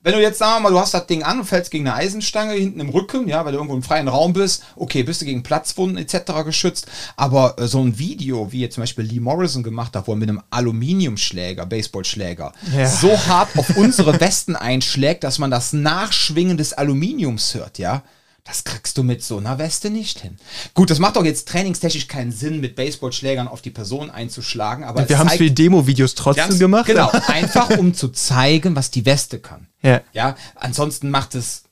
Wenn 0.00 0.14
du 0.14 0.22
jetzt, 0.22 0.38
sagen 0.38 0.56
wir 0.56 0.60
mal, 0.60 0.70
du 0.70 0.78
hast 0.78 0.94
das 0.94 1.08
Ding 1.08 1.24
an 1.24 1.40
und 1.40 1.44
fällst 1.44 1.72
gegen 1.72 1.88
eine 1.88 1.96
Eisenstange 1.96 2.52
hinten 2.52 2.78
im 2.78 2.88
Rücken, 2.88 3.28
ja, 3.28 3.44
weil 3.44 3.50
du 3.50 3.58
irgendwo 3.58 3.74
im 3.74 3.82
freien 3.82 4.06
Raum 4.06 4.32
bist, 4.32 4.62
okay, 4.76 5.02
bist 5.02 5.20
du 5.20 5.24
gegen 5.24 5.42
Platzwunden 5.42 5.98
etc. 5.98 6.44
geschützt. 6.44 6.86
Aber 7.16 7.56
äh, 7.58 7.66
so 7.66 7.82
ein 7.82 7.98
Video, 7.98 8.52
wie 8.52 8.60
jetzt 8.60 8.74
zum 8.74 8.82
Beispiel 8.82 9.04
Lee 9.04 9.18
Morrison 9.18 9.64
gemacht 9.64 9.96
hat, 9.96 10.06
wo 10.06 10.12
er 10.12 10.16
mit 10.16 10.28
einem 10.28 10.40
Aluminiumschläger, 10.50 11.66
Baseballschläger, 11.66 12.52
ja. 12.76 12.86
so 12.86 13.10
hart 13.26 13.58
auf 13.58 13.76
unsere 13.76 14.20
Westen 14.20 14.54
einschlägt, 14.54 15.24
dass 15.24 15.40
man 15.40 15.50
das 15.50 15.72
Nachschwingen 15.72 16.56
des 16.56 16.74
Aluminiums 16.74 17.54
hört, 17.54 17.78
ja. 17.78 18.04
Das 18.48 18.64
kriegst 18.64 18.96
du 18.96 19.02
mit 19.02 19.22
so 19.22 19.36
einer 19.36 19.58
Weste 19.58 19.90
nicht 19.90 20.20
hin. 20.20 20.38
Gut, 20.72 20.88
das 20.88 20.98
macht 20.98 21.16
doch 21.16 21.24
jetzt 21.24 21.48
trainingstechnisch 21.48 22.08
keinen 22.08 22.32
Sinn, 22.32 22.60
mit 22.60 22.76
Baseballschlägern 22.76 23.46
auf 23.46 23.60
die 23.60 23.68
Person 23.68 24.08
einzuschlagen, 24.08 24.84
aber 24.84 25.06
wir 25.06 25.18
haben 25.18 25.26
es 25.26 25.34
für 25.34 25.44
die 25.44 25.54
Demo-Videos 25.54 26.14
trotzdem 26.14 26.58
gemacht. 26.58 26.86
Genau, 26.86 27.10
einfach 27.26 27.76
um 27.76 27.92
zu 27.92 28.08
zeigen, 28.08 28.74
was 28.74 28.90
die 28.90 29.04
Weste 29.04 29.38
kann. 29.38 29.66
Ja. 29.82 30.00
Ja, 30.14 30.34
ansonsten 30.54 31.10
macht 31.10 31.34
es 31.34 31.64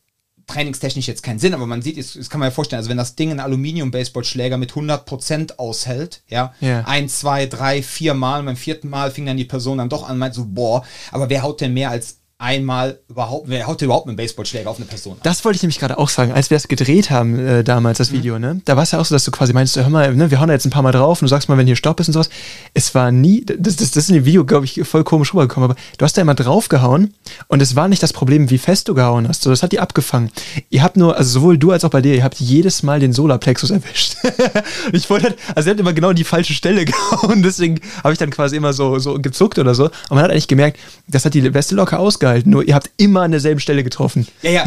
trainingstechnisch 0.46 1.08
jetzt 1.08 1.22
keinen 1.22 1.38
Sinn, 1.38 1.54
aber 1.54 1.66
man 1.66 1.80
sieht, 1.80 1.96
das 1.96 2.28
kann 2.28 2.40
man 2.40 2.48
ja 2.48 2.54
vorstellen, 2.54 2.78
also 2.78 2.90
wenn 2.90 2.98
das 2.98 3.16
Ding 3.16 3.30
ein 3.30 3.40
Aluminium-Baseballschläger 3.40 4.58
mit 4.58 4.72
100% 4.72 5.56
aushält, 5.56 6.24
ja, 6.28 6.52
ja, 6.60 6.82
ein, 6.82 7.08
zwei, 7.08 7.46
drei, 7.46 7.82
vier 7.82 8.12
Mal, 8.12 8.42
beim 8.42 8.56
vierten 8.56 8.90
Mal 8.90 9.10
fing 9.10 9.24
dann 9.24 9.38
die 9.38 9.46
Person 9.46 9.78
dann 9.78 9.88
doch 9.88 10.06
an, 10.06 10.18
meint 10.18 10.34
so, 10.34 10.44
boah, 10.46 10.84
aber 11.10 11.30
wer 11.30 11.42
haut 11.42 11.62
denn 11.62 11.72
mehr 11.72 11.88
als 11.90 12.18
einmal 12.38 12.98
überhaupt, 13.08 13.48
wer 13.48 13.66
haut 13.66 13.80
überhaupt 13.80 14.06
mit 14.06 14.10
einem 14.12 14.16
Baseballschläger 14.18 14.68
auf 14.68 14.76
eine 14.76 14.84
Person? 14.84 15.16
Das 15.22 15.44
wollte 15.44 15.56
ich 15.56 15.62
nämlich 15.62 15.78
gerade 15.78 15.96
auch 15.98 16.10
sagen, 16.10 16.32
als 16.32 16.50
wir 16.50 16.56
es 16.58 16.68
gedreht 16.68 17.10
haben 17.10 17.38
äh, 17.38 17.64
damals, 17.64 17.98
Mhm. 17.98 18.02
das 18.02 18.12
Video, 18.12 18.38
ne? 18.38 18.60
Da 18.66 18.76
war 18.76 18.82
es 18.82 18.90
ja 18.90 18.98
auch 19.00 19.04
so, 19.06 19.14
dass 19.14 19.24
du 19.24 19.30
quasi 19.30 19.54
meinst, 19.54 19.74
hör 19.76 19.88
mal, 19.88 20.14
ne, 20.14 20.30
wir 20.30 20.38
hauen 20.38 20.48
da 20.48 20.54
jetzt 20.54 20.66
ein 20.66 20.70
paar 20.70 20.82
Mal 20.82 20.92
drauf 20.92 21.22
und 21.22 21.26
du 21.26 21.30
sagst 21.30 21.48
mal, 21.48 21.56
wenn 21.56 21.66
hier 21.66 21.76
Stopp 21.76 21.98
ist 22.00 22.08
und 22.08 22.12
sowas. 22.12 22.28
Es 22.74 22.94
war 22.94 23.10
nie, 23.10 23.44
das, 23.44 23.76
das, 23.76 23.90
das 23.90 23.96
ist 23.96 24.08
in 24.10 24.16
dem 24.16 24.24
Video, 24.26 24.44
glaube 24.44 24.66
ich, 24.66 24.80
voll 24.84 25.02
komisch 25.04 25.32
rübergekommen, 25.32 25.70
aber 25.70 25.80
du 25.96 26.04
hast 26.04 26.16
da 26.18 26.22
immer 26.22 26.34
draufgehauen 26.34 27.14
und 27.48 27.62
es 27.62 27.74
war 27.74 27.88
nicht 27.88 28.02
das 28.02 28.12
Problem, 28.12 28.50
wie 28.50 28.58
fest 28.58 28.88
du 28.88 28.94
gehauen 28.94 29.28
hast. 29.28 29.40
So, 29.42 29.48
das 29.50 29.62
hat 29.62 29.72
die 29.72 29.80
abgefangen. 29.80 30.30
Ihr 30.68 30.82
habt 30.82 30.96
nur, 30.98 31.16
also 31.16 31.30
sowohl 31.30 31.56
du 31.56 31.70
als 31.72 31.84
auch 31.84 31.90
bei 31.90 32.02
dir, 32.02 32.14
ihr 32.14 32.24
habt 32.24 32.38
jedes 32.38 32.82
Mal 32.82 33.00
den 33.00 33.14
Solarplexus 33.14 33.70
erwischt. 33.70 34.16
ich 34.92 35.08
wollte 35.08 35.28
halt, 35.28 35.36
also 35.54 35.68
ihr 35.68 35.70
habt 35.70 35.80
immer 35.80 35.94
genau 35.94 36.12
die 36.12 36.24
falsche 36.24 36.52
Stelle 36.52 36.84
gehauen, 36.84 37.42
deswegen 37.42 37.80
habe 38.04 38.12
ich 38.12 38.18
dann 38.18 38.30
quasi 38.30 38.56
immer 38.56 38.74
so, 38.74 38.98
so 38.98 39.14
gezuckt 39.14 39.58
oder 39.58 39.74
so. 39.74 39.84
Und 39.84 40.10
man 40.10 40.18
hat 40.22 40.30
eigentlich 40.30 40.48
gemerkt, 40.48 40.78
das 41.08 41.24
hat 41.24 41.32
die 41.34 41.54
Weste 41.54 41.74
locker 41.74 41.98
ausgehalten, 42.26 42.50
nur 42.50 42.66
ihr 42.66 42.74
habt 42.74 42.90
immer 42.96 43.22
an 43.22 43.30
derselben 43.30 43.60
Stelle 43.60 43.84
getroffen. 43.84 44.26
Ja, 44.42 44.50
ja, 44.50 44.64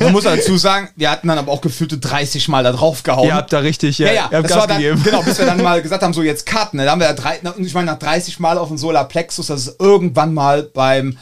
man 0.00 0.12
muss 0.12 0.24
dazu 0.24 0.56
sagen, 0.56 0.88
wir 0.96 1.10
hatten 1.10 1.28
dann 1.28 1.38
aber 1.38 1.52
auch 1.52 1.60
gefühlte 1.60 1.98
30 1.98 2.48
Mal 2.48 2.64
da 2.64 2.72
drauf 2.72 3.02
gehauen. 3.02 3.26
Ihr 3.26 3.34
habt 3.34 3.52
da 3.52 3.60
richtig, 3.60 3.98
ja, 3.98 4.08
Ja, 4.08 4.12
ja, 4.12 4.28
ihr 4.30 4.38
habt 4.38 4.48
Gas 4.48 4.66
dann, 4.66 4.78
gegeben. 4.78 5.02
genau, 5.04 5.22
bis 5.22 5.38
wir 5.38 5.46
dann 5.46 5.62
mal 5.62 5.80
gesagt 5.82 6.02
haben, 6.02 6.12
so 6.12 6.22
jetzt 6.22 6.46
Karten. 6.46 6.76
Ne? 6.78 6.84
Da 6.84 6.92
haben 6.92 7.00
wir 7.00 7.06
ja 7.06 7.12
drei, 7.14 7.40
ich 7.58 7.74
meine, 7.74 7.86
nach 7.92 7.98
30 7.98 8.38
Mal 8.40 8.58
auf 8.58 8.68
dem 8.68 8.78
Solarplexus, 8.78 9.46
dass 9.46 9.66
es 9.66 9.76
irgendwann 9.78 10.34
mal 10.34 10.62
beim, 10.64 11.16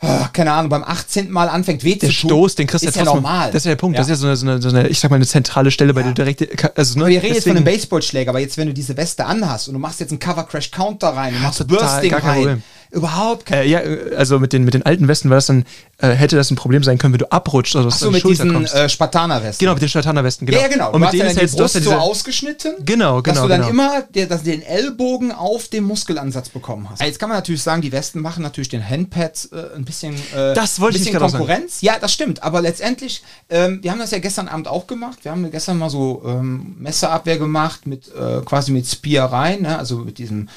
ah, 0.00 0.28
keine 0.32 0.52
Ahnung, 0.52 0.68
beim 0.70 0.84
18. 0.84 1.30
Mal 1.30 1.48
anfängt 1.48 1.84
weh 1.84 1.94
Der 1.96 2.10
zu 2.10 2.14
tun. 2.22 2.30
Stoß, 2.30 2.54
den 2.56 2.66
kriegst 2.66 2.84
du 2.84 2.88
ja 2.88 2.92
trotzdem. 2.92 3.14
normal. 3.22 3.48
Das 3.48 3.56
ist 3.62 3.64
ja 3.66 3.70
der 3.72 3.76
Punkt. 3.76 3.96
Ja. 3.96 4.02
Das 4.04 4.08
ist 4.08 4.10
ja 4.10 4.16
so 4.16 4.26
eine, 4.26 4.36
so 4.36 4.46
eine, 4.46 4.62
so 4.62 4.68
eine, 4.68 4.88
ich 4.88 4.98
sag 5.00 5.10
mal, 5.10 5.16
eine 5.16 5.26
zentrale 5.26 5.70
Stelle, 5.70 5.94
bei 5.94 6.00
Ja. 6.02 6.12
der 6.12 6.24
du 6.26 6.34
direkt. 6.34 6.78
Also, 6.78 6.98
ne, 6.98 7.04
Aber 7.04 7.10
wir 7.10 7.22
reden 7.22 7.34
jetzt 7.34 7.44
von 7.46 7.56
einem 7.56 7.64
Baseballschläger, 7.64 8.30
aber 8.30 8.40
jetzt, 8.40 8.56
wenn 8.58 8.68
du 8.68 8.74
diese 8.74 8.96
Weste 8.96 9.24
anhast 9.26 9.68
und 9.68 9.74
du 9.74 9.80
machst 9.80 10.00
jetzt 10.00 10.10
einen 10.10 10.18
Cover 10.20 10.44
Crash 10.44 10.70
Counter 10.70 11.08
rein, 11.08 11.34
du 11.34 11.40
machst 11.40 11.58
total, 11.58 11.78
Bursting 11.78 12.14
rein, 12.14 12.34
Problem. 12.36 12.62
Überhaupt 12.90 13.46
kein 13.46 13.62
Äh, 13.62 13.68
ja, 13.68 13.80
äh, 13.80 14.14
also 14.16 14.38
mit 14.38 14.52
den, 14.52 14.64
mit 14.64 14.74
den 14.74 14.84
alten 14.84 15.08
Westen 15.08 15.30
war 15.30 15.36
das 15.36 15.46
dann, 15.46 15.64
äh, 15.98 16.08
hätte 16.10 16.36
das 16.36 16.50
ein 16.50 16.56
Problem 16.56 16.82
sein 16.82 16.98
können, 16.98 17.12
wenn 17.12 17.18
du 17.18 17.30
abrutscht 17.30 17.76
oder 17.76 17.88
Ach 17.90 17.96
so, 17.96 18.10
mit 18.10 18.24
diesen 18.24 18.64
äh, 18.66 18.88
Spartaner-Westen. 18.88 19.60
Genau, 19.60 19.74
mit 19.74 19.82
den 19.82 19.88
Spartaner-Westen, 19.88 20.46
genau. 20.46 20.58
Ja, 20.58 20.64
ja, 20.64 20.72
genau. 20.72 20.86
Und 20.92 21.00
du 21.00 21.06
mit 21.06 21.12
denen 21.12 21.20
dann 21.20 21.30
ist 21.30 21.42
jetzt, 21.42 21.58
ja 21.58 21.68
so 21.68 21.78
diese, 21.78 21.98
ausgeschnitten. 21.98 22.74
Genau, 22.84 23.20
Dass 23.20 23.34
genau, 23.34 23.42
du 23.44 23.48
dann 23.48 23.60
genau. 23.60 23.70
immer 23.70 24.02
der, 24.02 24.26
dass 24.26 24.42
den 24.42 24.62
Ellbogen 24.62 25.32
auf 25.32 25.68
dem 25.68 25.84
Muskelansatz 25.84 26.48
bekommen 26.48 26.88
hast. 26.90 27.02
Jetzt 27.02 27.18
kann 27.18 27.28
man 27.28 27.38
natürlich 27.38 27.62
sagen, 27.62 27.82
die 27.82 27.92
Westen 27.92 28.20
machen 28.20 28.42
natürlich 28.42 28.68
den 28.68 28.88
Handpads 28.88 29.46
äh, 29.46 29.76
ein 29.76 29.84
bisschen, 29.84 30.14
äh, 30.34 30.54
Das 30.54 30.80
wollte 30.80 30.96
ich 30.96 31.02
bisschen 31.02 31.12
gerade 31.12 31.24
auch 31.26 31.30
sagen. 31.30 31.44
Konkurrenz. 31.44 31.80
Ja, 31.80 31.96
das 32.00 32.12
stimmt. 32.12 32.42
Aber 32.42 32.60
letztendlich, 32.60 33.22
ähm, 33.48 33.82
wir 33.82 33.90
haben 33.90 33.98
das 33.98 34.10
ja 34.10 34.18
gestern 34.18 34.48
Abend 34.48 34.68
auch 34.68 34.86
gemacht. 34.86 35.18
Wir 35.22 35.32
haben 35.32 35.50
gestern 35.50 35.78
mal 35.78 35.90
so 35.90 36.22
ähm, 36.24 36.76
Messerabwehr 36.78 37.38
gemacht 37.38 37.86
mit 37.86 38.08
äh, 38.14 38.40
quasi 38.44 38.72
mit 38.72 38.86
Spear 38.86 39.32
rein, 39.32 39.62
ne? 39.62 39.78
also 39.78 39.98
mit 39.98 40.18
diesem, 40.18 40.48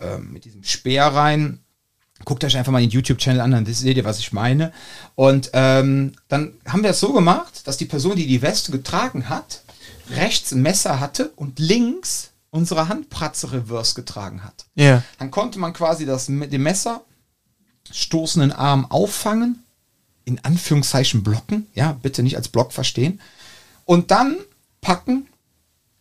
ähm, 0.00 0.32
mit 0.32 0.44
diesem 0.44 0.62
Speer 0.64 1.06
rein. 1.06 1.60
Guckt 2.24 2.44
euch 2.44 2.56
einfach 2.56 2.72
mal 2.72 2.80
den 2.80 2.90
YouTube-Channel 2.90 3.40
an, 3.40 3.50
dann 3.50 3.66
seht 3.66 3.96
ihr, 3.96 4.04
was 4.04 4.18
ich 4.18 4.32
meine. 4.32 4.72
Und 5.14 5.50
ähm, 5.54 6.12
dann 6.28 6.52
haben 6.66 6.82
wir 6.82 6.90
es 6.90 7.00
so 7.00 7.12
gemacht, 7.12 7.66
dass 7.66 7.76
die 7.76 7.86
Person, 7.86 8.16
die 8.16 8.26
die 8.26 8.42
Weste 8.42 8.72
getragen 8.72 9.28
hat, 9.28 9.62
rechts 10.10 10.52
ein 10.52 10.62
Messer 10.62 11.00
hatte 11.00 11.30
und 11.36 11.58
links 11.58 12.30
unsere 12.50 12.88
Handpratze 12.88 13.52
reverse 13.52 13.94
getragen 13.94 14.44
hat. 14.44 14.66
Ja. 14.74 15.02
Dann 15.18 15.30
konnte 15.30 15.58
man 15.58 15.72
quasi 15.72 16.04
das 16.04 16.28
mit 16.28 16.52
dem 16.52 16.62
Messer 16.62 17.02
stoßenden 17.90 18.52
Arm 18.52 18.86
auffangen, 18.90 19.64
in 20.24 20.44
Anführungszeichen 20.44 21.22
blocken, 21.22 21.66
ja, 21.74 21.92
bitte 21.92 22.22
nicht 22.22 22.36
als 22.36 22.48
Block 22.48 22.72
verstehen, 22.72 23.20
und 23.84 24.10
dann 24.10 24.36
packen. 24.80 25.26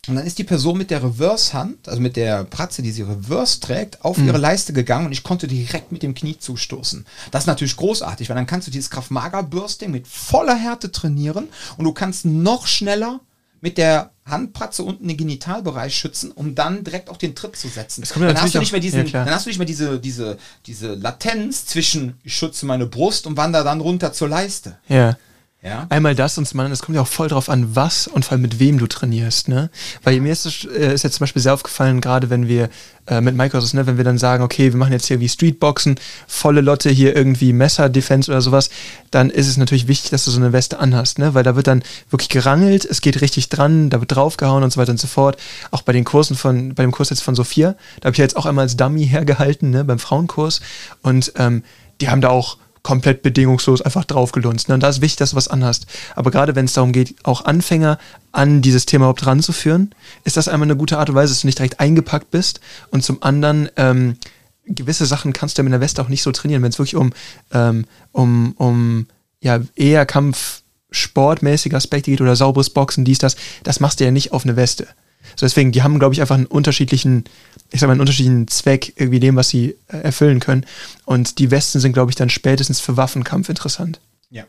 Und 0.08 0.16
dann 0.16 0.26
ist 0.26 0.38
die 0.40 0.44
Person 0.46 0.78
mit 0.78 0.92
der 0.92 1.04
Reverse-Hand, 1.04 1.90
also 1.90 2.00
mit 2.02 2.16
der 2.16 2.46
Pratze, 2.46 2.82
die 2.82 2.92
sie 2.92 3.02
reverse 3.02 3.60
trägt, 3.60 4.04
auf 4.06 4.18
ihre 4.18 4.38
Leiste 4.38 4.72
gegangen 4.72 5.06
und 5.08 5.12
ich 5.12 5.24
konnte 5.24 5.46
direkt 5.48 5.92
mit 5.92 6.04
dem 6.04 6.16
Knie 6.16 6.38
zustoßen. 6.40 7.06
Das 7.32 7.44
ist 7.44 7.48
natürlich 7.48 7.76
großartig, 7.76 8.30
weil 8.30 8.36
dann 8.38 8.48
kannst 8.48 8.66
du 8.68 8.72
dieses 8.72 8.90
Kraft-Mager-Bursting 8.90 9.92
mit 9.92 10.08
voller 10.08 10.56
Härte 10.56 10.92
trainieren 10.92 11.50
und 11.78 11.84
du 11.86 11.92
kannst 11.92 12.26
noch 12.26 12.66
schneller 12.66 13.20
mit 13.62 13.78
der 13.78 14.12
Handpratze 14.26 14.84
unten 14.84 15.06
den 15.10 15.18
Genitalbereich 15.18 15.94
schützen, 15.96 16.32
um 16.32 16.56
dann 16.56 16.86
direkt 16.86 17.10
auch 17.10 17.18
den 17.18 17.36
Tritt 17.36 17.58
zu 17.58 17.68
setzen. 17.68 18.02
dann 18.02 18.38
hast 18.42 18.54
du 18.56 18.60
natürlich 18.60 18.72
nicht 18.72 18.72
mehr 18.72 18.80
auch- 18.80 18.82
diesen, 19.04 19.08
ja, 19.14 19.26
dann 19.26 19.34
hast 19.36 19.46
du 19.46 19.50
nicht 19.50 19.58
mehr 19.60 19.66
diese, 19.68 20.00
diese, 20.00 20.38
diese 20.66 20.94
Latenz 20.94 21.66
zwischen 21.66 22.14
ich 22.24 22.34
schütze 22.36 22.66
meine 22.66 22.86
Brust 22.86 23.28
und 23.28 23.36
wandere 23.36 23.66
dann 23.66 23.82
runter 23.82 24.14
zur 24.14 24.30
Leiste. 24.30 24.78
Ja. 24.88 25.18
Ja. 25.62 25.88
Einmal 25.90 26.16
das 26.16 26.38
und 26.38 26.48
zum 26.48 26.58
anderen, 26.62 26.72
es 26.72 26.82
kommt 26.82 26.96
ja 26.96 27.02
auch 27.02 27.08
voll 27.08 27.28
drauf 27.28 27.50
an, 27.50 27.76
was 27.76 28.08
und 28.08 28.24
vor 28.24 28.32
allem 28.32 28.44
mit 28.44 28.60
wem 28.62 28.80
du 28.80 28.88
trainierst, 28.88 29.50
ne? 29.50 29.70
Weil 30.04 30.22
mir 30.22 30.32
ist 30.32 30.46
äh, 30.66 30.94
ist 30.94 31.04
jetzt 31.04 31.16
zum 31.16 31.24
Beispiel 31.24 31.42
sehr 31.42 31.54
aufgefallen, 31.54 32.00
gerade 32.00 32.30
wenn 32.30 32.48
wir 32.48 32.70
äh, 33.08 33.20
mit 33.20 33.36
Microsoft, 33.36 33.74
ne, 33.74 33.86
wenn 33.86 33.98
wir 33.98 34.06
dann 34.06 34.18
sagen, 34.18 34.42
okay, 34.42 34.72
wir 34.72 34.80
machen 34.80 34.94
jetzt 34.94 35.08
hier 35.08 35.20
wie 35.20 35.28
Streetboxen, 35.28 36.00
volle 36.28 36.62
Lotte 36.62 36.90
hier 36.90 37.14
irgendwie 37.14 37.52
Messer-Defense 37.52 38.32
oder 38.32 38.40
sowas, 38.40 38.70
dann 39.12 39.30
ist 39.30 39.50
es 39.50 39.58
natürlich 39.58 39.90
wichtig, 39.90 40.12
dass 40.12 40.24
du 40.24 40.32
so 40.32 40.40
eine 40.40 40.54
Weste 40.54 40.80
anhast, 40.80 41.20
ne? 41.20 41.34
Weil 41.34 41.44
da 41.44 41.58
wird 41.58 41.68
dann 41.68 41.84
wirklich 42.10 42.30
gerangelt, 42.30 42.86
es 42.86 43.02
geht 43.02 43.20
richtig 43.20 43.50
dran, 43.50 43.90
da 43.90 44.00
wird 44.00 44.16
draufgehauen 44.16 44.64
und 44.64 44.72
so 44.72 44.80
weiter 44.80 44.92
und 44.92 45.00
so 45.00 45.08
fort. 45.08 45.36
Auch 45.72 45.82
bei 45.82 45.92
den 45.92 46.06
Kursen 46.06 46.38
von, 46.38 46.74
bei 46.74 46.84
dem 46.84 46.94
Kurs 46.94 47.10
jetzt 47.10 47.22
von 47.22 47.36
Sophia, 47.36 47.76
da 48.00 48.06
habe 48.06 48.14
ich 48.14 48.20
ja 48.20 48.24
jetzt 48.24 48.38
auch 48.38 48.46
einmal 48.46 48.64
als 48.64 48.78
Dummy 48.78 49.06
hergehalten, 49.06 49.72
ne, 49.72 49.84
beim 49.84 50.00
Frauenkurs. 50.00 50.62
Und 51.02 51.34
ähm, 51.36 51.64
die 52.00 52.08
haben 52.08 52.22
da 52.22 52.30
auch 52.30 52.56
komplett 52.84 53.22
bedingungslos 53.22 53.82
einfach 53.82 54.06
draufgelunzt. 54.06 54.70
Ne? 54.70 54.76
Und 54.76 54.84
da 54.84 54.90
ist 54.90 55.02
wichtig, 55.02 55.18
dass 55.18 55.32
du 55.32 55.36
was 55.36 55.48
anhast. 55.48 55.86
Aber 56.16 56.32
gerade 56.32 56.56
wenn 56.56 56.66
es 56.66 56.74
darum 56.74 56.92
geht, 56.92 57.16
auch 57.24 57.46
Anfänger 57.46 57.98
an 58.32 58.62
dieses 58.62 58.86
Thema 58.86 59.04
überhaupt 59.04 59.26
ranzuführen, 59.26 59.94
ist 60.24 60.38
das 60.38 60.48
einmal 60.48 60.68
eine 60.68 60.78
gute 60.78 60.98
Art 60.98 61.10
und 61.10 61.16
Weise, 61.16 61.34
dass 61.34 61.42
du 61.42 61.48
nicht 61.48 61.58
direkt 61.58 61.80
eingepackt 61.80 62.32
bist. 62.32 62.60
Und 62.92 63.04
zum 63.04 63.22
anderen, 63.24 63.70
ähm, 63.76 64.18
gewisse 64.66 65.06
Sachen 65.06 65.34
kannst 65.34 65.58
du 65.58 65.62
ja 65.62 65.64
mit 65.64 65.74
der 65.74 65.82
Weste 65.82 66.02
auch 66.02 66.10
nicht 66.10 66.24
so 66.24 66.32
trainieren, 66.32 66.62
wenn 66.62 66.70
es 66.70 66.80
wirklich 66.80 66.96
um, 66.96 67.12
ähm, 67.52 67.86
um, 68.12 68.54
um 68.58 69.08
ja, 69.42 69.60
eher 69.76 70.06
Kampfsportmäßige 70.06 71.74
Aspekte 71.74 72.12
geht 72.12 72.22
oder 72.22 72.36
sauberes 72.36 72.70
Boxen, 72.70 73.06
dies, 73.06 73.20
das, 73.20 73.36
das 73.64 73.80
machst 73.80 74.00
du 74.00 74.06
ja 74.06 74.12
nicht 74.12 74.32
auf 74.32 74.44
eine 74.44 74.56
Weste. 74.56 74.88
So 75.36 75.46
deswegen, 75.46 75.72
die 75.72 75.84
haben, 75.84 76.00
glaube 76.00 76.14
ich, 76.14 76.22
einfach 76.22 76.36
einen 76.36 76.46
unterschiedlichen, 76.46 77.26
ich 77.72 77.80
sag 77.80 77.88
mal, 77.88 77.94
einen 77.94 78.02
unterschiedlichen 78.02 78.48
Zweck, 78.48 78.94
irgendwie 78.96 79.20
dem, 79.20 79.36
was 79.36 79.50
sie 79.50 79.76
äh, 79.88 79.98
erfüllen 79.98 80.40
können. 80.40 80.66
Und 81.06 81.40
die 81.40 81.52
Westen 81.52 81.80
sind, 81.80 81.94
glaube 81.94 82.12
ich, 82.12 82.16
dann 82.16 82.30
spätestens 82.30 82.80
für 82.80 82.98
Waffenkampf 82.98 83.50
interessant. 83.50 84.00
Ja. 84.30 84.46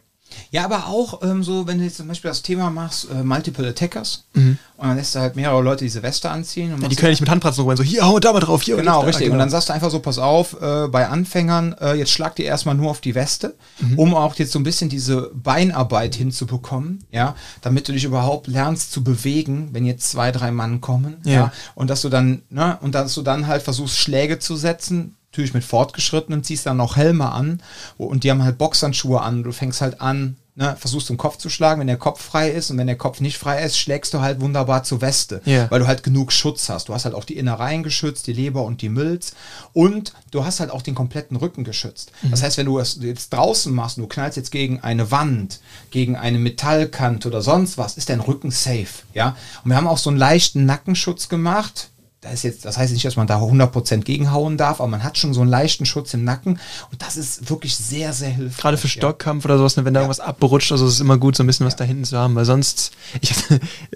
Ja, 0.50 0.64
aber 0.64 0.86
auch 0.86 1.22
ähm, 1.22 1.42
so, 1.42 1.66
wenn 1.66 1.78
du 1.78 1.84
jetzt 1.84 1.96
zum 1.98 2.08
Beispiel 2.08 2.30
das 2.30 2.42
Thema 2.42 2.70
machst, 2.70 3.08
äh, 3.10 3.22
Multiple 3.22 3.68
Attackers, 3.68 4.24
Mhm. 4.34 4.58
und 4.76 4.88
dann 4.88 4.96
lässt 4.96 5.14
du 5.14 5.18
halt 5.20 5.36
mehrere 5.36 5.60
Leute 5.62 5.84
diese 5.84 6.02
Weste 6.02 6.30
anziehen. 6.30 6.72
Und 6.74 6.82
Ja, 6.82 6.88
die 6.88 6.96
können 6.96 7.10
nicht 7.10 7.20
mit 7.20 7.28
Handpratzen 7.30 7.62
rumrennen, 7.62 7.84
so 7.84 7.88
hier, 7.90 8.06
hau 8.06 8.18
da 8.20 8.32
mal 8.32 8.40
drauf, 8.40 8.62
hier. 8.62 8.76
Genau, 8.76 9.00
da, 9.00 9.06
richtig. 9.06 9.24
genau. 9.24 9.34
Und 9.34 9.38
dann 9.40 9.50
sagst 9.50 9.68
du 9.68 9.72
einfach 9.72 9.90
so, 9.90 9.98
pass 10.00 10.18
auf, 10.18 10.60
äh, 10.60 10.88
bei 10.88 11.08
Anfängern, 11.08 11.74
äh, 11.80 11.94
jetzt 11.94 12.10
schlag 12.12 12.36
dir 12.36 12.44
erstmal 12.46 12.74
nur 12.74 12.90
auf 12.90 13.00
die 13.00 13.14
Weste, 13.14 13.54
Mhm. 13.80 13.98
um 13.98 14.14
auch 14.14 14.34
jetzt 14.36 14.52
so 14.52 14.58
ein 14.58 14.64
bisschen 14.64 14.88
diese 14.88 15.30
Beinarbeit 15.34 16.14
hinzubekommen, 16.14 17.04
ja, 17.10 17.34
damit 17.62 17.88
du 17.88 17.92
dich 17.92 18.04
überhaupt 18.04 18.46
lernst 18.46 18.92
zu 18.92 19.02
bewegen, 19.04 19.70
wenn 19.72 19.84
jetzt 19.84 20.10
zwei, 20.10 20.32
drei 20.32 20.50
Mann 20.50 20.80
kommen, 20.80 21.18
ja, 21.24 21.32
Ja. 21.32 21.52
und 21.74 21.90
dass 21.90 22.00
du 22.02 22.08
dann, 22.08 22.42
ne, 22.50 22.78
und 22.80 22.94
dass 22.94 23.14
du 23.14 23.22
dann 23.22 23.46
halt 23.46 23.62
versuchst, 23.62 23.96
Schläge 23.98 24.38
zu 24.38 24.56
setzen, 24.56 25.16
natürlich 25.30 25.54
mit 25.54 25.62
Fortgeschrittenen, 25.64 26.42
ziehst 26.42 26.66
dann 26.66 26.76
noch 26.76 26.96
Helme 26.96 27.30
an 27.30 27.62
und 27.98 28.24
die 28.24 28.30
haben 28.32 28.42
halt 28.42 28.58
Boxhandschuhe 28.58 29.20
an, 29.20 29.44
du 29.44 29.52
fängst 29.52 29.80
halt 29.80 30.00
an, 30.00 30.36
ne, 30.56 30.74
versuchst 30.76 31.08
den 31.08 31.18
Kopf 31.18 31.36
zu 31.36 31.48
schlagen, 31.48 31.78
wenn 31.80 31.86
der 31.86 31.98
Kopf 31.98 32.20
frei 32.20 32.50
ist 32.50 32.72
und 32.72 32.78
wenn 32.78 32.88
der 32.88 32.96
Kopf 32.96 33.20
nicht 33.20 33.38
frei 33.38 33.62
ist, 33.62 33.78
schlägst 33.78 34.12
du 34.12 34.20
halt 34.22 34.40
wunderbar 34.40 34.82
zur 34.82 35.00
Weste, 35.02 35.40
Ja. 35.44 35.70
weil 35.70 35.78
du 35.78 35.86
halt 35.86 36.02
genug 36.02 36.32
Schutz 36.32 36.68
hast. 36.68 36.88
Du 36.88 36.94
hast 36.94 37.04
halt 37.04 37.14
auch 37.14 37.22
die 37.22 37.36
Innereien 37.36 37.84
geschützt, 37.84 38.26
die 38.26 38.32
Leber 38.32 38.64
und 38.64 38.82
die 38.82 38.88
Milz 38.88 39.34
und 39.72 40.14
du 40.32 40.44
hast 40.44 40.58
halt 40.58 40.72
auch 40.72 40.82
den 40.82 40.96
kompletten 40.96 41.36
Rücken 41.36 41.62
geschützt. 41.62 42.10
Das 42.28 42.42
heißt, 42.42 42.56
wenn 42.58 42.66
du 42.66 42.80
es 42.80 42.98
jetzt 43.00 43.32
draußen 43.32 43.72
machst 43.72 43.98
und 43.98 44.02
du 44.02 44.08
knallst 44.08 44.36
jetzt 44.36 44.50
gegen 44.50 44.80
eine 44.80 45.12
Wand, 45.12 45.60
gegen 45.92 46.16
eine 46.16 46.40
Metallkante 46.40 47.28
oder 47.28 47.40
sonst 47.40 47.78
was, 47.78 47.96
ist 47.96 48.08
dein 48.08 48.18
Rücken 48.20 48.50
safe, 48.50 49.04
ja? 49.14 49.36
Und 49.62 49.70
wir 49.70 49.76
haben 49.76 49.86
auch 49.86 49.98
so 49.98 50.10
einen 50.10 50.18
leichten 50.18 50.66
Nackenschutz 50.66 51.28
gemacht. 51.28 51.86
Da 52.22 52.28
ist 52.28 52.42
jetzt, 52.42 52.66
das 52.66 52.76
heißt 52.76 52.92
nicht, 52.92 53.04
dass 53.06 53.16
man 53.16 53.26
da 53.26 53.40
100% 53.40 54.02
gegenhauen 54.02 54.58
darf, 54.58 54.80
aber 54.80 54.88
man 54.88 55.02
hat 55.02 55.16
schon 55.16 55.32
so 55.32 55.40
einen 55.40 55.48
leichten 55.48 55.86
Schutz 55.86 56.12
im 56.12 56.22
Nacken 56.22 56.60
und 56.92 57.00
das 57.00 57.16
ist 57.16 57.48
wirklich 57.48 57.74
sehr, 57.74 58.12
sehr 58.12 58.28
hilfreich. 58.28 58.60
Gerade 58.60 58.76
für 58.76 58.88
ja. 58.88 58.92
Stockkampf 58.92 59.46
oder 59.46 59.56
sowas, 59.56 59.78
ne, 59.78 59.86
wenn 59.86 59.94
da 59.94 60.00
irgendwas 60.00 60.20
abrutscht, 60.20 60.70
also 60.70 60.84
es 60.84 60.94
ist 60.94 61.00
immer 61.00 61.16
gut, 61.16 61.34
so 61.34 61.42
ein 61.42 61.46
bisschen 61.46 61.64
was 61.64 61.76
da 61.76 61.84
hinten 61.84 62.04
zu 62.04 62.18
haben, 62.18 62.34
weil 62.34 62.44
sonst, 62.44 62.92
ich 63.22 63.32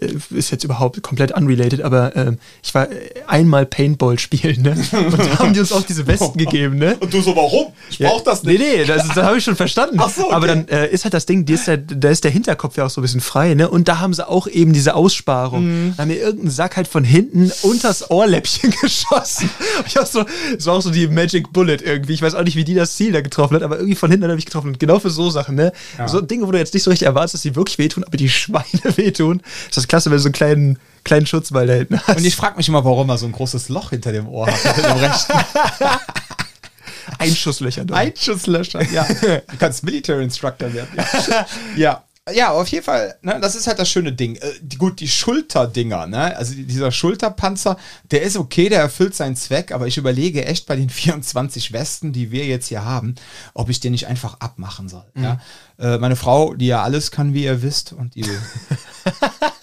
äh, 0.00 0.14
ist 0.30 0.50
jetzt 0.50 0.64
überhaupt 0.64 1.02
komplett 1.02 1.32
unrelated, 1.32 1.82
aber 1.82 2.16
ähm, 2.16 2.38
ich 2.62 2.74
war 2.74 2.90
äh, 2.90 3.10
einmal 3.26 3.66
Paintball 3.66 4.18
spielen, 4.18 4.62
ne? 4.62 4.70
Und 4.70 5.18
da 5.18 5.38
haben 5.40 5.52
die 5.52 5.60
uns 5.60 5.72
auch 5.72 5.82
diese 5.82 6.06
Westen 6.06 6.38
gegeben, 6.38 6.78
ne? 6.78 6.96
Und 7.00 7.12
du 7.12 7.20
so, 7.20 7.36
warum? 7.36 7.74
Ich 7.90 7.98
Ja, 7.98 8.08
Nee, 8.44 8.56
nee, 8.56 8.84
das, 8.86 9.06
das 9.06 9.16
habe 9.16 9.36
ich 9.36 9.44
schon 9.44 9.56
verstanden. 9.56 9.98
Ach 10.00 10.08
so, 10.08 10.24
okay. 10.24 10.34
Aber 10.34 10.46
dann 10.46 10.66
äh, 10.68 10.88
ist 10.88 11.04
halt 11.04 11.12
das 11.12 11.26
Ding, 11.26 11.46
ist 11.46 11.66
der, 11.66 11.76
da 11.76 12.08
ist 12.08 12.24
der 12.24 12.30
Hinterkopf 12.30 12.78
ja 12.78 12.86
auch 12.86 12.90
so 12.90 13.00
ein 13.00 13.02
bisschen 13.02 13.20
frei, 13.20 13.52
ne? 13.52 13.68
Und 13.68 13.86
da 13.86 13.98
haben 14.00 14.14
sie 14.14 14.26
auch 14.26 14.46
eben 14.46 14.72
diese 14.72 14.94
Aussparung. 14.94 15.66
Mhm. 15.66 15.94
Da 15.96 16.02
haben 16.02 16.08
mir 16.08 16.18
irgendein 16.18 16.50
Sack 16.50 16.78
halt 16.78 16.88
von 16.88 17.04
hinten 17.04 17.52
unters 17.60 18.13
Ohrläppchen 18.14 18.70
geschossen. 18.80 19.50
Ich 19.86 19.92
so, 19.92 20.24
das 20.54 20.66
war 20.66 20.74
auch 20.74 20.80
so 20.80 20.90
die 20.90 21.08
Magic 21.08 21.52
Bullet 21.52 21.78
irgendwie. 21.82 22.14
Ich 22.14 22.22
weiß 22.22 22.34
auch 22.34 22.42
nicht, 22.42 22.56
wie 22.56 22.64
die 22.64 22.74
das 22.74 22.96
Ziel 22.96 23.12
da 23.12 23.20
getroffen 23.20 23.56
hat, 23.56 23.62
aber 23.62 23.76
irgendwie 23.76 23.94
von 23.94 24.10
hinten 24.10 24.28
habe 24.28 24.38
ich 24.38 24.46
getroffen. 24.46 24.68
Und 24.68 24.80
genau 24.80 24.98
für 24.98 25.10
so 25.10 25.30
Sachen, 25.30 25.56
ne? 25.56 25.72
Ja. 25.98 26.08
So 26.08 26.20
Dinge, 26.20 26.46
wo 26.46 26.52
du 26.52 26.58
jetzt 26.58 26.74
nicht 26.74 26.82
so 26.82 26.90
richtig 26.90 27.06
erwartest, 27.06 27.34
dass 27.34 27.42
die 27.42 27.56
wirklich 27.56 27.78
wehtun, 27.78 28.04
aber 28.04 28.16
die 28.16 28.28
Schweine 28.30 28.96
wehtun. 28.96 29.42
Ist 29.68 29.76
das 29.76 29.88
klasse, 29.88 30.10
wenn 30.10 30.16
du 30.16 30.22
so 30.22 30.28
einen 30.28 30.34
kleinen, 30.34 30.78
kleinen 31.04 31.26
Schutzball 31.26 31.66
da 31.66 31.74
hinten 31.74 32.00
hast. 32.00 32.16
Und 32.16 32.24
ich 32.24 32.36
frage 32.36 32.56
mich 32.56 32.68
immer, 32.68 32.84
warum 32.84 33.08
er 33.08 33.18
so 33.18 33.26
ein 33.26 33.32
großes 33.32 33.68
Loch 33.68 33.90
hinter 33.90 34.12
dem 34.12 34.28
Ohr 34.28 34.46
hat, 34.46 34.74
hinter 34.74 34.94
dem 34.94 34.98
rechten. 34.98 35.32
Einschusslöcher. 37.18 37.84
Doch. 37.84 37.96
Einschusslöcher, 37.96 38.82
ja. 38.90 39.04
Du 39.04 39.56
kannst 39.58 39.84
Military 39.84 40.24
Instructor 40.24 40.72
werden. 40.72 40.88
Ja. 40.96 41.46
ja. 41.76 42.04
Ja, 42.32 42.52
auf 42.52 42.68
jeden 42.68 42.84
Fall, 42.84 43.18
ne, 43.20 43.38
das 43.38 43.54
ist 43.54 43.66
halt 43.66 43.78
das 43.78 43.90
schöne 43.90 44.10
Ding. 44.12 44.36
Äh, 44.36 44.52
die, 44.62 44.78
gut, 44.78 45.00
die 45.00 45.08
Schulterdinger, 45.08 46.06
ne? 46.06 46.34
Also 46.34 46.54
dieser 46.54 46.90
Schulterpanzer, 46.90 47.76
der 48.10 48.22
ist 48.22 48.38
okay, 48.38 48.70
der 48.70 48.80
erfüllt 48.80 49.14
seinen 49.14 49.36
Zweck, 49.36 49.72
aber 49.72 49.86
ich 49.88 49.98
überlege 49.98 50.46
echt 50.46 50.64
bei 50.66 50.74
den 50.74 50.88
24 50.90 51.72
Westen, 51.72 52.14
die 52.14 52.30
wir 52.30 52.46
jetzt 52.46 52.68
hier 52.68 52.82
haben, 52.82 53.14
ob 53.52 53.68
ich 53.68 53.80
den 53.80 53.92
nicht 53.92 54.06
einfach 54.06 54.40
abmachen 54.40 54.88
soll. 54.88 55.04
Mhm. 55.12 55.22
Ja? 55.22 55.40
Äh, 55.78 55.98
meine 55.98 56.16
Frau, 56.16 56.54
die 56.54 56.68
ja 56.68 56.82
alles 56.82 57.10
kann, 57.10 57.34
wie 57.34 57.44
ihr 57.44 57.60
wisst, 57.60 57.92
und 57.92 58.14
die 58.14 58.24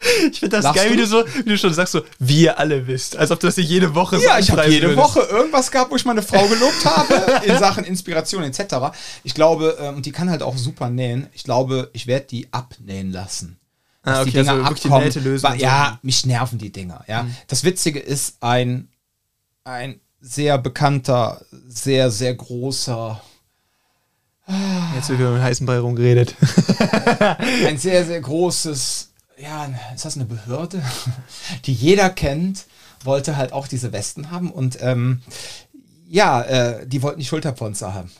Ich 0.30 0.40
finde 0.40 0.56
das 0.56 0.64
Lachst 0.64 0.80
geil, 0.80 0.92
wie 0.92 0.96
du 0.96 1.06
so, 1.06 1.24
wie 1.26 1.50
du 1.50 1.58
schon 1.58 1.72
sagst, 1.74 1.92
so, 1.92 2.02
wie 2.18 2.42
ihr 2.42 2.58
alle 2.58 2.86
wisst. 2.86 3.16
Als 3.16 3.30
ob 3.30 3.40
du 3.40 3.46
das 3.46 3.56
nicht 3.56 3.68
jede 3.68 3.94
Woche 3.94 4.18
so 4.18 4.24
Ja, 4.24 4.38
ich 4.38 4.50
habe 4.50 4.68
jede 4.68 4.88
würdest. 4.88 4.98
Woche 4.98 5.20
irgendwas 5.20 5.70
gehabt, 5.70 5.90
wo 5.90 5.96
ich 5.96 6.04
meine 6.04 6.22
Frau 6.22 6.46
gelobt 6.46 6.84
habe, 6.84 7.44
in 7.44 7.58
Sachen 7.58 7.84
Inspiration 7.84 8.42
etc. 8.44 8.96
Ich 9.24 9.34
glaube, 9.34 9.76
ähm, 9.80 9.96
und 9.96 10.06
die 10.06 10.12
kann 10.12 10.30
halt 10.30 10.42
auch 10.42 10.56
super 10.56 10.88
nähen. 10.88 11.28
Ich 11.32 11.44
glaube, 11.44 11.90
ich 11.92 12.06
werde 12.06 12.26
die 12.26 12.48
abnähen 12.52 13.12
lassen. 13.12 13.58
Ah, 14.02 14.20
okay, 14.20 14.30
die 14.30 14.36
Dinger 14.38 14.52
also 14.52 14.64
abkommen. 14.64 15.10
Die 15.10 15.18
lösen 15.20 15.58
ja, 15.58 15.92
so. 15.92 16.06
mich 16.06 16.24
nerven 16.26 16.58
die 16.58 16.70
Dinger. 16.70 17.04
Ja. 17.08 17.24
Mhm. 17.24 17.34
Das 17.48 17.64
Witzige 17.64 17.98
ist, 17.98 18.36
ein, 18.40 18.88
ein 19.64 20.00
sehr 20.20 20.58
bekannter, 20.58 21.42
sehr, 21.66 22.10
sehr 22.10 22.34
großer 22.34 23.20
Jetzt 24.94 25.10
wird 25.10 25.20
über 25.20 25.32
den 25.32 25.42
heißen 25.42 25.66
Brei 25.66 25.78
rumgeredet. 25.78 26.34
ein 27.66 27.76
sehr, 27.76 28.06
sehr 28.06 28.20
großes 28.22 29.07
ja, 29.40 29.68
ist 29.94 30.04
das 30.04 30.16
eine 30.16 30.24
Behörde, 30.24 30.82
die 31.64 31.72
jeder 31.72 32.10
kennt, 32.10 32.64
wollte 33.04 33.36
halt 33.36 33.52
auch 33.52 33.68
diese 33.68 33.92
Westen 33.92 34.30
haben 34.30 34.50
und 34.50 34.78
ähm, 34.80 35.22
ja, 36.08 36.42
äh, 36.42 36.86
die 36.86 37.02
wollten 37.02 37.20
die 37.20 37.26
Schulterpanzer 37.26 37.94
haben. 37.94 38.10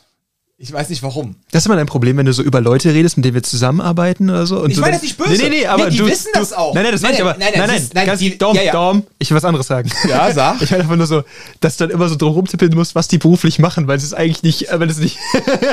Ich 0.61 0.73
weiß 0.73 0.89
nicht 0.89 1.01
warum. 1.03 1.37
Das 1.51 1.63
ist 1.63 1.67
immer 1.67 1.77
dein 1.77 1.85
Problem, 1.85 2.17
wenn 2.17 2.25
du 2.25 2.33
so 2.33 2.43
über 2.43 2.59
Leute 2.59 2.93
redest, 2.93 3.15
mit 3.15 3.23
denen 3.23 3.33
wir 3.33 3.43
zusammenarbeiten 3.43 4.29
oder 4.29 4.45
so. 4.45 4.65
Ich 4.65 4.77
meine 4.77 4.91
das 4.91 5.03
nicht 5.03 5.17
böse. 5.17 5.31
Nee, 5.31 5.37
nee, 5.43 5.49
nee, 5.49 5.65
aber 5.65 5.85
nee, 5.85 5.91
die 5.91 5.97
du, 5.99 6.07
wissen 6.07 6.31
du, 6.33 6.39
das 6.39 6.51
auch. 6.51 6.73
Nein, 6.73 6.83
nein, 6.83 6.91
das 6.91 7.01
meine 7.01 7.15
ich 7.15 7.21
aber. 7.21 7.37
Nein, 7.39 7.53
nein, 7.55 7.67
nein, 7.67 7.89
nein, 7.93 8.05
ganz, 8.05 8.19
die, 8.19 8.37
Dom, 8.37 8.55
ja, 8.57 8.63
ja. 8.63 8.71
Dom, 8.73 9.07
ich 9.19 9.29
will 9.29 9.37
was 9.37 9.45
anderes 9.45 9.67
sagen. 9.67 9.89
Ja, 10.07 10.33
sag. 10.33 10.61
Ich 10.61 10.71
meine 10.71 10.83
einfach 10.83 10.95
nur 10.95 11.07
so, 11.07 11.23
dass 11.61 11.77
du 11.77 11.85
dann 11.85 11.93
immer 11.93 12.09
so 12.09 12.15
drum 12.15 12.33
rumtippeln 12.33 12.73
musst, 12.73 12.95
was 12.95 13.07
die 13.07 13.17
beruflich 13.17 13.59
machen, 13.59 13.87
weil 13.87 13.97
es 13.97 14.03
ist 14.03 14.13
eigentlich 14.13 14.43
nicht, 14.43 14.69
äh, 14.69 14.79
wenn 14.79 14.89
es 14.89 14.97
nicht. 14.97 15.17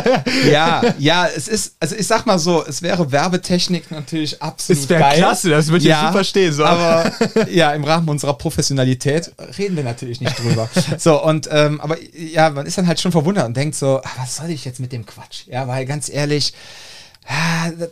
ja, 0.50 0.82
ja, 0.98 1.26
es 1.26 1.48
ist, 1.48 1.76
also 1.80 1.96
ich 1.96 2.06
sag 2.06 2.26
mal 2.26 2.38
so, 2.38 2.64
es 2.64 2.82
wäre 2.82 3.10
Werbetechnik 3.10 3.90
natürlich 3.90 4.42
absolut 4.42 4.82
Es 4.82 4.88
wäre 4.88 5.14
klasse, 5.14 5.50
das 5.50 5.68
würde 5.68 5.78
ich 5.78 5.90
ja, 5.90 6.08
super 6.08 6.24
stehen. 6.24 6.52
So. 6.52 6.64
Aber 6.64 7.12
ja, 7.50 7.72
im 7.72 7.84
Rahmen 7.84 8.08
unserer 8.08 8.34
Professionalität 8.34 9.32
reden 9.58 9.76
wir 9.76 9.84
natürlich 9.84 10.20
nicht 10.20 10.38
drüber. 10.38 10.68
so, 10.98 11.22
und, 11.22 11.48
ähm, 11.50 11.80
aber 11.80 11.96
ja, 12.14 12.50
man 12.50 12.66
ist 12.66 12.78
dann 12.78 12.86
halt 12.86 13.00
schon 13.00 13.12
verwundert 13.12 13.46
und 13.46 13.56
denkt 13.56 13.74
so, 13.74 14.00
ach, 14.04 14.18
was 14.18 14.36
soll 14.36 14.50
ich 14.50 14.64
jetzt 14.64 14.80
mit 14.80 14.92
dem 14.92 15.04
Quatsch? 15.06 15.46
Ja, 15.46 15.56
ja, 15.56 15.68
weil 15.68 15.86
ganz 15.86 16.10
ehrlich, 16.10 16.52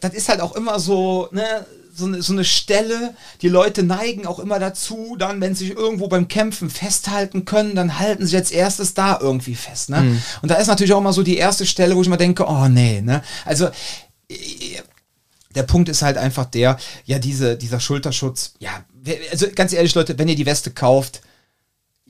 das 0.01 0.13
ist 0.13 0.29
halt 0.29 0.43
auch 0.43 0.55
immer 0.55 0.79
so, 0.79 1.29
ne, 1.33 1.65
so 1.95 2.07
eine, 2.07 2.23
so 2.23 2.33
eine 2.33 2.45
Stelle, 2.45 3.15
die 3.43 3.49
Leute 3.49 3.83
neigen 3.83 4.27
auch 4.27 4.39
immer 4.39 4.59
dazu, 4.59 5.17
dann, 5.19 5.41
wenn 5.41 5.55
sie 5.55 5.69
sich 5.69 5.77
irgendwo 5.77 6.09
beim 6.09 6.29
Kämpfen 6.29 6.71
festhalten 6.71 7.45
können, 7.45 7.75
dann 7.75 7.99
halten 7.99 8.27
sie 8.27 8.37
als 8.37 8.51
erstes 8.51 8.95
da 8.95 9.19
irgendwie 9.21 9.55
fest. 9.55 9.91
Ne? 9.91 10.01
Mhm. 10.01 10.23
Und 10.43 10.51
da 10.51 10.57
ist 10.57 10.67
natürlich 10.67 10.93
auch 10.93 10.99
immer 10.99 11.13
so 11.13 11.23
die 11.23 11.37
erste 11.37 11.67
Stelle, 11.67 11.97
wo 11.97 12.03
ich 12.03 12.09
mal 12.09 12.17
denke, 12.17 12.47
oh 12.47 12.69
nee, 12.69 13.01
ne? 13.01 13.23
Also 13.45 13.69
der 15.55 15.63
Punkt 15.63 15.89
ist 15.89 16.03
halt 16.03 16.19
einfach 16.19 16.47
der, 16.47 16.79
ja, 17.05 17.19
diese, 17.19 17.57
dieser 17.57 17.79
Schulterschutz, 17.79 18.55
ja, 18.59 18.85
also 19.31 19.47
ganz 19.55 19.73
ehrlich, 19.73 19.95
Leute, 19.95 20.19
wenn 20.19 20.29
ihr 20.29 20.37
die 20.37 20.47
Weste 20.47 20.73
kauft, 20.73 21.21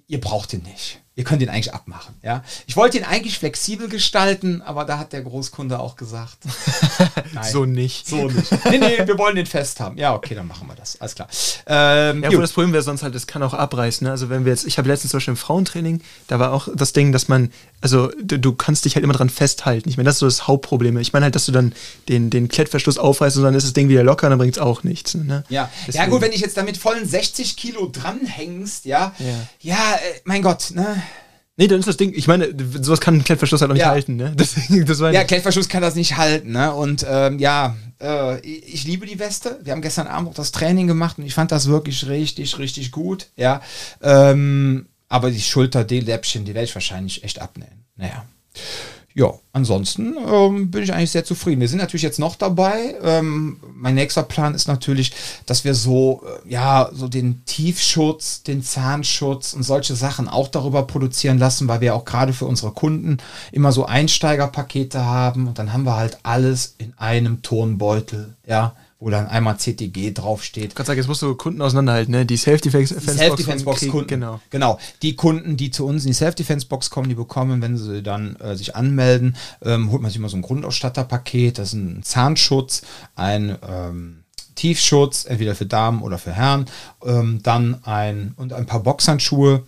ihr 0.06 0.20
braucht 0.20 0.52
ihn 0.54 0.62
nicht 0.62 1.03
ihr 1.16 1.22
könnt 1.22 1.42
ihn 1.42 1.48
eigentlich 1.48 1.72
abmachen. 1.72 2.14
Ja? 2.22 2.42
Ich 2.66 2.76
wollte 2.76 2.98
ihn 2.98 3.04
eigentlich 3.04 3.38
flexibel 3.38 3.88
gestalten, 3.88 4.62
aber 4.62 4.84
da 4.84 4.98
hat 4.98 5.12
der 5.12 5.22
Großkunde 5.22 5.78
auch 5.78 5.96
gesagt. 5.96 6.38
Nein, 7.32 7.52
so 7.52 7.64
nicht. 7.64 8.08
So 8.08 8.28
nicht. 8.28 8.50
Nee, 8.64 8.78
nee, 8.78 8.98
wir 9.04 9.16
wollen 9.16 9.36
den 9.36 9.46
fest 9.46 9.78
haben. 9.78 9.96
Ja, 9.96 10.14
okay, 10.14 10.34
dann 10.34 10.48
machen 10.48 10.66
wir 10.66 10.74
das. 10.74 11.00
Alles 11.00 11.14
klar. 11.14 11.28
Ähm, 11.66 12.24
ja, 12.24 12.32
wo 12.32 12.40
das 12.40 12.52
Problem 12.52 12.72
wäre 12.72 12.82
sonst 12.82 13.04
halt, 13.04 13.14
es 13.14 13.28
kann 13.28 13.42
auch 13.44 13.54
abreißen. 13.54 14.04
Ne? 14.04 14.10
Also 14.10 14.28
wenn 14.28 14.44
wir 14.44 14.50
jetzt, 14.50 14.66
ich 14.66 14.76
habe 14.76 14.88
letztens 14.88 15.12
zum 15.12 15.18
Beispiel 15.18 15.32
im 15.32 15.38
Frauentraining, 15.38 16.00
da 16.26 16.40
war 16.40 16.52
auch 16.52 16.68
das 16.74 16.92
Ding, 16.92 17.12
dass 17.12 17.28
man, 17.28 17.52
also 17.80 18.10
du, 18.20 18.38
du 18.38 18.52
kannst 18.52 18.84
dich 18.84 18.96
halt 18.96 19.04
immer 19.04 19.14
dran 19.14 19.30
festhalten. 19.30 19.88
Ich 19.88 19.96
meine, 19.96 20.08
das 20.08 20.16
ist 20.16 20.20
so 20.20 20.26
das 20.26 20.48
Hauptproblem. 20.48 20.98
Ich 20.98 21.12
meine 21.12 21.24
halt, 21.24 21.36
dass 21.36 21.46
du 21.46 21.52
dann 21.52 21.74
den, 22.08 22.30
den 22.30 22.48
Klettverschluss 22.48 22.98
aufreißt 22.98 23.36
und 23.36 23.44
dann 23.44 23.54
ist 23.54 23.64
das 23.64 23.72
Ding 23.72 23.88
wieder 23.88 24.02
locker 24.02 24.26
und 24.26 24.30
dann 24.32 24.38
bringt 24.40 24.56
es 24.56 24.62
auch 24.62 24.82
nichts. 24.82 25.14
Ne? 25.14 25.44
Ja. 25.48 25.70
ja, 25.92 26.06
gut, 26.06 26.22
wenn 26.22 26.32
ich 26.32 26.40
jetzt 26.40 26.56
damit 26.56 26.76
vollen 26.76 27.06
60 27.06 27.56
Kilo 27.56 27.88
dranhängst, 27.88 28.84
ja, 28.84 29.14
ja, 29.20 29.26
ja 29.60 29.94
äh, 29.94 30.20
mein 30.24 30.42
Gott, 30.42 30.72
ne? 30.72 31.03
Nee, 31.56 31.68
dann 31.68 31.78
ist 31.78 31.86
das 31.86 31.96
Ding, 31.96 32.12
ich 32.14 32.26
meine, 32.26 32.52
sowas 32.80 33.00
kann 33.00 33.14
ein 33.14 33.24
Klettverschluss 33.24 33.60
halt 33.60 33.70
auch 33.70 33.74
nicht 33.74 33.82
ja. 33.82 33.90
halten, 33.90 34.16
ne? 34.16 34.32
Deswegen, 34.38 34.86
das 34.86 34.98
ja, 34.98 35.24
Klettverschluss 35.24 35.68
kann 35.68 35.82
das 35.82 35.94
nicht 35.94 36.16
halten, 36.16 36.52
ne? 36.52 36.72
Und 36.72 37.06
ähm, 37.08 37.38
ja, 37.38 37.76
äh, 38.00 38.40
ich 38.40 38.84
liebe 38.84 39.06
die 39.06 39.18
Weste. 39.18 39.60
Wir 39.62 39.72
haben 39.72 39.82
gestern 39.82 40.08
Abend 40.08 40.30
auch 40.30 40.34
das 40.34 40.50
Training 40.50 40.88
gemacht 40.88 41.18
und 41.18 41.26
ich 41.26 41.34
fand 41.34 41.52
das 41.52 41.66
wirklich 41.66 42.08
richtig, 42.08 42.58
richtig 42.58 42.90
gut, 42.90 43.28
ja. 43.36 43.62
Ähm, 44.02 44.86
aber 45.08 45.30
die 45.30 45.40
Schulter, 45.40 45.84
die 45.84 46.00
Läppchen, 46.00 46.44
die 46.44 46.54
werde 46.54 46.64
ich 46.64 46.74
wahrscheinlich 46.74 47.22
echt 47.22 47.40
abnehmen. 47.40 47.84
Naja 47.96 48.24
ja, 49.16 49.32
ansonsten 49.52 50.16
ähm, 50.28 50.72
bin 50.72 50.82
ich 50.82 50.92
eigentlich 50.92 51.12
sehr 51.12 51.24
zufrieden. 51.24 51.60
Wir 51.60 51.68
sind 51.68 51.78
natürlich 51.78 52.02
jetzt 52.02 52.18
noch 52.18 52.34
dabei. 52.34 52.96
Ähm, 53.00 53.60
mein 53.72 53.94
nächster 53.94 54.24
Plan 54.24 54.56
ist 54.56 54.66
natürlich, 54.66 55.12
dass 55.46 55.64
wir 55.64 55.74
so, 55.74 56.24
äh, 56.44 56.50
ja, 56.52 56.90
so 56.92 57.06
den 57.06 57.44
Tiefschutz, 57.44 58.42
den 58.42 58.64
Zahnschutz 58.64 59.54
und 59.54 59.62
solche 59.62 59.94
Sachen 59.94 60.28
auch 60.28 60.48
darüber 60.48 60.82
produzieren 60.82 61.38
lassen, 61.38 61.68
weil 61.68 61.80
wir 61.80 61.94
auch 61.94 62.04
gerade 62.04 62.32
für 62.32 62.46
unsere 62.46 62.72
Kunden 62.72 63.18
immer 63.52 63.70
so 63.70 63.86
Einsteigerpakete 63.86 65.04
haben 65.04 65.46
und 65.46 65.60
dann 65.60 65.72
haben 65.72 65.84
wir 65.84 65.94
halt 65.94 66.18
alles 66.24 66.74
in 66.78 66.92
einem 66.96 67.40
Turnbeutel, 67.42 68.34
ja 68.48 68.74
wo 69.04 69.10
dann 69.10 69.26
einmal 69.26 69.58
CTG 69.58 70.12
draufsteht. 70.14 70.68
Ich 70.68 70.74
kann 70.74 70.86
sagen, 70.86 70.96
jetzt 70.96 71.08
musst 71.08 71.20
du 71.20 71.34
Kunden 71.34 71.60
auseinanderhalten, 71.60 72.10
ne? 72.10 72.24
Die 72.24 72.38
Self-Defense-Box 72.38 73.16
Self 73.16 73.64
Box 73.64 73.86
Kunden. 73.86 74.06
Genau. 74.06 74.40
genau. 74.48 74.78
Die 75.02 75.14
Kunden, 75.14 75.58
die 75.58 75.70
zu 75.70 75.86
uns 75.86 76.04
in 76.04 76.08
die 76.08 76.14
Self-Defense-Box 76.14 76.88
kommen, 76.88 77.10
die 77.10 77.14
bekommen, 77.14 77.60
wenn 77.60 77.76
sie 77.76 78.02
dann 78.02 78.36
äh, 78.36 78.56
sich 78.56 78.74
anmelden, 78.74 79.36
ähm, 79.62 79.92
holt 79.92 80.00
man 80.00 80.10
sich 80.10 80.16
immer 80.16 80.30
so 80.30 80.38
ein 80.38 80.42
Grundausstatterpaket. 80.42 81.58
Das 81.58 81.68
ist 81.68 81.72
ein 81.74 82.02
Zahnschutz, 82.02 82.80
ein 83.14 83.58
ähm, 83.68 84.24
Tiefschutz, 84.54 85.26
entweder 85.26 85.54
für 85.54 85.66
Damen 85.66 86.00
oder 86.00 86.16
für 86.16 86.32
Herren, 86.32 86.64
ähm, 87.04 87.40
dann 87.42 87.84
ein 87.84 88.32
und 88.36 88.54
ein 88.54 88.64
paar 88.64 88.80
Boxhandschuhe 88.80 89.64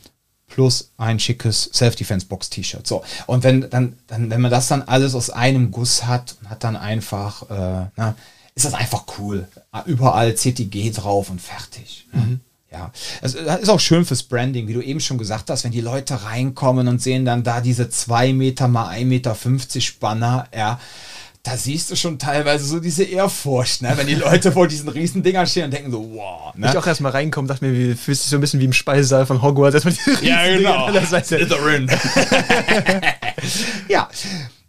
plus 0.47 0.93
ein 0.97 1.19
schickes 1.19 1.69
Self-Defense-Box-T-Shirt. 1.75 2.87
So, 2.87 3.05
und 3.27 3.45
wenn 3.45 3.69
dann, 3.69 3.99
dann, 4.07 4.31
wenn 4.31 4.41
man 4.41 4.51
das 4.51 4.69
dann 4.69 4.81
alles 4.81 5.15
aus 5.15 5.29
einem 5.29 5.73
Guss 5.73 6.07
hat, 6.07 6.37
hat 6.47 6.65
dann 6.65 6.77
einfach, 6.77 7.51
äh, 7.51 7.91
na, 7.97 8.15
ist 8.57 8.65
das 8.65 8.75
einfach 8.75 9.05
cool. 9.19 9.47
Überall 9.85 10.35
CTG 10.35 10.91
drauf 10.91 11.31
und 11.31 11.41
fertig. 11.41 12.09
Mhm. 12.13 12.41
Ja, 12.73 12.91
es 13.23 13.35
ist 13.35 13.69
auch 13.69 13.81
schön 13.81 14.05
fürs 14.05 14.25
Branding, 14.25 14.67
wie 14.67 14.75
du 14.75 14.83
eben 14.83 15.01
schon 15.01 15.19
gesagt 15.19 15.51
hast, 15.51 15.65
wenn 15.65 15.71
die 15.71 15.81
Leute 15.81 16.25
reinkommen 16.25 16.89
und 16.89 17.01
sehen 17.01 17.25
dann 17.25 17.45
da 17.45 17.61
diese 17.61 17.89
2 17.89 18.33
Meter 18.33 18.67
mal 18.67 18.93
1,50 18.93 19.05
Meter 19.05 19.37
Spanner, 19.81 20.49
ja, 20.55 20.81
da 21.47 21.57
siehst 21.57 21.91
du 21.91 21.97
schon 21.97 22.19
teilweise 22.19 22.65
so 22.65 22.81
diese 22.81 23.05
Ehrfurcht, 23.05 23.83
ne? 23.83 23.93
wenn 23.95 24.09
die 24.09 24.17
Leute 24.17 24.51
vor 24.51 24.67
diesen 24.67 24.89
riesen 24.89 25.23
Dingern 25.23 25.47
stehen 25.47 25.67
und 25.67 25.73
denken 25.73 25.93
so, 25.93 26.05
wow. 26.15 26.53
Ne? 26.57 26.69
Ich 26.69 26.77
auch 26.77 26.87
erstmal 26.87 27.13
reinkommen, 27.13 27.47
dachte 27.47 27.65
mir, 27.65 27.73
wie 27.73 27.95
fühlst 27.95 28.25
dich 28.25 28.31
so 28.31 28.37
ein 28.37 28.41
bisschen 28.41 28.59
wie 28.59 28.65
im 28.65 28.73
Speisesaal 28.73 29.27
von 29.27 29.43
Hogwarts, 29.43 29.75
erstmal 29.75 29.95
diese 29.95 30.11
riesen 30.11 30.27
ja, 30.27 30.45
genau. 30.45 30.57
Dinger 30.57 30.87
an 30.87 30.93
der 30.93 31.07
Seite. 31.07 31.39
ja, 33.89 34.09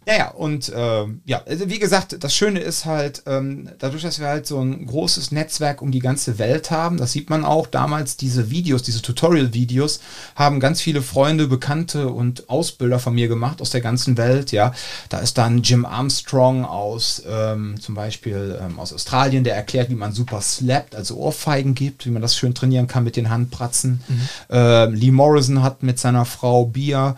ja, 0.08 0.16
ja, 0.16 0.28
und 0.30 0.72
ähm, 0.74 1.20
ja, 1.26 1.42
also 1.46 1.68
wie 1.68 1.78
gesagt, 1.78 2.16
das 2.24 2.34
Schöne 2.34 2.60
ist 2.60 2.86
halt, 2.86 3.24
ähm, 3.26 3.68
dadurch, 3.78 4.04
dass 4.04 4.18
wir 4.18 4.28
halt 4.28 4.46
so 4.46 4.58
ein 4.58 4.86
großes 4.86 5.32
Netzwerk 5.32 5.82
um 5.82 5.90
die 5.90 5.98
ganze 5.98 6.38
Welt 6.38 6.70
haben, 6.70 6.96
das 6.96 7.12
sieht 7.12 7.28
man 7.28 7.44
auch 7.44 7.66
damals, 7.66 8.16
diese 8.16 8.50
Videos, 8.50 8.82
diese 8.82 9.02
Tutorial-Videos, 9.02 10.00
haben 10.34 10.60
ganz 10.60 10.80
viele 10.80 11.02
Freunde, 11.02 11.46
Bekannte 11.46 12.08
und 12.08 12.48
Ausbilder 12.48 13.00
von 13.00 13.16
mir 13.16 13.28
gemacht 13.28 13.60
aus 13.60 13.68
der 13.68 13.82
ganzen 13.82 14.16
Welt, 14.16 14.50
ja. 14.50 14.72
Da 15.10 15.18
ist 15.18 15.36
dann 15.36 15.60
Jim 15.60 15.84
Armstrong 15.84 16.64
aus 16.64 17.22
ähm, 17.28 17.78
zum 17.78 17.94
Beispiel 17.94 18.58
ähm, 18.62 18.80
aus 18.80 18.94
Australien, 18.94 19.44
der 19.44 19.56
erklärt, 19.56 19.90
wie 19.90 19.94
man 19.94 20.14
super 20.14 20.40
slappt, 20.40 20.94
also 20.94 21.16
Ohrfeigen 21.18 21.74
gibt, 21.74 22.06
wie 22.06 22.10
man 22.10 22.22
das 22.22 22.34
schön 22.34 22.54
trainieren 22.54 22.86
kann 22.86 23.04
mit 23.04 23.16
den 23.16 23.28
Handpratzen. 23.28 24.00
Mhm. 24.08 24.28
Ähm, 24.48 24.94
Lee 24.94 25.10
Morrison 25.10 25.62
hat 25.62 25.82
mit 25.82 25.98
seiner 25.98 26.24
Frau 26.24 26.64
Bia 26.64 27.14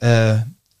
äh, 0.00 0.38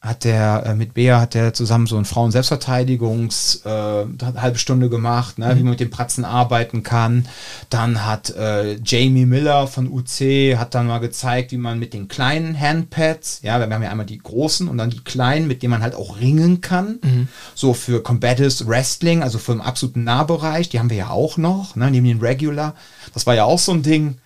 hat 0.08 0.24
der 0.24 0.64
äh, 0.66 0.74
mit 0.74 0.94
Bea 0.94 1.20
hat 1.20 1.34
der 1.34 1.52
zusammen 1.52 1.86
so 1.86 1.96
ein 1.96 2.04
Frauen-Selbstverteidigungs 2.04 3.62
äh, 3.64 4.04
halbe 4.36 4.58
Stunde 4.58 4.88
gemacht, 4.88 5.38
ne, 5.38 5.54
mhm. 5.54 5.58
wie 5.58 5.62
man 5.62 5.70
mit 5.70 5.80
den 5.80 5.90
Pratzen 5.90 6.24
arbeiten 6.24 6.82
kann. 6.82 7.28
Dann 7.70 8.04
hat 8.04 8.30
äh, 8.30 8.76
Jamie 8.82 9.26
Miller 9.26 9.66
von 9.66 9.88
UC 9.88 10.56
hat 10.58 10.74
dann 10.74 10.86
mal 10.86 10.98
gezeigt, 10.98 11.52
wie 11.52 11.58
man 11.58 11.78
mit 11.78 11.92
den 11.92 12.08
kleinen 12.08 12.58
Handpads, 12.58 13.40
ja, 13.42 13.58
wir 13.58 13.72
haben 13.72 13.82
ja 13.82 13.90
einmal 13.90 14.06
die 14.06 14.18
großen 14.18 14.68
und 14.68 14.78
dann 14.78 14.90
die 14.90 15.04
kleinen, 15.04 15.46
mit 15.46 15.62
denen 15.62 15.72
man 15.72 15.82
halt 15.82 15.94
auch 15.94 16.18
ringen 16.18 16.60
kann. 16.60 16.98
Mhm. 17.02 17.28
So 17.54 17.74
für 17.74 18.02
Combatives 18.02 18.66
Wrestling, 18.66 19.22
also 19.22 19.38
für 19.38 19.52
den 19.52 19.60
absoluten 19.60 20.04
Nahbereich, 20.04 20.68
die 20.70 20.78
haben 20.78 20.90
wir 20.90 20.96
ja 20.96 21.10
auch 21.10 21.36
noch, 21.36 21.76
ne, 21.76 21.90
neben 21.90 22.06
den 22.06 22.20
Regular. 22.20 22.74
Das 23.12 23.26
war 23.26 23.34
ja 23.34 23.44
auch 23.44 23.58
so 23.58 23.72
ein 23.72 23.82
Ding. 23.82 24.16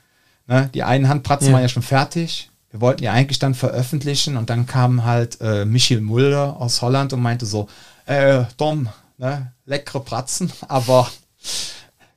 Ne? 0.47 0.71
Die 0.75 0.83
einen 0.83 1.09
Handpratzen 1.09 1.49
ja. 1.49 1.55
waren 1.55 1.63
ja 1.63 1.69
schon 1.69 1.83
fertig 1.83 2.52
wir 2.73 2.81
wollten 2.81 3.05
ja 3.05 3.13
eigentlich 3.13 3.39
dann 3.39 3.55
veröffentlichen 3.55 4.37
und 4.37 4.51
dann 4.51 4.67
kam 4.67 5.05
halt 5.05 5.41
äh, 5.41 5.65
Michiel 5.67 6.01
Mulder 6.01 6.57
aus 6.59 6.81
Holland 6.81 7.13
und 7.13 7.21
meinte 7.21 7.47
so, 7.47 7.69
äh, 8.07 8.45
Dom, 8.57 8.89
ne, 9.19 9.53
leckere 9.67 10.01
Pratzen, 10.01 10.51
aber 10.69 11.09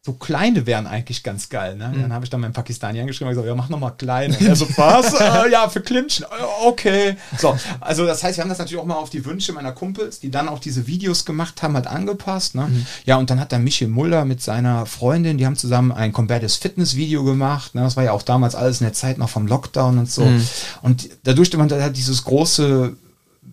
so 0.05 0.13
kleine 0.13 0.67
wären 0.67 0.85
eigentlich 0.85 1.23
ganz 1.23 1.49
geil. 1.49 1.75
Ne? 1.75 1.87
Mhm. 1.87 2.01
Dann 2.03 2.13
habe 2.13 2.23
ich 2.23 2.29
dann 2.29 2.39
meinen 2.39 2.53
Pakistani 2.53 3.01
angeschrieben 3.01 3.27
und 3.27 3.33
gesagt, 3.33 3.47
ja, 3.47 3.55
mach 3.55 3.69
noch 3.69 3.79
mal 3.79 3.89
kleine. 3.89 4.37
er 4.39 4.55
so, 4.55 4.67
was? 4.77 5.15
äh, 5.15 5.51
ja, 5.51 5.67
für 5.67 5.81
Clinchen. 5.81 6.25
Äh, 6.25 6.67
okay. 6.67 7.17
So, 7.39 7.57
also 7.79 8.05
das 8.05 8.23
heißt, 8.23 8.37
wir 8.37 8.43
haben 8.43 8.49
das 8.49 8.59
natürlich 8.59 8.79
auch 8.79 8.85
mal 8.85 8.97
auf 8.97 9.09
die 9.09 9.25
Wünsche 9.25 9.51
meiner 9.51 9.71
Kumpels, 9.71 10.19
die 10.19 10.29
dann 10.29 10.47
auch 10.47 10.59
diese 10.59 10.85
Videos 10.85 11.25
gemacht 11.25 11.63
haben, 11.63 11.73
halt 11.73 11.87
angepasst. 11.87 12.53
Ne? 12.53 12.67
Mhm. 12.67 12.85
Ja, 13.05 13.17
und 13.17 13.31
dann 13.31 13.39
hat 13.39 13.51
dann 13.51 13.63
Michael 13.63 13.89
Muller 13.89 14.25
mit 14.25 14.43
seiner 14.43 14.85
Freundin, 14.85 15.39
die 15.39 15.45
haben 15.47 15.55
zusammen 15.55 15.91
ein 15.91 16.13
Combative 16.13 16.49
Fitness 16.49 16.95
Video 16.95 17.23
gemacht. 17.23 17.73
Ne? 17.73 17.81
Das 17.81 17.97
war 17.97 18.03
ja 18.03 18.11
auch 18.11 18.21
damals 18.21 18.53
alles 18.53 18.81
in 18.81 18.85
der 18.85 18.93
Zeit 18.93 19.17
noch 19.17 19.29
vom 19.29 19.47
Lockdown 19.47 19.97
und 19.97 20.11
so. 20.11 20.23
Mhm. 20.23 20.47
Und 20.83 21.09
dadurch, 21.23 21.49
dass 21.49 21.57
man 21.57 21.67
da 21.67 21.89
dieses 21.89 22.23
große 22.25 22.95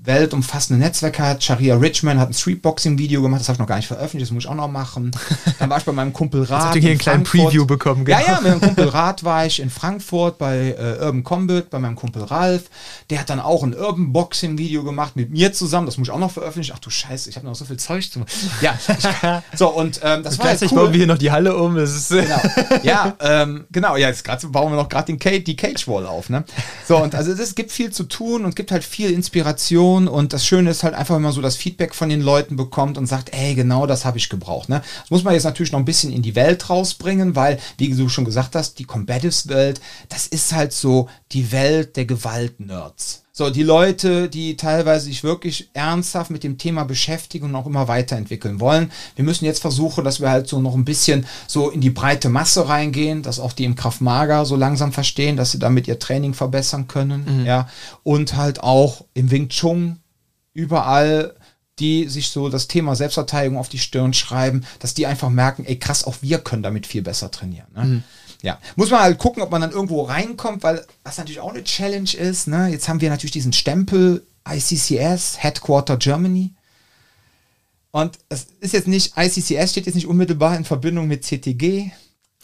weltumfassende 0.05 0.83
Netzwerk 0.83 1.19
hat. 1.19 1.45
Sharia 1.45 1.77
Richman 1.77 2.19
hat 2.19 2.31
ein 2.31 2.35
Streetboxing-Video 2.35 3.23
gemacht, 3.23 3.41
das 3.41 3.49
habe 3.49 3.57
ich 3.57 3.61
noch 3.61 3.67
gar 3.67 3.77
nicht 3.77 3.87
veröffentlicht, 3.87 4.27
das 4.29 4.33
muss 4.33 4.45
ich 4.45 4.51
auch 4.51 4.55
noch 4.55 4.69
machen. 4.69 5.13
Dann 5.59 5.71
war 5.71 5.79
ich 5.79 5.85
bei 5.85 5.93
meinem 5.93 6.13
Kumpel 6.13 6.43
Rat. 6.43 6.65
Hast 6.65 6.75
du 6.75 6.81
hier 6.81 6.91
einen 6.91 6.99
kleinen 6.99 7.23
Preview 7.23 7.67
bekommen, 7.67 8.05
genau. 8.05 8.19
Ja, 8.19 8.27
ja, 8.27 8.41
mit 8.41 8.51
meinem 8.51 8.61
Kumpel 8.61 8.89
Rat 8.89 9.23
war 9.23 9.47
ich 9.47 9.61
in 9.61 9.71
Frankfurt 9.71 10.39
bei 10.39 10.75
äh, 10.79 11.05
Urban 11.05 11.23
Combat, 11.23 11.71
bei 11.71 11.79
meinem 11.79 11.95
Kumpel 11.95 12.25
Ralf. 12.25 12.65
Der 13.11 13.21
hat 13.21 13.31
dann 13.31 13.39
auch 13.39 13.63
ein 13.63 13.75
Urban 13.75 14.13
Boxing-Video 14.13 14.83
gemacht 14.83 15.15
mit 15.15 15.31
mir 15.31 15.53
zusammen, 15.53 15.87
das 15.87 15.99
muss 15.99 16.09
ich 16.09 16.15
auch 16.15 16.19
noch 16.19 16.33
veröffentlichen. 16.33 16.75
Ach 16.75 16.81
du 16.81 16.91
Scheiße, 16.91 17.31
ich 17.31 17.37
habe 17.37 17.47
noch 17.47 17.55
so 17.55 17.65
viel 17.65 17.77
Zeug 17.77 18.11
zu 18.11 18.19
machen. 18.19 18.31
Ja, 18.61 18.77
ich, 18.87 19.59
so 19.59 19.69
und 19.69 20.01
ähm, 20.03 20.25
das 20.25 20.39
war 20.39 20.47
halt 20.47 20.63
cool. 20.63 20.69
bauen 20.69 20.93
wir 20.93 20.99
hier 20.99 21.07
noch 21.07 21.19
die 21.19 21.31
Halle 21.31 21.57
um. 21.57 21.75
Genau. 21.75 22.41
Ja, 22.83 23.17
ähm, 23.21 23.65
genau, 23.71 23.97
ja, 23.97 24.09
jetzt 24.09 24.25
grad, 24.25 24.41
bauen 24.51 24.73
wir 24.73 24.77
noch 24.77 24.89
gerade 24.89 25.13
die 25.13 25.57
Cage 25.57 25.87
Wall 25.87 26.07
auf. 26.07 26.29
Ne? 26.29 26.45
So, 26.87 26.97
und 26.99 27.15
also 27.15 27.31
es 27.33 27.55
gibt 27.55 27.71
viel 27.71 27.91
zu 27.91 28.05
tun 28.05 28.45
und 28.45 28.57
gibt 28.57 28.73
halt 28.73 28.85
viel 28.85 29.11
Inspiration 29.11 29.92
Informationen 29.99 30.09
und 30.09 30.33
das 30.33 30.47
Schöne 30.47 30.71
ist 30.71 30.83
halt 30.83 30.95
einfach, 30.95 31.17
wenn 31.17 31.23
man 31.23 31.33
so 31.33 31.43
das 31.43 31.57
Feedback 31.57 31.95
von 31.95 32.09
den 32.09 32.21
Leuten 32.21 32.57
bekommt 32.57 32.99
und 32.99 33.07
sagt, 33.07 33.35
ey, 33.35 33.55
genau 33.55 33.87
das 33.87 34.05
habe 34.05 34.19
ich 34.19 34.29
gebraucht. 34.29 34.69
Ne? 34.69 34.83
Das 35.03 35.11
muss 35.11 35.25
man 35.25 35.35
jetzt 35.35 35.45
natürlich 35.45 35.73
noch 35.73 35.79
ein 35.79 35.85
bisschen 35.85 36.13
in 36.13 36.23
die 36.23 36.35
Welt 36.35 36.69
rausbringen, 36.71 37.37
weil, 37.37 37.59
wie 37.79 37.89
du 37.89 38.09
schon 38.09 38.25
gesagt 38.25 38.55
hast, 38.55 38.79
die 38.79 38.85
Combatives-Welt, 38.85 39.81
das 40.09 40.27
ist 40.27 40.53
halt 40.53 40.73
so 40.73 41.09
die 41.33 41.53
Welt 41.53 41.97
der 41.97 42.07
Gewalt-Nerds. 42.07 43.23
So, 43.43 43.51
die 43.51 43.65
Leute, 43.65 44.29
die 44.29 44.57
teilweise 44.57 45.07
sich 45.07 45.25
wirklich 45.25 45.69
ernsthaft 45.73 46.31
mit 46.31 46.45
dem 46.45 46.59
Thema 46.59 46.85
beschäftigen 46.85 47.47
und 47.47 47.57
auch 47.57 47.67
immer 47.67 47.89
weiterentwickeln 47.89 48.61
wollen. 48.61 48.93
Wir 49.17 49.25
müssen 49.25 49.47
jetzt 49.47 49.61
versuchen, 49.61 50.05
dass 50.05 50.21
wir 50.21 50.31
halt 50.31 50.47
so 50.47 50.61
noch 50.61 50.77
ein 50.77 50.85
bisschen 50.85 51.27
so 51.49 51.69
in 51.69 51.81
die 51.81 51.91
breite 51.91 52.29
Masse 52.29 52.69
reingehen, 52.69 53.25
dass 53.25 53.41
auch 53.41 53.53
die 53.53 53.65
im 53.65 53.75
Kraftmager 53.75 54.45
so 54.45 54.55
langsam 54.55 54.93
verstehen, 54.93 55.37
dass 55.37 55.51
sie 55.51 55.59
damit 55.59 55.89
ihr 55.89 55.99
Training 55.99 56.35
verbessern 56.35 56.87
können. 56.87 57.41
Mhm. 57.41 57.47
Ja, 57.47 57.69
und 58.05 58.37
halt 58.37 58.63
auch 58.63 59.05
im 59.13 59.33
Wing 59.33 59.49
Chun 59.49 59.99
überall 60.55 61.35
die 61.79 62.07
sich 62.09 62.29
so 62.29 62.49
das 62.49 62.69
Thema 62.69 62.95
Selbstverteidigung 62.95 63.59
auf 63.59 63.71
die 63.71 63.79
Stirn 63.79 64.13
schreiben, 64.13 64.65
dass 64.79 64.95
die 64.95 65.07
einfach 65.07 65.31
merken, 65.31 65.65
ey 65.65 65.77
krass, 65.79 66.05
auch 66.05 66.17
wir 66.21 66.39
können 66.39 66.63
damit 66.63 66.87
viel 66.87 67.03
besser 67.03 67.31
trainieren. 67.31 67.67
Ne? 67.75 67.85
Mhm. 67.85 68.03
Ja, 68.43 68.59
muss 68.77 68.91
man 68.91 69.01
halt 69.01 69.19
gucken, 69.19 69.43
ob 69.43 69.51
man 69.51 69.61
dann 69.61 69.71
irgendwo 69.71 70.03
reinkommt, 70.03 70.63
weil 70.63 70.85
was 71.05 71.17
natürlich 71.17 71.41
auch 71.41 71.53
eine 71.53 71.65
Challenge 71.65 72.13
ist. 72.13 72.49
Ne? 72.49 72.69
Jetzt 72.69 72.89
haben 72.89 73.01
wir 73.01 73.09
natürlich 73.09 73.31
diesen 73.33 73.53
Stempel 73.53 74.27
ICCS, 74.49 75.43
Headquarter 75.43 75.97
Germany. 75.97 76.53
Und 77.93 78.19
es 78.29 78.49
ist 78.61 78.73
jetzt 78.73 78.89
nicht, 78.89 79.15
ICCS 79.17 79.71
steht 79.71 79.87
jetzt 79.87 79.95
nicht 79.95 80.09
unmittelbar 80.09 80.57
in 80.57 80.65
Verbindung 80.65 81.07
mit 81.07 81.25
CTG, 81.25 81.93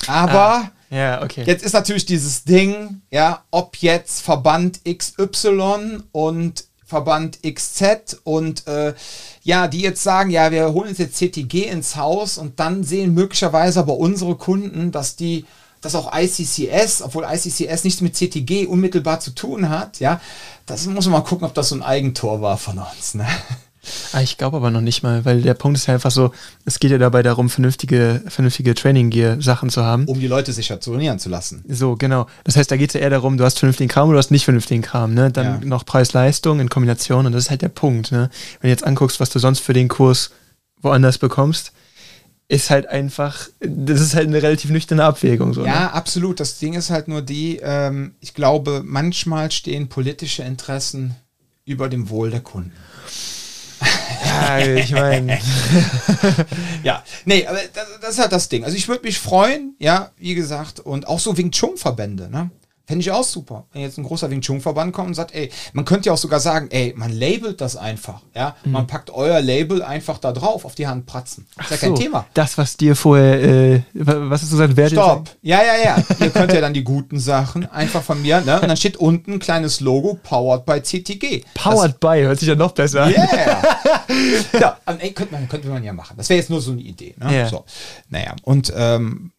aber 0.06 0.32
ah, 0.32 0.70
ja, 0.90 1.22
okay. 1.22 1.42
jetzt 1.44 1.64
ist 1.64 1.72
natürlich 1.72 2.06
dieses 2.06 2.44
Ding, 2.44 3.00
ja, 3.10 3.42
ob 3.50 3.76
jetzt 3.76 4.20
Verband 4.20 4.80
XY 4.84 6.02
und 6.12 6.64
Verband 6.84 7.40
XZ 7.42 8.20
und 8.24 8.66
äh, 8.66 8.94
ja, 9.42 9.68
die 9.68 9.80
jetzt 9.80 10.02
sagen, 10.02 10.30
ja, 10.30 10.50
wir 10.50 10.72
holen 10.72 10.88
uns 10.88 10.98
jetzt 10.98 11.16
CTG 11.16 11.64
ins 11.64 11.96
Haus 11.96 12.38
und 12.38 12.60
dann 12.60 12.84
sehen 12.84 13.12
möglicherweise 13.12 13.80
aber 13.80 13.96
unsere 13.96 14.36
Kunden, 14.36 14.92
dass 14.92 15.16
die 15.16 15.44
dass 15.80 15.94
auch 15.94 16.12
ICCS, 16.14 17.02
obwohl 17.02 17.24
ICCS 17.24 17.84
nichts 17.84 18.00
mit 18.00 18.16
CTG 18.16 18.66
unmittelbar 18.66 19.20
zu 19.20 19.30
tun 19.30 19.68
hat, 19.68 20.00
ja, 20.00 20.20
das 20.66 20.86
muss 20.86 21.06
man 21.06 21.20
mal 21.20 21.28
gucken, 21.28 21.46
ob 21.46 21.54
das 21.54 21.70
so 21.70 21.76
ein 21.76 21.82
Eigentor 21.82 22.40
war 22.40 22.58
von 22.58 22.78
uns. 22.78 23.14
Ne? 23.14 23.26
Ah, 24.12 24.20
ich 24.20 24.36
glaube 24.36 24.56
aber 24.56 24.70
noch 24.70 24.80
nicht 24.80 25.02
mal, 25.02 25.24
weil 25.24 25.42
der 25.42 25.54
Punkt 25.54 25.78
ist 25.78 25.86
ja 25.86 25.94
einfach 25.94 26.10
so, 26.10 26.32
es 26.64 26.78
geht 26.78 26.90
ja 26.90 26.98
dabei 26.98 27.22
darum, 27.22 27.48
vernünftige, 27.48 28.22
vernünftige 28.26 28.74
Training-Gear-Sachen 28.74 29.70
zu 29.70 29.84
haben. 29.84 30.04
Um 30.06 30.20
die 30.20 30.26
Leute 30.26 30.52
sicher 30.52 30.78
trainieren 30.80 31.18
zu 31.18 31.28
lassen. 31.28 31.64
So, 31.68 31.96
genau. 31.96 32.26
Das 32.44 32.56
heißt, 32.56 32.70
da 32.70 32.76
geht 32.76 32.90
es 32.90 32.94
ja 32.94 33.00
eher 33.00 33.10
darum, 33.10 33.36
du 33.36 33.44
hast 33.44 33.58
vernünftigen 33.58 33.88
Kram 33.88 34.08
oder 34.08 34.16
du 34.16 34.18
hast 34.18 34.30
nicht 34.30 34.44
vernünftigen 34.44 34.82
Kram. 34.82 35.14
Ne? 35.14 35.30
Dann 35.30 35.60
ja. 35.60 35.66
noch 35.66 35.84
Preis-Leistung 35.84 36.60
in 36.60 36.68
Kombination 36.68 37.26
und 37.26 37.32
das 37.32 37.44
ist 37.44 37.50
halt 37.50 37.62
der 37.62 37.68
Punkt. 37.68 38.12
Ne? 38.12 38.30
Wenn 38.60 38.68
du 38.68 38.72
jetzt 38.72 38.84
anguckst, 38.84 39.20
was 39.20 39.30
du 39.30 39.38
sonst 39.38 39.60
für 39.60 39.72
den 39.72 39.88
Kurs 39.88 40.30
woanders 40.80 41.18
bekommst, 41.18 41.72
ist 42.48 42.70
halt 42.70 42.86
einfach, 42.86 43.48
das 43.60 44.00
ist 44.00 44.14
halt 44.14 44.28
eine 44.28 44.42
relativ 44.42 44.70
nüchterne 44.70 45.04
Abwägung. 45.04 45.52
So, 45.52 45.64
ja, 45.64 45.80
ne? 45.80 45.92
absolut. 45.92 46.40
Das 46.40 46.58
Ding 46.58 46.74
ist 46.74 46.90
halt 46.90 47.06
nur 47.06 47.20
die, 47.20 47.60
ähm, 47.62 48.14
ich 48.20 48.32
glaube, 48.32 48.82
manchmal 48.84 49.50
stehen 49.50 49.88
politische 49.88 50.42
Interessen 50.42 51.14
über 51.66 51.90
dem 51.90 52.08
Wohl 52.08 52.30
der 52.30 52.40
Kunden. 52.40 52.72
Ja, 54.24 54.58
ich 54.58 54.92
meine. 54.92 55.38
ja, 56.82 57.04
nee, 57.26 57.46
aber 57.46 57.58
das, 57.72 57.86
das, 58.00 58.10
ist 58.10 58.18
halt 58.18 58.32
das 58.32 58.48
Ding. 58.48 58.64
Also 58.64 58.76
ich 58.76 58.88
würde 58.88 59.04
mich 59.04 59.18
freuen, 59.18 59.74
ja, 59.78 60.10
wie 60.16 60.34
gesagt, 60.34 60.80
und 60.80 61.06
auch 61.06 61.20
so 61.20 61.36
Wing 61.36 61.50
Chun-Verbände, 61.50 62.30
ne? 62.30 62.50
Fände 62.88 63.02
ich 63.02 63.10
auch 63.10 63.22
super, 63.22 63.66
wenn 63.74 63.82
jetzt 63.82 63.98
ein 63.98 64.04
großer 64.04 64.30
Wing 64.30 64.40
Chun 64.40 64.62
Verband 64.62 64.94
kommt 64.94 65.08
und 65.08 65.14
sagt, 65.14 65.34
ey, 65.34 65.50
man 65.74 65.84
könnte 65.84 66.06
ja 66.06 66.14
auch 66.14 66.18
sogar 66.18 66.40
sagen, 66.40 66.68
ey, 66.70 66.94
man 66.96 67.12
labelt 67.12 67.60
das 67.60 67.76
einfach, 67.76 68.22
ja, 68.34 68.56
mhm. 68.64 68.72
man 68.72 68.86
packt 68.86 69.10
euer 69.10 69.42
Label 69.42 69.82
einfach 69.82 70.16
da 70.16 70.32
drauf 70.32 70.64
auf 70.64 70.74
die 70.74 70.86
Handpratzen. 70.86 71.46
Ist 71.60 71.70
ja 71.70 71.76
kein 71.76 71.90
so, 71.90 71.96
Thema. 71.96 72.24
Das, 72.32 72.56
was 72.56 72.78
dir 72.78 72.96
vorher, 72.96 73.42
äh, 73.42 73.82
was 73.92 74.42
ist 74.42 74.48
so 74.48 74.56
sein 74.56 74.74
Wert? 74.74 74.92
Stopp. 74.92 75.28
Ja, 75.42 75.60
ja, 75.62 75.84
ja. 75.84 76.02
Ihr 76.18 76.30
könnt 76.30 76.50
ja 76.50 76.62
dann 76.62 76.72
die 76.72 76.82
guten 76.82 77.20
Sachen 77.20 77.70
einfach 77.70 78.02
von 78.02 78.22
mir, 78.22 78.40
ne, 78.40 78.58
und 78.58 78.68
dann 78.68 78.76
steht 78.78 78.96
unten 78.96 79.34
ein 79.34 79.38
kleines 79.38 79.80
Logo, 79.80 80.18
powered 80.22 80.64
by 80.64 80.80
CTG. 80.80 81.44
Powered 81.52 81.92
das, 81.92 82.00
by, 82.00 82.22
hört 82.22 82.38
sich 82.38 82.48
ja 82.48 82.54
noch 82.54 82.72
besser 82.72 83.02
an. 83.02 83.10
Yeah. 83.10 83.80
ja, 84.58 84.78
ey, 84.98 85.12
könnte 85.12 85.34
man, 85.34 85.46
könnte 85.46 85.68
man 85.68 85.84
ja 85.84 85.92
machen. 85.92 86.16
Das 86.16 86.30
wäre 86.30 86.38
jetzt 86.38 86.48
nur 86.48 86.62
so 86.62 86.70
eine 86.70 86.80
Idee, 86.80 87.14
ne? 87.18 87.30
Yeah. 87.30 87.48
So. 87.50 87.66
Naja, 88.08 88.34
und, 88.44 88.72
ähm, 88.74 89.32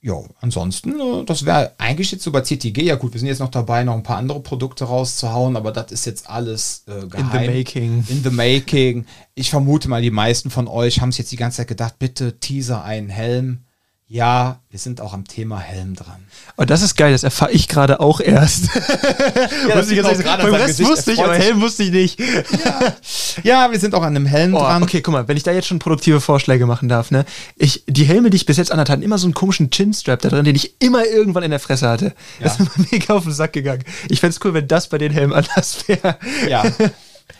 ja, 0.00 0.14
ansonsten, 0.40 0.98
äh, 1.00 1.24
das 1.24 1.44
wäre 1.44 1.72
eigentlich 1.78 2.12
jetzt 2.12 2.22
so 2.22 2.30
bei 2.30 2.42
CTG. 2.42 2.82
Ja, 2.82 2.94
gut, 2.94 3.14
wir 3.14 3.18
sind 3.18 3.28
jetzt 3.28 3.40
noch 3.40 3.50
dabei, 3.50 3.82
noch 3.82 3.94
ein 3.94 4.04
paar 4.04 4.16
andere 4.18 4.40
Produkte 4.40 4.84
rauszuhauen, 4.84 5.56
aber 5.56 5.72
das 5.72 5.90
ist 5.90 6.06
jetzt 6.06 6.30
alles 6.30 6.84
äh, 6.86 7.06
geheim. 7.06 7.32
In 7.32 7.40
the 7.40 7.58
making. 7.58 8.04
In 8.08 8.22
the 8.22 8.30
making. 8.30 9.06
Ich 9.34 9.50
vermute 9.50 9.88
mal, 9.88 10.00
die 10.00 10.12
meisten 10.12 10.50
von 10.50 10.68
euch 10.68 11.00
haben 11.00 11.08
es 11.08 11.18
jetzt 11.18 11.32
die 11.32 11.36
ganze 11.36 11.58
Zeit 11.58 11.68
gedacht, 11.68 11.98
bitte 11.98 12.38
Teaser 12.38 12.84
einen 12.84 13.08
Helm. 13.08 13.64
Ja, 14.10 14.60
wir 14.70 14.78
sind 14.78 15.02
auch 15.02 15.12
am 15.12 15.26
Thema 15.26 15.58
Helm 15.58 15.94
dran. 15.94 16.24
Oh, 16.56 16.64
das 16.64 16.80
ist 16.80 16.96
geil, 16.96 17.12
das 17.12 17.24
erfahre 17.24 17.52
ich 17.52 17.68
gerade 17.68 18.00
auch 18.00 18.20
erst. 18.20 18.64
ja, 19.68 19.74
das 19.74 19.90
ich 19.90 19.98
jetzt 19.98 20.24
Beim 20.24 20.54
Rest 20.54 20.66
Gesicht, 20.78 20.88
wusste 20.88 21.12
ich, 21.12 21.22
aber 21.22 21.34
Helm 21.34 21.60
wusste 21.60 21.82
ich 21.82 21.90
nicht. 21.90 22.18
Ja. 22.18 22.96
ja. 23.42 23.70
wir 23.70 23.78
sind 23.78 23.94
auch 23.94 24.02
an 24.02 24.16
einem 24.16 24.24
Helm 24.24 24.54
oh, 24.54 24.60
dran. 24.60 24.82
Okay, 24.82 25.02
guck 25.02 25.12
mal, 25.12 25.28
wenn 25.28 25.36
ich 25.36 25.42
da 25.42 25.52
jetzt 25.52 25.66
schon 25.66 25.78
produktive 25.78 26.22
Vorschläge 26.22 26.64
machen 26.64 26.88
darf, 26.88 27.10
ne? 27.10 27.26
Ich, 27.56 27.84
die 27.86 28.04
Helme, 28.04 28.30
die 28.30 28.36
ich 28.36 28.46
bis 28.46 28.56
jetzt 28.56 28.72
anhatte, 28.72 28.92
hatten 28.92 29.02
immer 29.02 29.18
so 29.18 29.26
einen 29.26 29.34
komischen 29.34 29.68
Chinstrap 29.70 30.22
da 30.22 30.30
drin, 30.30 30.46
den 30.46 30.56
ich 30.56 30.80
immer 30.82 31.04
irgendwann 31.04 31.42
in 31.42 31.50
der 31.50 31.60
Fresse 31.60 31.86
hatte. 31.86 32.06
Ja. 32.06 32.12
Das 32.44 32.60
ist 32.60 32.78
mir 32.78 32.86
mega 32.90 33.12
auf 33.12 33.24
den 33.24 33.32
Sack 33.32 33.52
gegangen. 33.52 33.84
Ich 34.08 34.20
fände 34.20 34.34
es 34.34 34.42
cool, 34.42 34.54
wenn 34.54 34.68
das 34.68 34.88
bei 34.88 34.96
den 34.96 35.12
Helmen 35.12 35.34
anders 35.34 35.86
wäre. 35.86 36.16
Ja. 36.48 36.64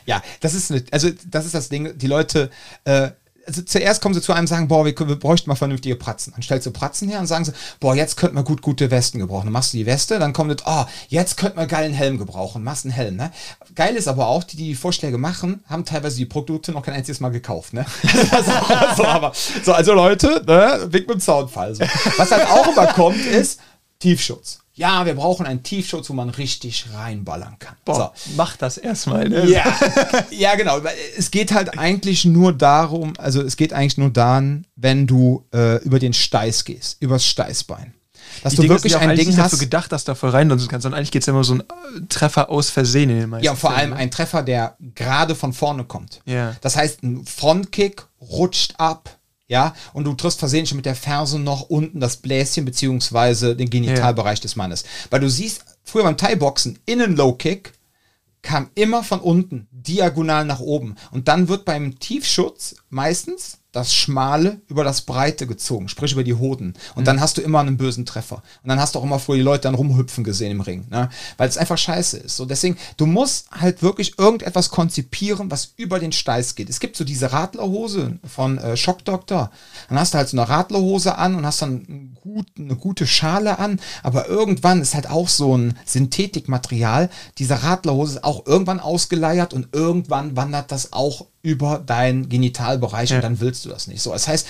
Ja, 0.04 0.22
das 0.40 0.54
ist, 0.54 0.70
eine, 0.70 0.84
also 0.90 1.08
das 1.30 1.46
ist 1.46 1.54
das 1.54 1.68
Ding. 1.70 1.96
Die 1.96 2.06
Leute, 2.06 2.50
äh, 2.84 3.10
also 3.48 3.62
zuerst 3.62 4.02
kommen 4.02 4.14
sie 4.14 4.20
zu 4.20 4.32
einem 4.32 4.42
und 4.42 4.46
sagen, 4.46 4.68
boah, 4.68 4.84
wir, 4.84 4.94
wir 4.96 5.16
bräuchten 5.16 5.48
mal 5.48 5.56
vernünftige 5.56 5.96
Pratzen. 5.96 6.32
Dann 6.34 6.42
stellst 6.42 6.66
du 6.66 6.70
Pratzen 6.70 7.08
her 7.08 7.18
und 7.18 7.26
sagen 7.26 7.46
sie, 7.46 7.52
boah, 7.80 7.96
jetzt 7.96 8.16
könnten 8.16 8.36
wir 8.36 8.44
gut 8.44 8.60
gute 8.60 8.90
Westen 8.90 9.18
gebrauchen. 9.18 9.46
Dann 9.46 9.52
machst 9.52 9.72
du 9.72 9.78
die 9.78 9.86
Weste, 9.86 10.18
dann 10.18 10.34
kommt, 10.34 10.62
oh, 10.66 10.84
jetzt 11.08 11.38
könnten 11.38 11.58
wir 11.58 11.66
geilen 11.66 11.94
Helm 11.94 12.18
gebrauchen. 12.18 12.62
Machst 12.62 12.84
einen 12.84 12.92
Helm, 12.92 13.16
ne? 13.16 13.32
Geil 13.74 13.96
ist 13.96 14.06
aber 14.06 14.28
auch, 14.28 14.44
die, 14.44 14.56
die 14.56 14.74
Vorschläge 14.74 15.18
machen, 15.18 15.64
haben 15.66 15.84
teilweise 15.84 16.16
die 16.16 16.26
Produkte 16.26 16.72
noch 16.72 16.82
kein 16.82 16.94
einziges 16.94 17.20
Mal 17.20 17.30
gekauft, 17.30 17.72
ne? 17.72 17.86
so, 18.96 19.04
aber, 19.04 19.32
so, 19.64 19.72
also 19.72 19.94
Leute, 19.94 20.42
ne? 20.46 20.86
Wink 20.90 21.08
mit 21.08 21.16
dem 21.16 21.20
Soundfall. 21.20 21.74
So. 21.74 21.84
Was 22.18 22.30
halt 22.30 22.46
auch 22.46 22.68
immer 22.68 22.86
kommt, 22.88 23.24
ist 23.24 23.60
Tiefschutz 23.98 24.60
ja, 24.78 25.04
wir 25.06 25.14
brauchen 25.14 25.44
einen 25.44 25.64
Tiefschutz, 25.64 26.08
wo 26.08 26.14
man 26.14 26.30
richtig 26.30 26.86
reinballern 26.94 27.58
kann. 27.58 27.74
Boah, 27.84 28.12
so. 28.14 28.32
mach 28.36 28.56
das 28.56 28.78
erstmal. 28.78 29.28
Ne? 29.28 29.46
Ja, 29.46 29.64
ja, 30.30 30.54
genau. 30.54 30.78
Es 31.16 31.32
geht 31.32 31.52
halt 31.52 31.76
eigentlich 31.76 32.24
nur 32.24 32.52
darum, 32.52 33.14
also 33.18 33.42
es 33.42 33.56
geht 33.56 33.72
eigentlich 33.72 33.98
nur 33.98 34.10
dann, 34.10 34.66
wenn 34.76 35.08
du 35.08 35.44
äh, 35.52 35.82
über 35.82 35.98
den 35.98 36.12
Steiß 36.12 36.64
gehst, 36.64 37.02
übers 37.02 37.26
Steißbein. 37.26 37.92
Dass 38.44 38.52
die 38.52 38.56
du 38.56 38.62
Dinge 38.62 38.74
wirklich 38.74 38.96
ein 38.96 39.16
Ding 39.16 39.28
hast. 39.30 39.38
dafür 39.38 39.58
gedacht, 39.58 39.90
dass 39.90 40.04
du 40.04 40.12
da 40.12 40.14
voll 40.14 40.30
rein 40.30 40.48
kannst, 40.48 40.70
sondern 40.70 40.94
eigentlich 40.94 41.10
geht 41.10 41.22
es 41.22 41.28
immer 41.28 41.42
so 41.42 41.54
ein 41.54 41.60
äh, 41.60 41.64
Treffer 42.08 42.48
aus 42.48 42.70
Versehen 42.70 43.10
in 43.10 43.18
den 43.18 43.30
meisten 43.30 43.46
Ja, 43.46 43.56
vor 43.56 43.70
Fällen, 43.70 43.80
allem 43.80 43.90
ne? 43.90 43.96
ein 43.96 44.10
Treffer, 44.12 44.42
der 44.44 44.76
gerade 44.94 45.34
von 45.34 45.52
vorne 45.52 45.84
kommt. 45.84 46.20
Ja. 46.24 46.54
Das 46.60 46.76
heißt, 46.76 47.02
ein 47.02 47.24
Frontkick 47.24 48.06
rutscht 48.20 48.74
ab 48.78 49.17
ja, 49.48 49.74
und 49.94 50.04
du 50.04 50.12
triffst 50.12 50.38
versehentlich 50.38 50.74
mit 50.74 50.86
der 50.86 50.94
Ferse 50.94 51.38
noch 51.38 51.62
unten 51.62 52.00
das 52.00 52.18
Bläschen 52.18 52.66
beziehungsweise 52.66 53.56
den 53.56 53.70
Genitalbereich 53.70 54.38
ja. 54.38 54.42
des 54.42 54.56
Mannes. 54.56 54.84
Weil 55.10 55.20
du 55.20 55.30
siehst 55.30 55.64
früher 55.82 56.04
beim 56.04 56.18
Thai-Boxen, 56.18 56.78
innen 56.84 57.16
Low-Kick, 57.16 57.72
kam 58.42 58.70
immer 58.74 59.02
von 59.02 59.20
unten, 59.20 59.66
diagonal 59.70 60.44
nach 60.44 60.60
oben. 60.60 60.96
Und 61.10 61.28
dann 61.28 61.48
wird 61.48 61.64
beim 61.64 61.98
Tiefschutz 61.98 62.76
meistens 62.90 63.58
das 63.78 63.94
Schmale 63.94 64.60
über 64.68 64.84
das 64.84 65.02
Breite 65.02 65.46
gezogen, 65.46 65.88
sprich 65.88 66.12
über 66.12 66.24
die 66.24 66.34
Hoden. 66.34 66.74
Und 66.94 67.02
mhm. 67.02 67.04
dann 67.04 67.20
hast 67.20 67.38
du 67.38 67.42
immer 67.42 67.60
einen 67.60 67.76
bösen 67.76 68.04
Treffer. 68.04 68.42
Und 68.62 68.68
dann 68.68 68.80
hast 68.80 68.94
du 68.94 68.98
auch 68.98 69.04
immer 69.04 69.18
vor 69.18 69.36
die 69.36 69.42
Leute 69.42 69.62
dann 69.62 69.74
rumhüpfen 69.74 70.24
gesehen 70.24 70.50
im 70.50 70.60
Ring, 70.60 70.86
ne? 70.90 71.08
weil 71.36 71.48
es 71.48 71.56
einfach 71.56 71.78
scheiße 71.78 72.18
ist. 72.18 72.36
So 72.36 72.44
deswegen, 72.44 72.76
du 72.96 73.06
musst 73.06 73.50
halt 73.52 73.82
wirklich 73.82 74.18
irgendetwas 74.18 74.70
konzipieren, 74.70 75.50
was 75.50 75.72
über 75.76 75.98
den 75.98 76.12
Steiß 76.12 76.54
geht. 76.54 76.68
Es 76.68 76.80
gibt 76.80 76.96
so 76.96 77.04
diese 77.04 77.32
Radlerhose 77.32 78.18
von 78.26 78.58
äh, 78.58 78.76
Shock 78.76 79.04
Doctor. 79.04 79.50
Dann 79.88 79.98
hast 79.98 80.14
du 80.14 80.18
halt 80.18 80.28
so 80.28 80.36
eine 80.36 80.48
Radlerhose 80.48 81.16
an 81.16 81.36
und 81.36 81.46
hast 81.46 81.62
dann 81.62 82.16
gut, 82.20 82.46
eine 82.58 82.76
gute 82.76 83.06
Schale 83.06 83.58
an, 83.58 83.80
aber 84.02 84.28
irgendwann 84.28 84.82
ist 84.82 84.94
halt 84.94 85.08
auch 85.08 85.28
so 85.28 85.56
ein 85.56 85.78
Synthetikmaterial. 85.84 87.10
Diese 87.38 87.62
Radlerhose 87.62 88.16
ist 88.16 88.24
auch 88.24 88.46
irgendwann 88.46 88.80
ausgeleiert 88.80 89.54
und 89.54 89.68
irgendwann 89.72 90.36
wandert 90.36 90.72
das 90.72 90.92
auch 90.92 91.26
über 91.42 91.78
deinen 91.78 92.28
Genitalbereich 92.28 93.10
ja. 93.10 93.16
und 93.16 93.22
dann 93.22 93.40
willst 93.40 93.64
du 93.64 93.68
das 93.68 93.86
nicht. 93.86 94.02
So, 94.02 94.12
das 94.12 94.28
heißt, 94.28 94.46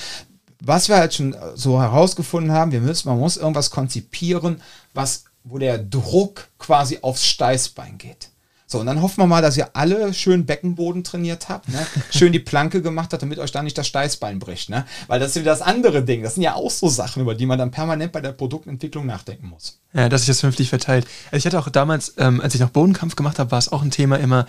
was 0.60 0.88
wir 0.88 0.96
halt 0.96 1.14
schon 1.14 1.36
so 1.54 1.80
herausgefunden 1.80 2.52
haben, 2.52 2.72
wir 2.72 2.80
müssen, 2.80 3.08
man 3.08 3.18
muss 3.18 3.36
irgendwas 3.36 3.70
konzipieren, 3.70 4.60
was, 4.94 5.24
wo 5.44 5.58
der 5.58 5.78
Druck 5.78 6.48
quasi 6.58 6.98
aufs 7.02 7.26
Steißbein 7.26 7.98
geht. 7.98 8.30
So, 8.70 8.80
und 8.80 8.86
dann 8.86 9.00
hoffen 9.00 9.16
wir 9.16 9.26
mal, 9.26 9.40
dass 9.40 9.56
ihr 9.56 9.70
alle 9.72 10.12
schön 10.12 10.44
Beckenboden 10.44 11.02
trainiert 11.02 11.48
habt, 11.48 11.70
ne? 11.70 11.86
schön 12.10 12.32
die 12.32 12.38
Planke 12.38 12.82
gemacht 12.82 13.14
habt, 13.14 13.22
damit 13.22 13.38
euch 13.38 13.50
da 13.50 13.62
nicht 13.62 13.78
das 13.78 13.86
Steißbein 13.86 14.38
bricht. 14.38 14.68
Ne? 14.68 14.84
Weil 15.06 15.18
das 15.18 15.30
ist 15.30 15.36
wieder 15.36 15.52
das 15.52 15.62
andere 15.62 16.04
Ding. 16.04 16.22
Das 16.22 16.34
sind 16.34 16.42
ja 16.42 16.54
auch 16.54 16.70
so 16.70 16.90
Sachen, 16.90 17.22
über 17.22 17.34
die 17.34 17.46
man 17.46 17.58
dann 17.58 17.70
permanent 17.70 18.12
bei 18.12 18.20
der 18.20 18.32
Produktentwicklung 18.32 19.06
nachdenken 19.06 19.48
muss. 19.48 19.78
Ja, 19.94 20.10
dass 20.10 20.20
sich 20.20 20.28
das 20.28 20.40
vernünftig 20.40 20.68
verteilt. 20.68 21.06
Also 21.30 21.38
ich 21.38 21.46
hatte 21.46 21.58
auch 21.58 21.70
damals, 21.70 22.12
ähm, 22.18 22.42
als 22.42 22.54
ich 22.54 22.60
noch 22.60 22.68
Bodenkampf 22.68 23.16
gemacht 23.16 23.38
habe, 23.38 23.50
war 23.50 23.58
es 23.58 23.72
auch 23.72 23.82
ein 23.82 23.90
Thema 23.90 24.16
immer, 24.16 24.44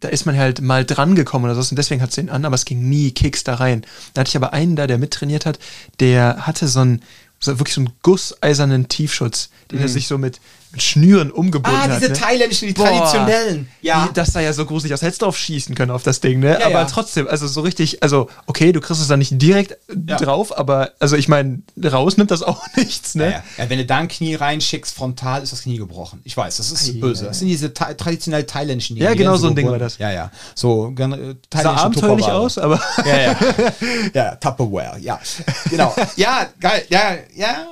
da 0.00 0.08
ist 0.08 0.26
man 0.26 0.36
halt 0.36 0.60
mal 0.60 0.84
dran 0.84 1.14
gekommen 1.14 1.44
oder 1.44 1.54
so 1.54 1.70
und 1.70 1.76
deswegen 1.76 2.02
hat 2.02 2.08
es 2.08 2.16
den 2.16 2.28
an, 2.28 2.44
aber 2.44 2.56
es 2.56 2.64
ging 2.64 2.88
nie 2.88 3.12
Kicks 3.12 3.44
da 3.44 3.54
rein. 3.54 3.86
Da 4.14 4.22
hatte 4.22 4.30
ich 4.30 4.36
aber 4.36 4.52
einen 4.52 4.74
da, 4.74 4.88
der 4.88 4.98
mittrainiert 4.98 5.46
hat, 5.46 5.60
der 6.00 6.44
hatte 6.44 6.66
so 6.66 6.80
ein 6.80 7.02
so 7.38 7.58
wirklich 7.58 7.74
so 7.74 7.80
einen 7.80 7.92
gusseisernen 8.02 8.88
Tiefschutz, 8.88 9.48
den 9.70 9.78
mm. 9.78 9.82
er 9.82 9.88
sich 9.88 10.06
so 10.06 10.18
mit 10.18 10.40
Schnüren 10.76 11.32
umgebunden 11.32 11.78
hat. 11.78 11.90
Ah, 11.90 11.98
diese 11.98 12.12
ne? 12.12 12.18
thailändischen, 12.18 12.68
die 12.68 12.74
Boah, 12.74 12.86
traditionellen. 12.86 13.68
Ja. 13.82 14.06
Die, 14.06 14.14
das 14.14 14.32
sah 14.32 14.40
ja 14.40 14.52
so 14.52 14.64
gruselig 14.66 14.94
aus. 14.94 15.02
Hättest 15.02 15.20
du 15.20 15.26
drauf 15.26 15.36
schießen 15.36 15.74
können 15.74 15.90
auf 15.90 16.04
das 16.04 16.20
Ding, 16.20 16.38
ne? 16.38 16.58
Ja, 16.60 16.66
aber 16.66 16.80
ja. 16.80 16.84
trotzdem, 16.84 17.26
also 17.26 17.48
so 17.48 17.60
richtig, 17.62 18.02
also 18.02 18.28
okay, 18.46 18.70
du 18.70 18.80
kriegst 18.80 19.02
es 19.02 19.08
da 19.08 19.16
nicht 19.16 19.40
direkt 19.42 19.76
ja. 20.06 20.16
drauf, 20.16 20.56
aber 20.56 20.92
also 21.00 21.16
ich 21.16 21.28
meine, 21.28 21.62
raus 21.84 22.16
nimmt 22.16 22.30
das 22.30 22.42
auch 22.42 22.64
nichts, 22.76 23.16
ne? 23.16 23.42
Ja, 23.58 23.68
wenn 23.68 23.78
du 23.78 23.84
da 23.84 23.98
ein 23.98 24.08
Knie 24.08 24.36
reinschickst, 24.36 24.94
frontal 24.94 25.42
ist 25.42 25.52
das 25.52 25.62
Knie 25.62 25.76
gebrochen. 25.76 26.20
Ich 26.24 26.36
weiß, 26.36 26.58
das 26.58 26.70
ist 26.70 27.00
böse. 27.00 27.24
Das 27.24 27.40
sind 27.40 27.48
diese 27.48 27.74
ta 27.74 27.92
traditionell 27.94 28.44
thailändischen 28.44 28.94
die 28.94 29.02
Ja, 29.02 29.14
genau 29.14 29.36
so 29.36 29.48
ein 29.48 29.56
Ding 29.56 29.68
war 29.68 29.78
das. 29.78 29.98
Ja, 29.98 30.12
ja. 30.12 30.30
So, 30.54 30.94
äh, 30.96 31.34
Sah 31.52 31.74
abenteuerlich 31.74 32.26
aus, 32.26 32.58
aber. 32.58 32.80
ja, 33.04 33.20
ja. 33.20 33.36
ja, 34.14 34.36
Tupperware, 34.36 34.98
ja. 35.00 35.20
Genau. 35.68 35.94
Ja, 36.16 36.46
geil. 36.60 36.84
Ja, 36.90 37.16
ja 37.34 37.66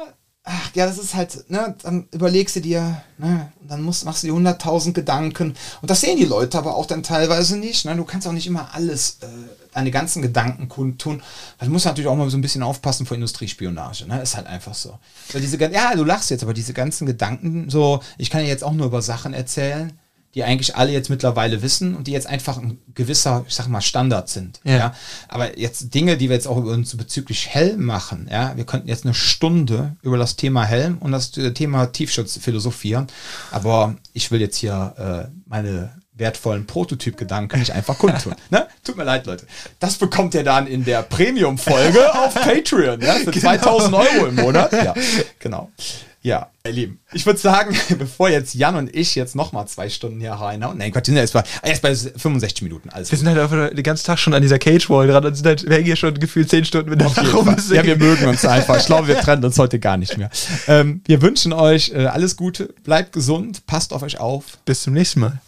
ach 0.48 0.74
ja, 0.74 0.86
das 0.86 0.98
ist 0.98 1.14
halt, 1.14 1.50
ne, 1.50 1.74
dann 1.82 2.08
überlegst 2.10 2.56
du 2.56 2.60
dir, 2.60 3.02
ne, 3.18 3.52
dann 3.60 3.82
musst, 3.82 4.04
machst 4.04 4.22
du 4.22 4.28
dir 4.28 4.32
100.000 4.32 4.92
Gedanken. 4.92 5.54
Und 5.82 5.90
das 5.90 6.00
sehen 6.00 6.16
die 6.16 6.24
Leute 6.24 6.56
aber 6.56 6.74
auch 6.74 6.86
dann 6.86 7.02
teilweise 7.02 7.58
nicht. 7.58 7.84
Ne? 7.84 7.94
Du 7.96 8.04
kannst 8.04 8.26
auch 8.26 8.32
nicht 8.32 8.46
immer 8.46 8.74
alles, 8.74 9.18
äh, 9.20 9.26
deine 9.74 9.90
ganzen 9.90 10.22
Gedanken 10.22 10.68
kundtun. 10.68 11.22
Du 11.60 11.70
musst 11.70 11.84
natürlich 11.84 12.08
auch 12.08 12.16
mal 12.16 12.30
so 12.30 12.38
ein 12.38 12.40
bisschen 12.40 12.62
aufpassen 12.62 13.04
vor 13.04 13.14
Industriespionage. 13.14 14.06
Ne? 14.06 14.22
Ist 14.22 14.36
halt 14.36 14.46
einfach 14.46 14.74
so. 14.74 14.98
Weil 15.32 15.42
diese, 15.42 15.58
ja, 15.58 15.94
du 15.94 16.04
lachst 16.04 16.30
jetzt, 16.30 16.42
aber 16.42 16.54
diese 16.54 16.72
ganzen 16.72 17.06
Gedanken, 17.06 17.68
so, 17.68 18.00
ich 18.16 18.30
kann 18.30 18.40
ja 18.40 18.48
jetzt 18.48 18.64
auch 18.64 18.72
nur 18.72 18.86
über 18.86 19.02
Sachen 19.02 19.34
erzählen 19.34 19.92
die 20.38 20.44
eigentlich 20.44 20.76
alle 20.76 20.92
jetzt 20.92 21.10
mittlerweile 21.10 21.62
wissen 21.62 21.96
und 21.96 22.06
die 22.06 22.12
jetzt 22.12 22.28
einfach 22.28 22.58
ein 22.58 22.78
gewisser, 22.94 23.44
ich 23.48 23.56
sag 23.56 23.66
mal, 23.66 23.80
Standard 23.80 24.28
sind. 24.28 24.60
Ja. 24.62 24.76
ja. 24.76 24.94
Aber 25.26 25.58
jetzt 25.58 25.92
Dinge, 25.94 26.16
die 26.16 26.28
wir 26.28 26.36
jetzt 26.36 26.46
auch 26.46 26.58
über 26.58 26.70
uns 26.70 26.96
bezüglich 26.96 27.48
Helm 27.48 27.84
machen, 27.84 28.28
ja, 28.30 28.56
wir 28.56 28.62
könnten 28.62 28.86
jetzt 28.86 29.04
eine 29.04 29.14
Stunde 29.14 29.96
über 30.00 30.16
das 30.16 30.36
Thema 30.36 30.64
Helm 30.64 30.98
und 30.98 31.10
das 31.10 31.32
Thema 31.32 31.86
Tiefschutz 31.86 32.38
philosophieren. 32.38 33.08
Aber 33.50 33.96
ich 34.12 34.30
will 34.30 34.40
jetzt 34.40 34.58
hier 34.58 34.94
äh, 35.28 35.28
meine 35.46 35.90
wertvollen 36.14 36.66
Prototyp-Gedanken 36.66 37.58
nicht 37.58 37.72
einfach 37.72 37.98
kundtun. 37.98 38.36
ne? 38.50 38.68
Tut 38.84 38.96
mir 38.96 39.02
leid, 39.02 39.26
Leute. 39.26 39.44
Das 39.80 39.96
bekommt 39.96 40.34
ihr 40.34 40.44
dann 40.44 40.68
in 40.68 40.84
der 40.84 41.02
Premium-Folge 41.02 42.14
auf 42.24 42.34
Patreon, 42.34 43.00
ja, 43.00 43.14
für 43.14 43.32
genau. 43.32 43.56
2000 43.56 43.94
Euro 43.94 44.26
im 44.26 44.36
Monat. 44.36 44.72
Ja, 44.72 44.94
genau. 45.40 45.72
Ja, 46.20 46.50
ihr 46.66 46.72
Lieben. 46.72 47.00
Ich 47.12 47.24
würde 47.26 47.38
sagen, 47.38 47.76
bevor 47.98 48.28
jetzt 48.28 48.54
Jan 48.54 48.74
und 48.76 48.94
ich 48.94 49.14
jetzt 49.14 49.36
nochmal 49.36 49.68
zwei 49.68 49.88
Stunden 49.88 50.20
hier 50.20 50.32
reinhauen. 50.32 50.76
Nein, 50.76 50.90
Gott, 50.90 51.06
wir 51.06 51.06
sind 51.06 51.16
ja 51.16 51.22
erst 51.22 51.32
bei, 51.32 51.44
erst 51.62 51.82
bei 51.82 51.94
65 51.94 52.62
Minuten. 52.62 52.90
Also. 52.90 53.12
Wir 53.12 53.18
sind 53.18 53.28
halt 53.28 53.38
einfach 53.38 53.70
den 53.70 53.82
ganzen 53.82 54.06
Tag 54.06 54.18
schon 54.18 54.34
an 54.34 54.42
dieser 54.42 54.58
Cage-Wall 54.58 55.06
dran 55.06 55.24
und 55.24 55.34
sind 55.34 55.46
halt, 55.46 55.64
wir 55.68 55.76
hängen 55.76 55.86
hier 55.86 55.96
schon 55.96 56.14
gefühlt 56.14 56.50
10 56.50 56.64
Stunden 56.64 56.90
mit 56.90 57.00
der 57.00 57.08
rum. 57.32 57.56
Ja, 57.70 57.84
wir 57.84 57.96
mögen 57.96 58.26
uns 58.26 58.44
einfach. 58.44 58.78
Ich 58.78 58.86
glaube, 58.86 59.08
wir 59.08 59.16
trennen 59.20 59.44
uns 59.44 59.58
heute 59.58 59.78
gar 59.78 59.96
nicht 59.96 60.18
mehr. 60.18 60.30
Ähm, 60.66 61.02
wir 61.06 61.22
wünschen 61.22 61.52
euch 61.52 61.92
äh, 61.94 62.06
alles 62.06 62.36
Gute, 62.36 62.74
bleibt 62.82 63.12
gesund, 63.12 63.66
passt 63.66 63.92
auf 63.92 64.02
euch 64.02 64.18
auf. 64.18 64.58
Bis 64.64 64.82
zum 64.82 64.94
nächsten 64.94 65.20
Mal. 65.20 65.40